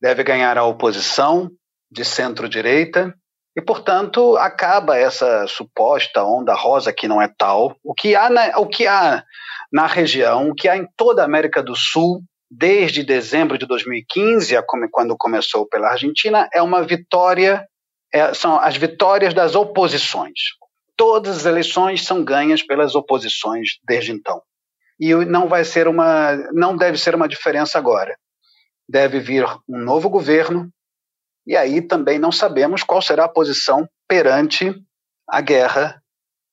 Deve 0.00 0.22
ganhar 0.22 0.56
a 0.56 0.64
oposição 0.64 1.50
de 1.90 2.04
centro-direita 2.04 3.14
e, 3.58 3.60
portanto, 3.60 4.36
acaba 4.36 4.96
essa 4.96 5.46
suposta 5.48 6.22
onda 6.22 6.54
rosa 6.54 6.92
que 6.92 7.08
não 7.08 7.20
é 7.20 7.28
tal. 7.36 7.76
O 7.82 7.92
que 7.92 8.14
há 8.14 8.30
na, 8.30 8.56
o 8.58 8.68
que 8.68 8.86
há 8.86 9.24
na 9.72 9.86
região, 9.86 10.50
o 10.50 10.54
que 10.54 10.68
há 10.68 10.76
em 10.76 10.86
toda 10.96 11.22
a 11.22 11.24
América 11.24 11.60
do 11.60 11.74
Sul, 11.74 12.22
desde 12.50 13.02
dezembro 13.02 13.58
de 13.58 13.66
2015, 13.66 14.54
quando 14.92 15.16
começou 15.16 15.66
pela 15.66 15.88
Argentina, 15.88 16.48
é 16.54 16.62
uma 16.62 16.82
vitória, 16.82 17.66
é, 18.12 18.32
são 18.32 18.58
as 18.60 18.76
vitórias 18.76 19.34
das 19.34 19.54
oposições. 19.54 20.38
Todas 20.96 21.38
as 21.38 21.44
eleições 21.44 22.04
são 22.04 22.24
ganhas 22.24 22.62
pelas 22.62 22.94
oposições 22.94 23.70
desde 23.86 24.12
então. 24.12 24.40
E 25.00 25.14
não 25.14 25.48
vai 25.48 25.64
ser 25.64 25.88
uma, 25.88 26.36
não 26.52 26.76
deve 26.76 26.96
ser 26.96 27.14
uma 27.14 27.28
diferença 27.28 27.76
agora. 27.76 28.16
Deve 28.88 29.20
vir 29.20 29.44
um 29.68 29.78
novo 29.78 30.08
governo 30.08 30.70
e 31.48 31.56
aí 31.56 31.80
também 31.80 32.18
não 32.18 32.30
sabemos 32.30 32.82
qual 32.82 33.00
será 33.00 33.24
a 33.24 33.28
posição 33.28 33.88
perante 34.06 34.70
a 35.26 35.40
guerra, 35.40 35.98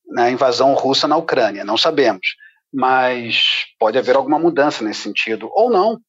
né, 0.07 0.23
a 0.23 0.31
invasão 0.31 0.73
russa 0.73 1.05
na 1.05 1.17
Ucrânia. 1.17 1.65
Não 1.65 1.75
sabemos. 1.75 2.25
Mas 2.73 3.65
pode 3.77 3.97
haver 3.97 4.15
alguma 4.15 4.39
mudança 4.39 4.85
nesse 4.85 5.01
sentido. 5.01 5.49
Ou 5.51 5.69
não. 5.69 5.99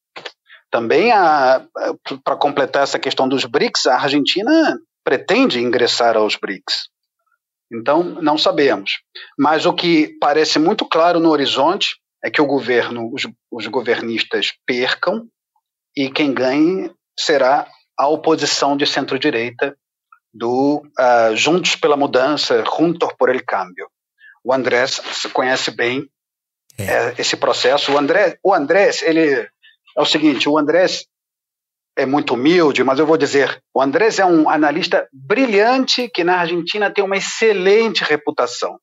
Também, 0.71 1.11
para 2.23 2.37
completar 2.37 2.85
essa 2.85 2.99
questão 2.99 3.29
dos 3.29 3.45
BRICS, 3.45 3.89
a 3.89 3.97
Argentina 3.97 4.79
pretende 5.03 5.61
ingressar 5.61 6.17
aos 6.17 6.37
BRICS. 6.37 6.89
Então, 7.73 8.05
não 8.05 8.39
sabemos. 8.39 9.01
Mas 9.37 9.67
o 9.67 9.73
que 9.73 10.17
parece 10.21 10.61
muito 10.61 10.85
claro 10.85 11.19
no 11.19 11.31
horizonte 11.31 11.97
é 12.23 12.31
que 12.31 12.41
o 12.41 12.47
governo, 12.47 13.13
os, 13.13 13.27
os 13.51 13.67
governistas 13.67 14.53
percam 14.65 15.27
e 15.97 16.09
quem 16.09 16.33
ganhe 16.33 16.93
será 17.19 17.67
a 17.99 18.09
oposição 18.09 18.77
de 18.77 18.87
centro-direita 18.87 19.77
do 20.33 20.83
uh, 20.99 21.35
Juntos 21.35 21.77
pela 21.77 21.97
Mudança, 21.97 22.63
Juntos 22.65 23.09
por 23.19 23.31
el 23.31 23.43
Cambio. 23.45 23.89
O 24.45 24.53
Andrés 24.53 25.01
conhece 25.33 25.71
bem 25.71 26.09
é. 26.79 26.85
É, 26.85 27.15
esse 27.19 27.37
processo. 27.37 27.93
O 27.93 27.99
André, 27.99 28.39
o 28.43 28.55
Andrés, 28.55 29.03
ele 29.03 29.31
é 29.31 29.49
o 30.01 30.05
seguinte, 30.05 30.49
o 30.49 30.59
Andrés 30.59 31.07
é 31.97 32.05
muito 32.05 32.35
humilde, 32.35 32.85
mas 32.85 32.99
eu 32.99 33.07
vou 33.07 33.17
dizer, 33.17 33.63
o 33.73 33.81
Andrés 33.81 34.19
é 34.19 34.27
um 34.27 34.51
analista 34.51 35.09
brilhante 35.11 36.11
que 36.11 36.23
na 36.23 36.37
Argentina 36.37 36.91
tem 36.91 37.03
uma 37.03 37.17
excelente 37.17 38.05
reputação. 38.05 38.79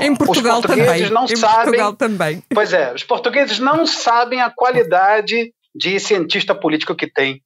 Em 0.00 0.16
Portugal 0.16 0.62
também. 0.62 1.08
Não 1.10 1.24
em 1.24 1.36
sabem, 1.36 1.64
Portugal 1.64 1.92
também. 1.92 2.42
Pois 2.52 2.72
é, 2.72 2.92
os 2.94 3.04
portugueses 3.04 3.58
não 3.58 3.86
sabem 3.86 4.40
a 4.40 4.50
qualidade 4.50 5.52
de 5.74 6.00
cientista 6.00 6.54
político 6.54 6.96
que 6.96 7.06
tem 7.06 7.42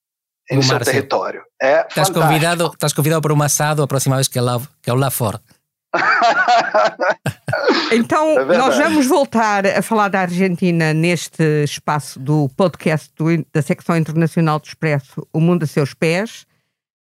em 0.50 0.62
seu 0.62 0.78
território. 0.80 1.42
É 1.60 1.86
estás 1.86 2.10
convidado, 2.10 2.66
estás 2.66 2.92
convidado 2.92 3.22
para 3.22 3.34
um 3.34 3.42
assado 3.42 3.82
a 3.82 3.86
próxima 3.86 4.16
vez 4.16 4.28
que 4.28 4.38
é 4.38 4.42
lá, 4.42 4.60
que 4.82 4.90
é 4.90 4.92
lá 4.92 5.10
fora. 5.10 5.40
então, 7.92 8.38
é 8.38 8.58
nós 8.58 8.76
vamos 8.76 9.06
voltar 9.06 9.64
a 9.66 9.80
falar 9.80 10.08
da 10.08 10.20
Argentina 10.20 10.92
neste 10.92 11.42
espaço 11.62 12.18
do 12.18 12.48
podcast 12.56 13.10
do, 13.16 13.26
da 13.52 13.62
secção 13.62 13.96
internacional 13.96 14.58
do 14.58 14.66
Expresso, 14.66 15.26
O 15.32 15.40
Mundo 15.40 15.62
a 15.62 15.66
Seus 15.66 15.94
Pés. 15.94 16.46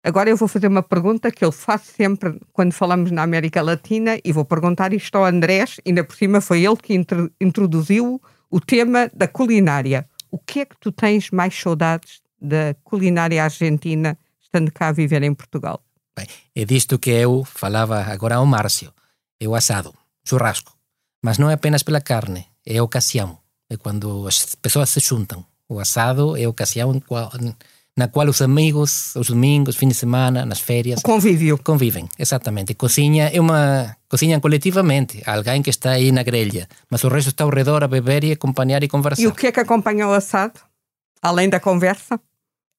Agora 0.03 0.31
eu 0.31 0.37
vou 0.37 0.49
fazer 0.49 0.67
uma 0.67 0.83
pergunta 0.83 1.31
que 1.31 1.45
eu 1.45 1.53
faço 1.53 1.93
sempre 1.93 2.41
quando 2.55 2.73
falamos 2.73 3.11
na 3.11 3.23
América 3.23 3.61
Latina 3.61 4.19
e 4.25 4.33
vou 4.33 4.47
perguntar 4.47 4.95
isto 4.95 5.15
ao 5.17 5.27
Andrés, 5.27 5.79
ainda 5.87 6.03
por 6.03 6.17
cima 6.17 6.41
foi 6.41 6.65
ele 6.65 6.77
que 6.77 6.99
introduziu 7.39 8.21
o 8.51 8.61
tema 8.61 9.11
da 9.13 9.29
culinária. 9.29 10.09
O 10.31 10.39
que 10.39 10.61
é 10.61 10.65
que 10.65 10.77
tu 10.81 10.91
tens 10.91 11.31
mais 11.31 11.55
saudades 11.55 12.23
da 12.41 12.75
culinária 12.83 13.43
argentina 13.43 14.17
estando 14.41 14.73
cá 14.73 14.89
a 14.89 14.93
viver 14.93 15.23
em 15.23 15.35
Portugal? 15.35 15.83
Bem, 16.17 16.27
é 16.55 16.65
disto 16.65 16.99
que 16.99 17.11
eu 17.11 17.45
falava 17.45 18.01
agora 18.03 18.37
ao 18.37 18.47
Márcio. 18.47 18.93
É 19.39 19.47
o 19.47 19.55
assado, 19.55 19.95
churrasco. 20.25 20.73
Mas 21.23 21.39
não 21.39 21.51
é 21.51 21.55
apenas 21.55 21.83
pela 21.83 22.01
carne, 22.01 22.47
é 22.67 22.79
a 22.79 22.83
ocasião. 22.83 23.39
É 23.69 23.77
quando 23.77 24.27
as 24.27 24.55
pessoas 24.57 24.91
se 24.91 25.01
juntam. 25.01 25.45
O 25.69 25.79
assado 25.79 26.37
é 26.37 26.45
a 26.45 26.49
ocasião 26.49 27.01
na 27.97 28.09
qual 28.09 28.29
os 28.29 28.41
amigos, 28.41 29.15
os 29.15 29.29
domingos, 29.29 29.77
fim 29.77 29.89
de 29.89 29.95
semana, 29.95 30.45
nas 30.45 30.61
férias... 30.61 31.01
O 31.01 31.03
convívio. 31.03 31.59
Convivem, 31.59 32.09
exatamente. 32.19 32.75
Cozinha 32.75 33.31
é 33.33 33.41
uma... 33.41 33.97
Cozinham 34.09 34.41
coletivamente. 34.41 35.23
Alguém 35.27 35.63
que 35.63 35.71
está 35.71 35.91
aí 35.93 36.11
na 36.11 36.23
grelha. 36.23 36.67
Mas 36.91 37.05
o 37.05 37.09
resto 37.09 37.29
está 37.29 37.45
ao 37.45 37.51
redor 37.51 37.85
a 37.85 37.89
beber 37.89 38.25
e 38.25 38.33
acompanhar 38.33 38.83
e 38.83 38.89
conversar. 38.89 39.23
E 39.23 39.27
o 39.27 39.35
que 39.35 39.47
é 39.49 39.53
que 39.53 39.61
acompanha 39.61 40.09
o 40.09 40.13
assado? 40.13 40.59
Além 41.23 41.49
da 41.49 41.61
conversa? 41.61 42.19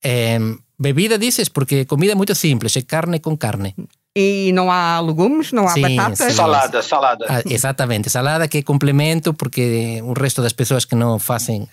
É, 0.04 0.39
bebida, 0.78 1.18
dices? 1.18 1.49
Porque 1.49 1.86
comida 1.86 2.14
é 2.14 2.16
muito 2.16 2.34
simples, 2.36 2.76
é 2.76 2.82
carne 2.82 3.20
com 3.20 3.38
carne. 3.38 3.76
E 4.16 4.52
não 4.54 4.70
há 4.70 4.99
legumes, 4.99 5.52
não 5.52 5.66
há 5.68 5.74
sim, 5.74 5.82
batatas? 5.82 6.18
Sim. 6.18 6.32
Salada, 6.32 6.82
salada. 6.82 7.26
Ah, 7.30 7.41
exatamente, 7.45 8.10
salada 8.10 8.47
que 8.47 8.58
é 8.58 8.64
complemento 8.64 9.34
porque 9.34 10.02
o 10.04 10.14
resto 10.14 10.41
das 10.41 10.54
pessoas 10.54 10.84
que 10.84 10.95
não 10.95 11.18
fazem 11.18 11.68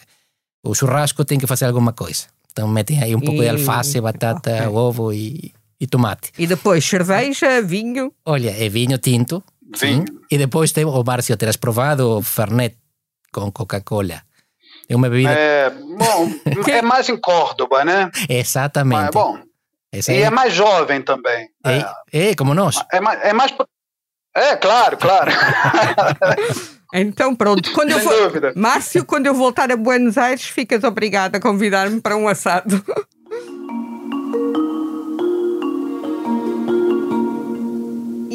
o 0.62 0.74
churrasco 0.74 1.24
tem 1.24 1.39
que 1.39 1.47
fazer 1.47 1.64
alguma 1.64 1.93
coisa. 1.93 2.26
Então 2.53 2.68
metem 2.68 3.03
aí 3.03 3.14
um 3.14 3.20
pouco 3.20 3.43
e... 3.43 3.45
de 3.45 3.49
alface, 3.49 4.01
batata, 4.01 4.55
okay. 4.55 4.66
ovo 4.66 5.12
e, 5.12 5.53
e, 5.81 5.87
tomate. 5.87 6.31
E 6.39 6.47
depois 6.47 6.85
cerveja, 6.85 7.61
vinho? 7.62 8.12
Olha, 8.24 8.51
é 8.51 8.68
vinho 8.68 8.99
tinto. 8.99 9.43
Vinho. 9.81 10.05
Sim. 10.07 10.18
E 10.31 10.39
depois 10.39 10.72
tem 10.72 10.85
o 10.85 11.05
Márcio, 11.05 11.37
terás 11.37 11.57
provado 11.57 12.18
o 12.18 12.22
Fernet 12.22 12.76
com 13.33 13.51
Coca-Cola. 13.51 14.22
É 14.89 14.97
uma 14.97 15.09
bebida. 15.09 15.30
É, 15.30 15.70
bom, 15.70 16.30
é 16.70 16.82
mais 16.82 17.09
em 17.09 17.16
Córdoba, 17.16 17.84
né? 17.84 18.11
Exatamente. 18.28 19.03
Mas, 19.03 19.11
bom. 19.11 19.39
Essa 19.93 20.12
e 20.12 20.22
é... 20.22 20.22
é 20.22 20.30
mais 20.30 20.53
jovem 20.53 21.03
também. 21.03 21.49
É, 21.64 22.30
é 22.30 22.34
como 22.34 22.55
nós. 22.55 22.76
É 22.93 23.01
mais, 23.01 23.20
é 23.22 23.32
mais. 23.32 23.55
É, 24.34 24.57
claro, 24.57 24.97
claro. 24.97 25.30
Então, 26.93 27.34
pronto. 27.34 27.70
Quando 27.74 27.93
Sem 27.93 28.11
eu 28.11 28.24
dúvida. 28.24 28.53
Márcio, 28.57 29.05
quando 29.05 29.26
eu 29.26 29.34
voltar 29.34 29.70
a 29.70 29.76
Buenos 29.76 30.16
Aires, 30.16 30.45
ficas 30.45 30.84
obrigado 30.84 31.36
a 31.36 31.41
convidar-me 31.41 32.01
para 32.01 32.16
um 32.16 32.28
assado. 32.28 32.82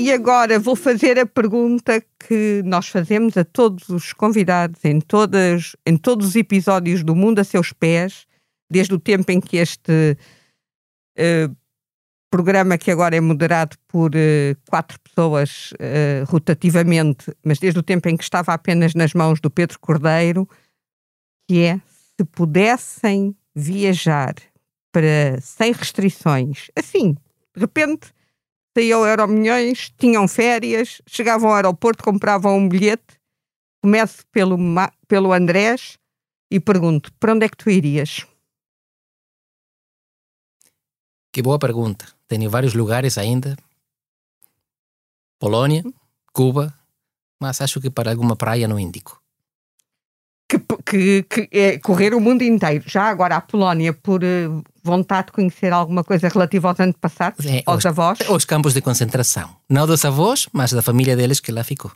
E 0.04 0.12
agora 0.12 0.60
vou 0.60 0.76
fazer 0.76 1.18
a 1.18 1.26
pergunta 1.26 2.04
que 2.20 2.62
nós 2.66 2.90
fazemos 2.90 3.38
a 3.38 3.46
todos 3.46 3.88
os 3.88 4.12
convidados 4.12 4.84
em, 4.84 5.00
todas, 5.00 5.78
em 5.86 5.96
todos 5.96 6.28
os 6.28 6.36
episódios 6.36 7.06
do 7.06 7.16
Mundo 7.16 7.40
a 7.40 7.44
Seus 7.46 7.72
Pés, 7.72 8.28
desde 8.70 8.94
o 8.94 9.00
tempo 9.00 9.32
em 9.32 9.40
que 9.40 9.56
este 9.56 10.18
uh, 11.18 11.56
programa, 12.30 12.78
que 12.78 12.92
agora 12.92 13.16
é 13.16 13.22
moderado 13.22 13.78
por 13.88 14.12
uh, 14.14 14.62
quatro 14.70 15.00
pessoas 15.00 15.72
uh, 15.72 16.30
rotativamente, 16.30 17.34
mas 17.42 17.58
desde 17.58 17.80
o 17.80 17.84
tempo 17.84 18.10
em 18.10 18.18
que 18.18 18.26
estava 18.26 18.54
apenas 18.54 18.94
nas 18.94 19.14
mãos 19.14 19.40
do 19.40 19.50
Pedro 19.50 19.80
Cordeiro, 19.80 20.46
que 21.48 21.62
é 21.62 21.80
se 22.18 22.26
pudessem 22.30 23.34
viajar 23.56 24.36
para 24.92 25.40
sem 25.40 25.72
restrições, 25.72 26.70
assim, 26.76 27.14
de 27.56 27.62
repente 27.62 28.12
saíam 28.76 29.06
Euro 29.06 29.28
Milhões, 29.28 29.94
tinham 29.98 30.28
férias, 30.28 31.02
chegavam 31.08 31.50
ao 31.50 31.56
aeroporto, 31.56 32.04
compravam 32.04 32.58
um 32.58 32.68
bilhete. 32.68 33.20
Começo 33.82 34.26
pelo, 34.32 34.58
pelo 35.08 35.34
Andrés 35.34 35.98
e 36.52 36.60
pergunto: 36.60 37.12
para 37.14 37.34
onde 37.34 37.46
é 37.46 37.50
que 37.50 37.58
tu 37.58 37.70
irias? 37.70 38.26
Que 41.32 41.42
boa 41.42 41.58
pergunta. 41.58 42.06
Tenho 42.28 42.50
vários 42.50 42.74
lugares 42.74 43.18
ainda. 43.18 43.58
Polónia, 45.40 45.84
Cuba, 46.32 46.74
mas 47.42 47.60
acho 47.60 47.82
que 47.82 47.90
para 47.90 48.12
alguma 48.12 48.36
praia 48.36 48.68
no 48.68 48.80
Índico. 48.80 49.23
Que, 50.54 50.60
que, 50.86 51.24
que 51.24 51.50
é 51.52 51.80
correr 51.80 52.14
o 52.14 52.20
mundo 52.20 52.44
inteiro. 52.44 52.84
Já 52.86 53.06
agora 53.06 53.38
a 53.38 53.42
Polónia, 53.42 53.92
por 53.92 54.24
eh, 54.24 54.48
vontade 54.84 55.28
de 55.28 55.32
conhecer 55.32 55.74
alguma 55.74 56.04
coisa 56.04 56.28
relativa 56.28 56.70
aos 56.70 56.80
antepassados, 56.80 57.46
é, 57.46 57.64
aos, 57.66 57.84
aos 57.84 57.86
avós? 57.88 58.20
Os 58.30 58.46
campos 58.46 58.74
de 58.74 58.82
concentração. 58.82 59.56
Não 59.68 59.88
dos 59.88 60.06
avós, 60.06 60.48
mas 60.54 60.72
da 60.72 60.82
família 60.82 61.16
deles 61.16 61.40
que 61.40 61.52
lá 61.52 61.64
ficou. 61.64 61.92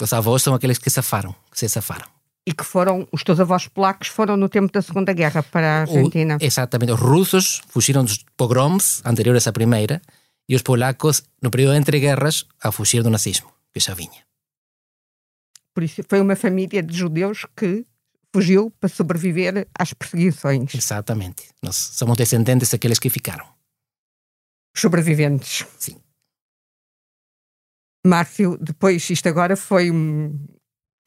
Os 0.00 0.12
avós 0.12 0.42
são 0.42 0.54
aqueles 0.54 0.78
que 0.78 0.88
safaram, 0.88 1.34
que 1.50 1.58
se 1.58 1.68
safaram. 1.68 2.06
E 2.46 2.52
que 2.54 2.64
foram, 2.64 3.06
os 3.12 3.22
teus 3.22 3.40
avós 3.40 3.68
polacos 3.68 4.08
foram 4.08 4.36
no 4.36 4.48
tempo 4.48 4.72
da 4.72 4.80
Segunda 4.80 5.12
Guerra 5.12 5.42
para 5.42 5.66
a 5.66 5.80
Argentina. 5.80 6.38
O, 6.40 6.44
exatamente. 6.44 6.92
Os 6.92 7.00
russos 7.00 7.60
fugiram 7.68 8.04
dos 8.04 8.24
pogroms 8.36 9.02
anteriores 9.04 9.46
à 9.46 9.52
primeira 9.52 10.00
e 10.48 10.56
os 10.56 10.62
polacos, 10.62 11.22
no 11.42 11.50
período 11.50 11.74
entre 11.74 12.00
guerras, 12.00 12.46
a 12.62 12.72
fugir 12.72 13.02
do 13.02 13.10
nazismo, 13.10 13.50
que 13.70 13.80
já 13.80 13.92
vinha. 13.92 14.27
Por 15.78 15.84
isso 15.84 16.02
foi 16.08 16.20
uma 16.20 16.34
família 16.34 16.82
de 16.82 16.92
judeus 16.92 17.46
que 17.56 17.86
fugiu 18.34 18.68
para 18.80 18.88
sobreviver 18.88 19.68
às 19.78 19.94
perseguições. 19.94 20.74
Exatamente. 20.74 21.50
Nós 21.62 21.76
somos 21.76 22.16
descendentes 22.16 22.68
daqueles 22.68 22.98
que 22.98 23.08
ficaram. 23.08 23.46
Sobreviventes. 24.76 25.64
Sim. 25.78 25.96
Márcio, 28.04 28.58
depois 28.58 29.08
isto 29.08 29.28
agora 29.28 29.56
foi 29.56 29.92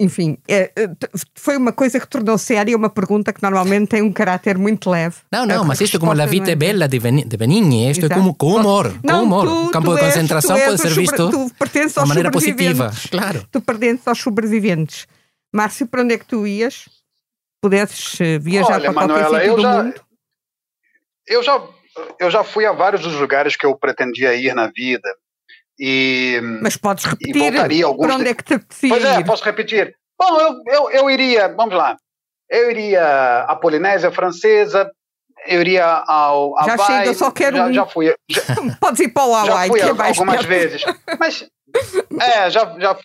enfim, 0.01 0.35
é, 0.47 0.71
foi 1.35 1.55
uma 1.55 1.71
coisa 1.71 1.99
que 1.99 2.07
tornou 2.07 2.35
séria 2.35 2.75
uma 2.75 2.89
pergunta 2.89 3.31
que 3.31 3.41
normalmente 3.41 3.89
tem 3.89 4.01
um 4.01 4.11
caráter 4.11 4.57
muito 4.57 4.89
leve. 4.89 5.17
Não, 5.31 5.45
não, 5.45 5.63
mas 5.63 5.79
isto 5.79 5.97
é 5.97 5.99
como 5.99 6.19
a 6.19 6.25
vida 6.25 6.51
é 6.51 6.55
bela 6.55 6.87
de, 6.87 6.99
Benigni, 6.99 7.91
isto 7.91 8.05
Exato. 8.05 8.13
é 8.13 8.15
como 8.15 8.33
com 8.33 8.55
humor, 8.55 8.99
não, 9.03 9.19
com 9.19 9.25
humor. 9.25 9.45
Tu, 9.45 9.67
o 9.67 9.71
campo 9.71 9.93
de 9.93 10.01
concentração 10.01 10.59
pode 10.59 10.81
ser 10.81 10.89
visto 10.89 11.29
de 11.29 12.07
maneira 12.07 12.31
positiva, 12.31 12.91
claro. 13.11 13.47
Tu 13.51 13.61
pertences 13.61 14.07
aos 14.07 14.17
sobreviventes. 14.17 15.07
Márcio, 15.53 15.85
para 15.85 16.01
onde 16.01 16.15
é 16.15 16.17
que 16.17 16.25
tu 16.25 16.47
ias? 16.47 16.89
Pudesses 17.61 18.19
eh, 18.19 18.39
viajar 18.39 18.81
Olha, 18.81 18.91
para 18.91 19.07
Manuela, 19.07 19.29
qualquer 19.29 19.41
sítio 19.41 19.55
do 19.55 19.61
já, 19.61 19.83
mundo? 19.83 20.01
Eu 21.27 21.43
já, 21.43 21.67
eu 22.19 22.31
já 22.31 22.43
fui 22.43 22.65
a 22.65 22.71
vários 22.71 23.03
dos 23.03 23.13
lugares 23.13 23.55
que 23.55 23.67
eu 23.67 23.77
pretendia 23.77 24.33
ir 24.33 24.55
na 24.55 24.67
vida. 24.67 25.07
E, 25.79 26.39
Mas 26.61 26.77
podes 26.77 27.05
repetir 27.05 27.53
para 27.53 28.15
onde 28.15 28.29
é 28.29 28.33
que 28.33 28.43
te 28.43 28.53
apetecia 28.55 28.89
Pois 28.89 29.03
é, 29.03 29.23
posso 29.23 29.43
repetir. 29.43 29.95
Bom, 30.19 30.39
eu, 30.39 30.61
eu, 30.67 30.91
eu 30.91 31.09
iria, 31.09 31.47
vamos 31.47 31.73
lá, 31.75 31.97
eu 32.49 32.69
iria 32.69 33.45
à 33.47 33.55
Polinésia 33.55 34.11
Francesa, 34.11 34.91
eu 35.47 35.61
iria 35.61 35.85
ao 35.85 36.55
Hawaii. 36.59 36.77
Já 36.77 36.85
chega, 36.85 37.13
só 37.13 37.31
quero 37.31 37.57
já, 37.57 37.71
já 37.71 37.85
fui. 37.85 38.13
Já, 38.29 38.43
Podes 38.79 38.99
ir 38.99 39.09
para 39.09 39.25
o 39.25 39.33
Hawaii, 39.35 39.67
já 39.67 39.67
fui 39.67 39.79
que 39.79 39.85
é 39.85 40.07
algumas 40.07 40.35
perto. 40.35 40.47
vezes. 40.47 40.83
Mas, 41.19 41.49
é, 42.21 42.49
já, 42.49 42.79
já... 42.79 42.97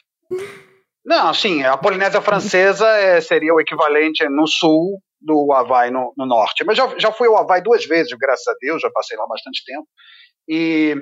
Não, 1.04 1.32
sim, 1.32 1.62
a 1.62 1.76
Polinésia 1.76 2.20
Francesa 2.20 2.86
é, 2.88 3.20
seria 3.20 3.54
o 3.54 3.60
equivalente 3.60 4.28
no 4.28 4.46
sul 4.46 5.00
do 5.20 5.52
Havaí 5.52 5.90
no, 5.90 6.12
no, 6.16 6.26
norte. 6.26 6.64
Mas 6.64 6.76
já, 6.76 6.92
já 6.98 7.12
fui 7.12 7.28
ao 7.28 7.38
Havaí 7.38 7.62
duas 7.62 7.86
vezes, 7.86 8.12
graças 8.18 8.46
a 8.48 8.54
Deus, 8.60 8.82
já 8.82 8.90
passei 8.90 9.16
lá 9.16 9.26
bastante 9.26 9.64
tempo. 9.64 9.86
E 10.48 10.96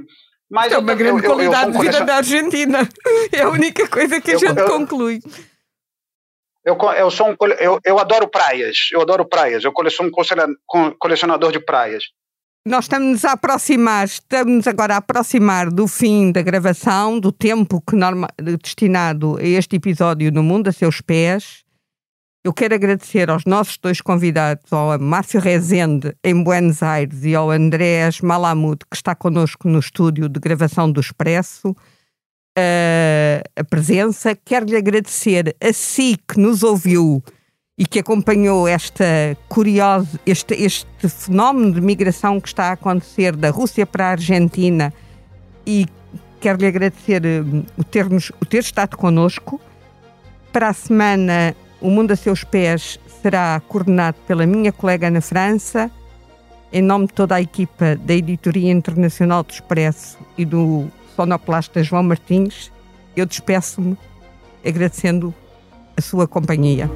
mas 0.50 0.72
é 0.72 0.78
uma 0.78 0.94
grande 0.94 1.24
eu, 1.24 1.30
qualidade 1.30 1.70
eu, 1.70 1.74
eu 1.74 1.80
de 1.80 1.86
vida 1.86 2.04
da 2.04 2.16
Argentina. 2.16 2.88
É 3.32 3.42
a 3.42 3.48
única 3.48 3.88
coisa 3.88 4.20
que 4.20 4.32
a 4.32 4.38
gente 4.38 4.62
conclui. 4.64 5.20
Eu, 6.64 6.78
eu, 6.96 7.10
sou 7.10 7.28
um, 7.28 7.36
eu, 7.58 7.78
eu 7.84 7.98
adoro 7.98 8.28
praias. 8.28 8.88
Eu 8.92 9.02
adoro 9.02 9.24
praias. 9.26 9.64
Eu 9.64 9.72
sou 9.90 10.06
um 10.06 10.10
colecionador 10.98 11.52
de 11.52 11.60
praias. 11.60 12.04
Nós 12.66 12.86
estamos 12.86 13.26
a 13.26 13.32
aproximar, 13.32 14.06
estamos 14.06 14.66
agora 14.66 14.94
a 14.94 14.96
aproximar 14.96 15.68
do 15.68 15.86
fim 15.86 16.32
da 16.32 16.40
gravação, 16.40 17.20
do 17.20 17.30
tempo 17.30 17.78
que 17.86 17.94
norma, 17.94 18.26
destinado 18.38 19.36
a 19.36 19.42
este 19.42 19.76
episódio 19.76 20.32
no 20.32 20.42
Mundo 20.42 20.68
a 20.68 20.72
Seus 20.72 21.02
Pés. 21.02 21.63
Eu 22.44 22.52
quero 22.52 22.74
agradecer 22.74 23.30
aos 23.30 23.46
nossos 23.46 23.78
dois 23.78 24.02
convidados, 24.02 24.70
ao 24.70 24.98
Márcio 24.98 25.40
Rezende, 25.40 26.14
em 26.22 26.44
Buenos 26.44 26.82
Aires, 26.82 27.24
e 27.24 27.34
ao 27.34 27.50
Andrés 27.50 28.20
Malamud, 28.20 28.80
que 28.80 28.94
está 28.94 29.14
connosco 29.14 29.66
no 29.66 29.78
estúdio 29.78 30.28
de 30.28 30.38
gravação 30.38 30.92
do 30.92 31.00
Expresso, 31.00 31.74
a 33.56 33.64
presença. 33.64 34.36
Quero-lhe 34.36 34.76
agradecer 34.76 35.56
a 35.58 35.72
si 35.72 36.18
que 36.18 36.38
nos 36.38 36.62
ouviu 36.62 37.24
e 37.78 37.86
que 37.86 38.00
acompanhou 38.00 38.68
esta 38.68 39.06
curiosa, 39.48 40.20
este, 40.26 40.52
este 40.52 41.08
fenómeno 41.08 41.72
de 41.72 41.80
migração 41.80 42.38
que 42.38 42.48
está 42.48 42.64
a 42.64 42.72
acontecer 42.72 43.34
da 43.34 43.48
Rússia 43.48 43.86
para 43.86 44.08
a 44.08 44.10
Argentina 44.10 44.92
e 45.66 45.86
quero-lhe 46.42 46.66
agradecer 46.66 47.22
hum, 47.24 47.64
o, 47.78 47.82
termos, 47.82 48.30
o 48.38 48.44
ter 48.44 48.58
estado 48.58 48.98
connosco. 48.98 49.58
Para 50.52 50.68
a 50.68 50.74
semana 50.74 51.56
o 51.84 51.90
Mundo 51.90 52.12
a 52.12 52.16
Seus 52.16 52.42
Pés 52.42 52.98
será 53.20 53.60
coordenado 53.68 54.16
pela 54.26 54.46
minha 54.46 54.72
colega 54.72 55.10
na 55.10 55.20
França, 55.20 55.90
em 56.72 56.80
nome 56.80 57.08
de 57.08 57.12
toda 57.12 57.34
a 57.34 57.42
equipa 57.42 57.94
da 57.96 58.14
Editoria 58.14 58.72
Internacional 58.72 59.42
do 59.42 59.50
Expresso 59.50 60.16
e 60.38 60.46
do 60.46 60.88
sonoplasta 61.14 61.84
João 61.84 62.02
Martins. 62.02 62.72
Eu 63.14 63.26
despeço-me 63.26 63.98
agradecendo 64.64 65.34
a 65.94 66.00
sua 66.00 66.26
companhia. 66.26 66.90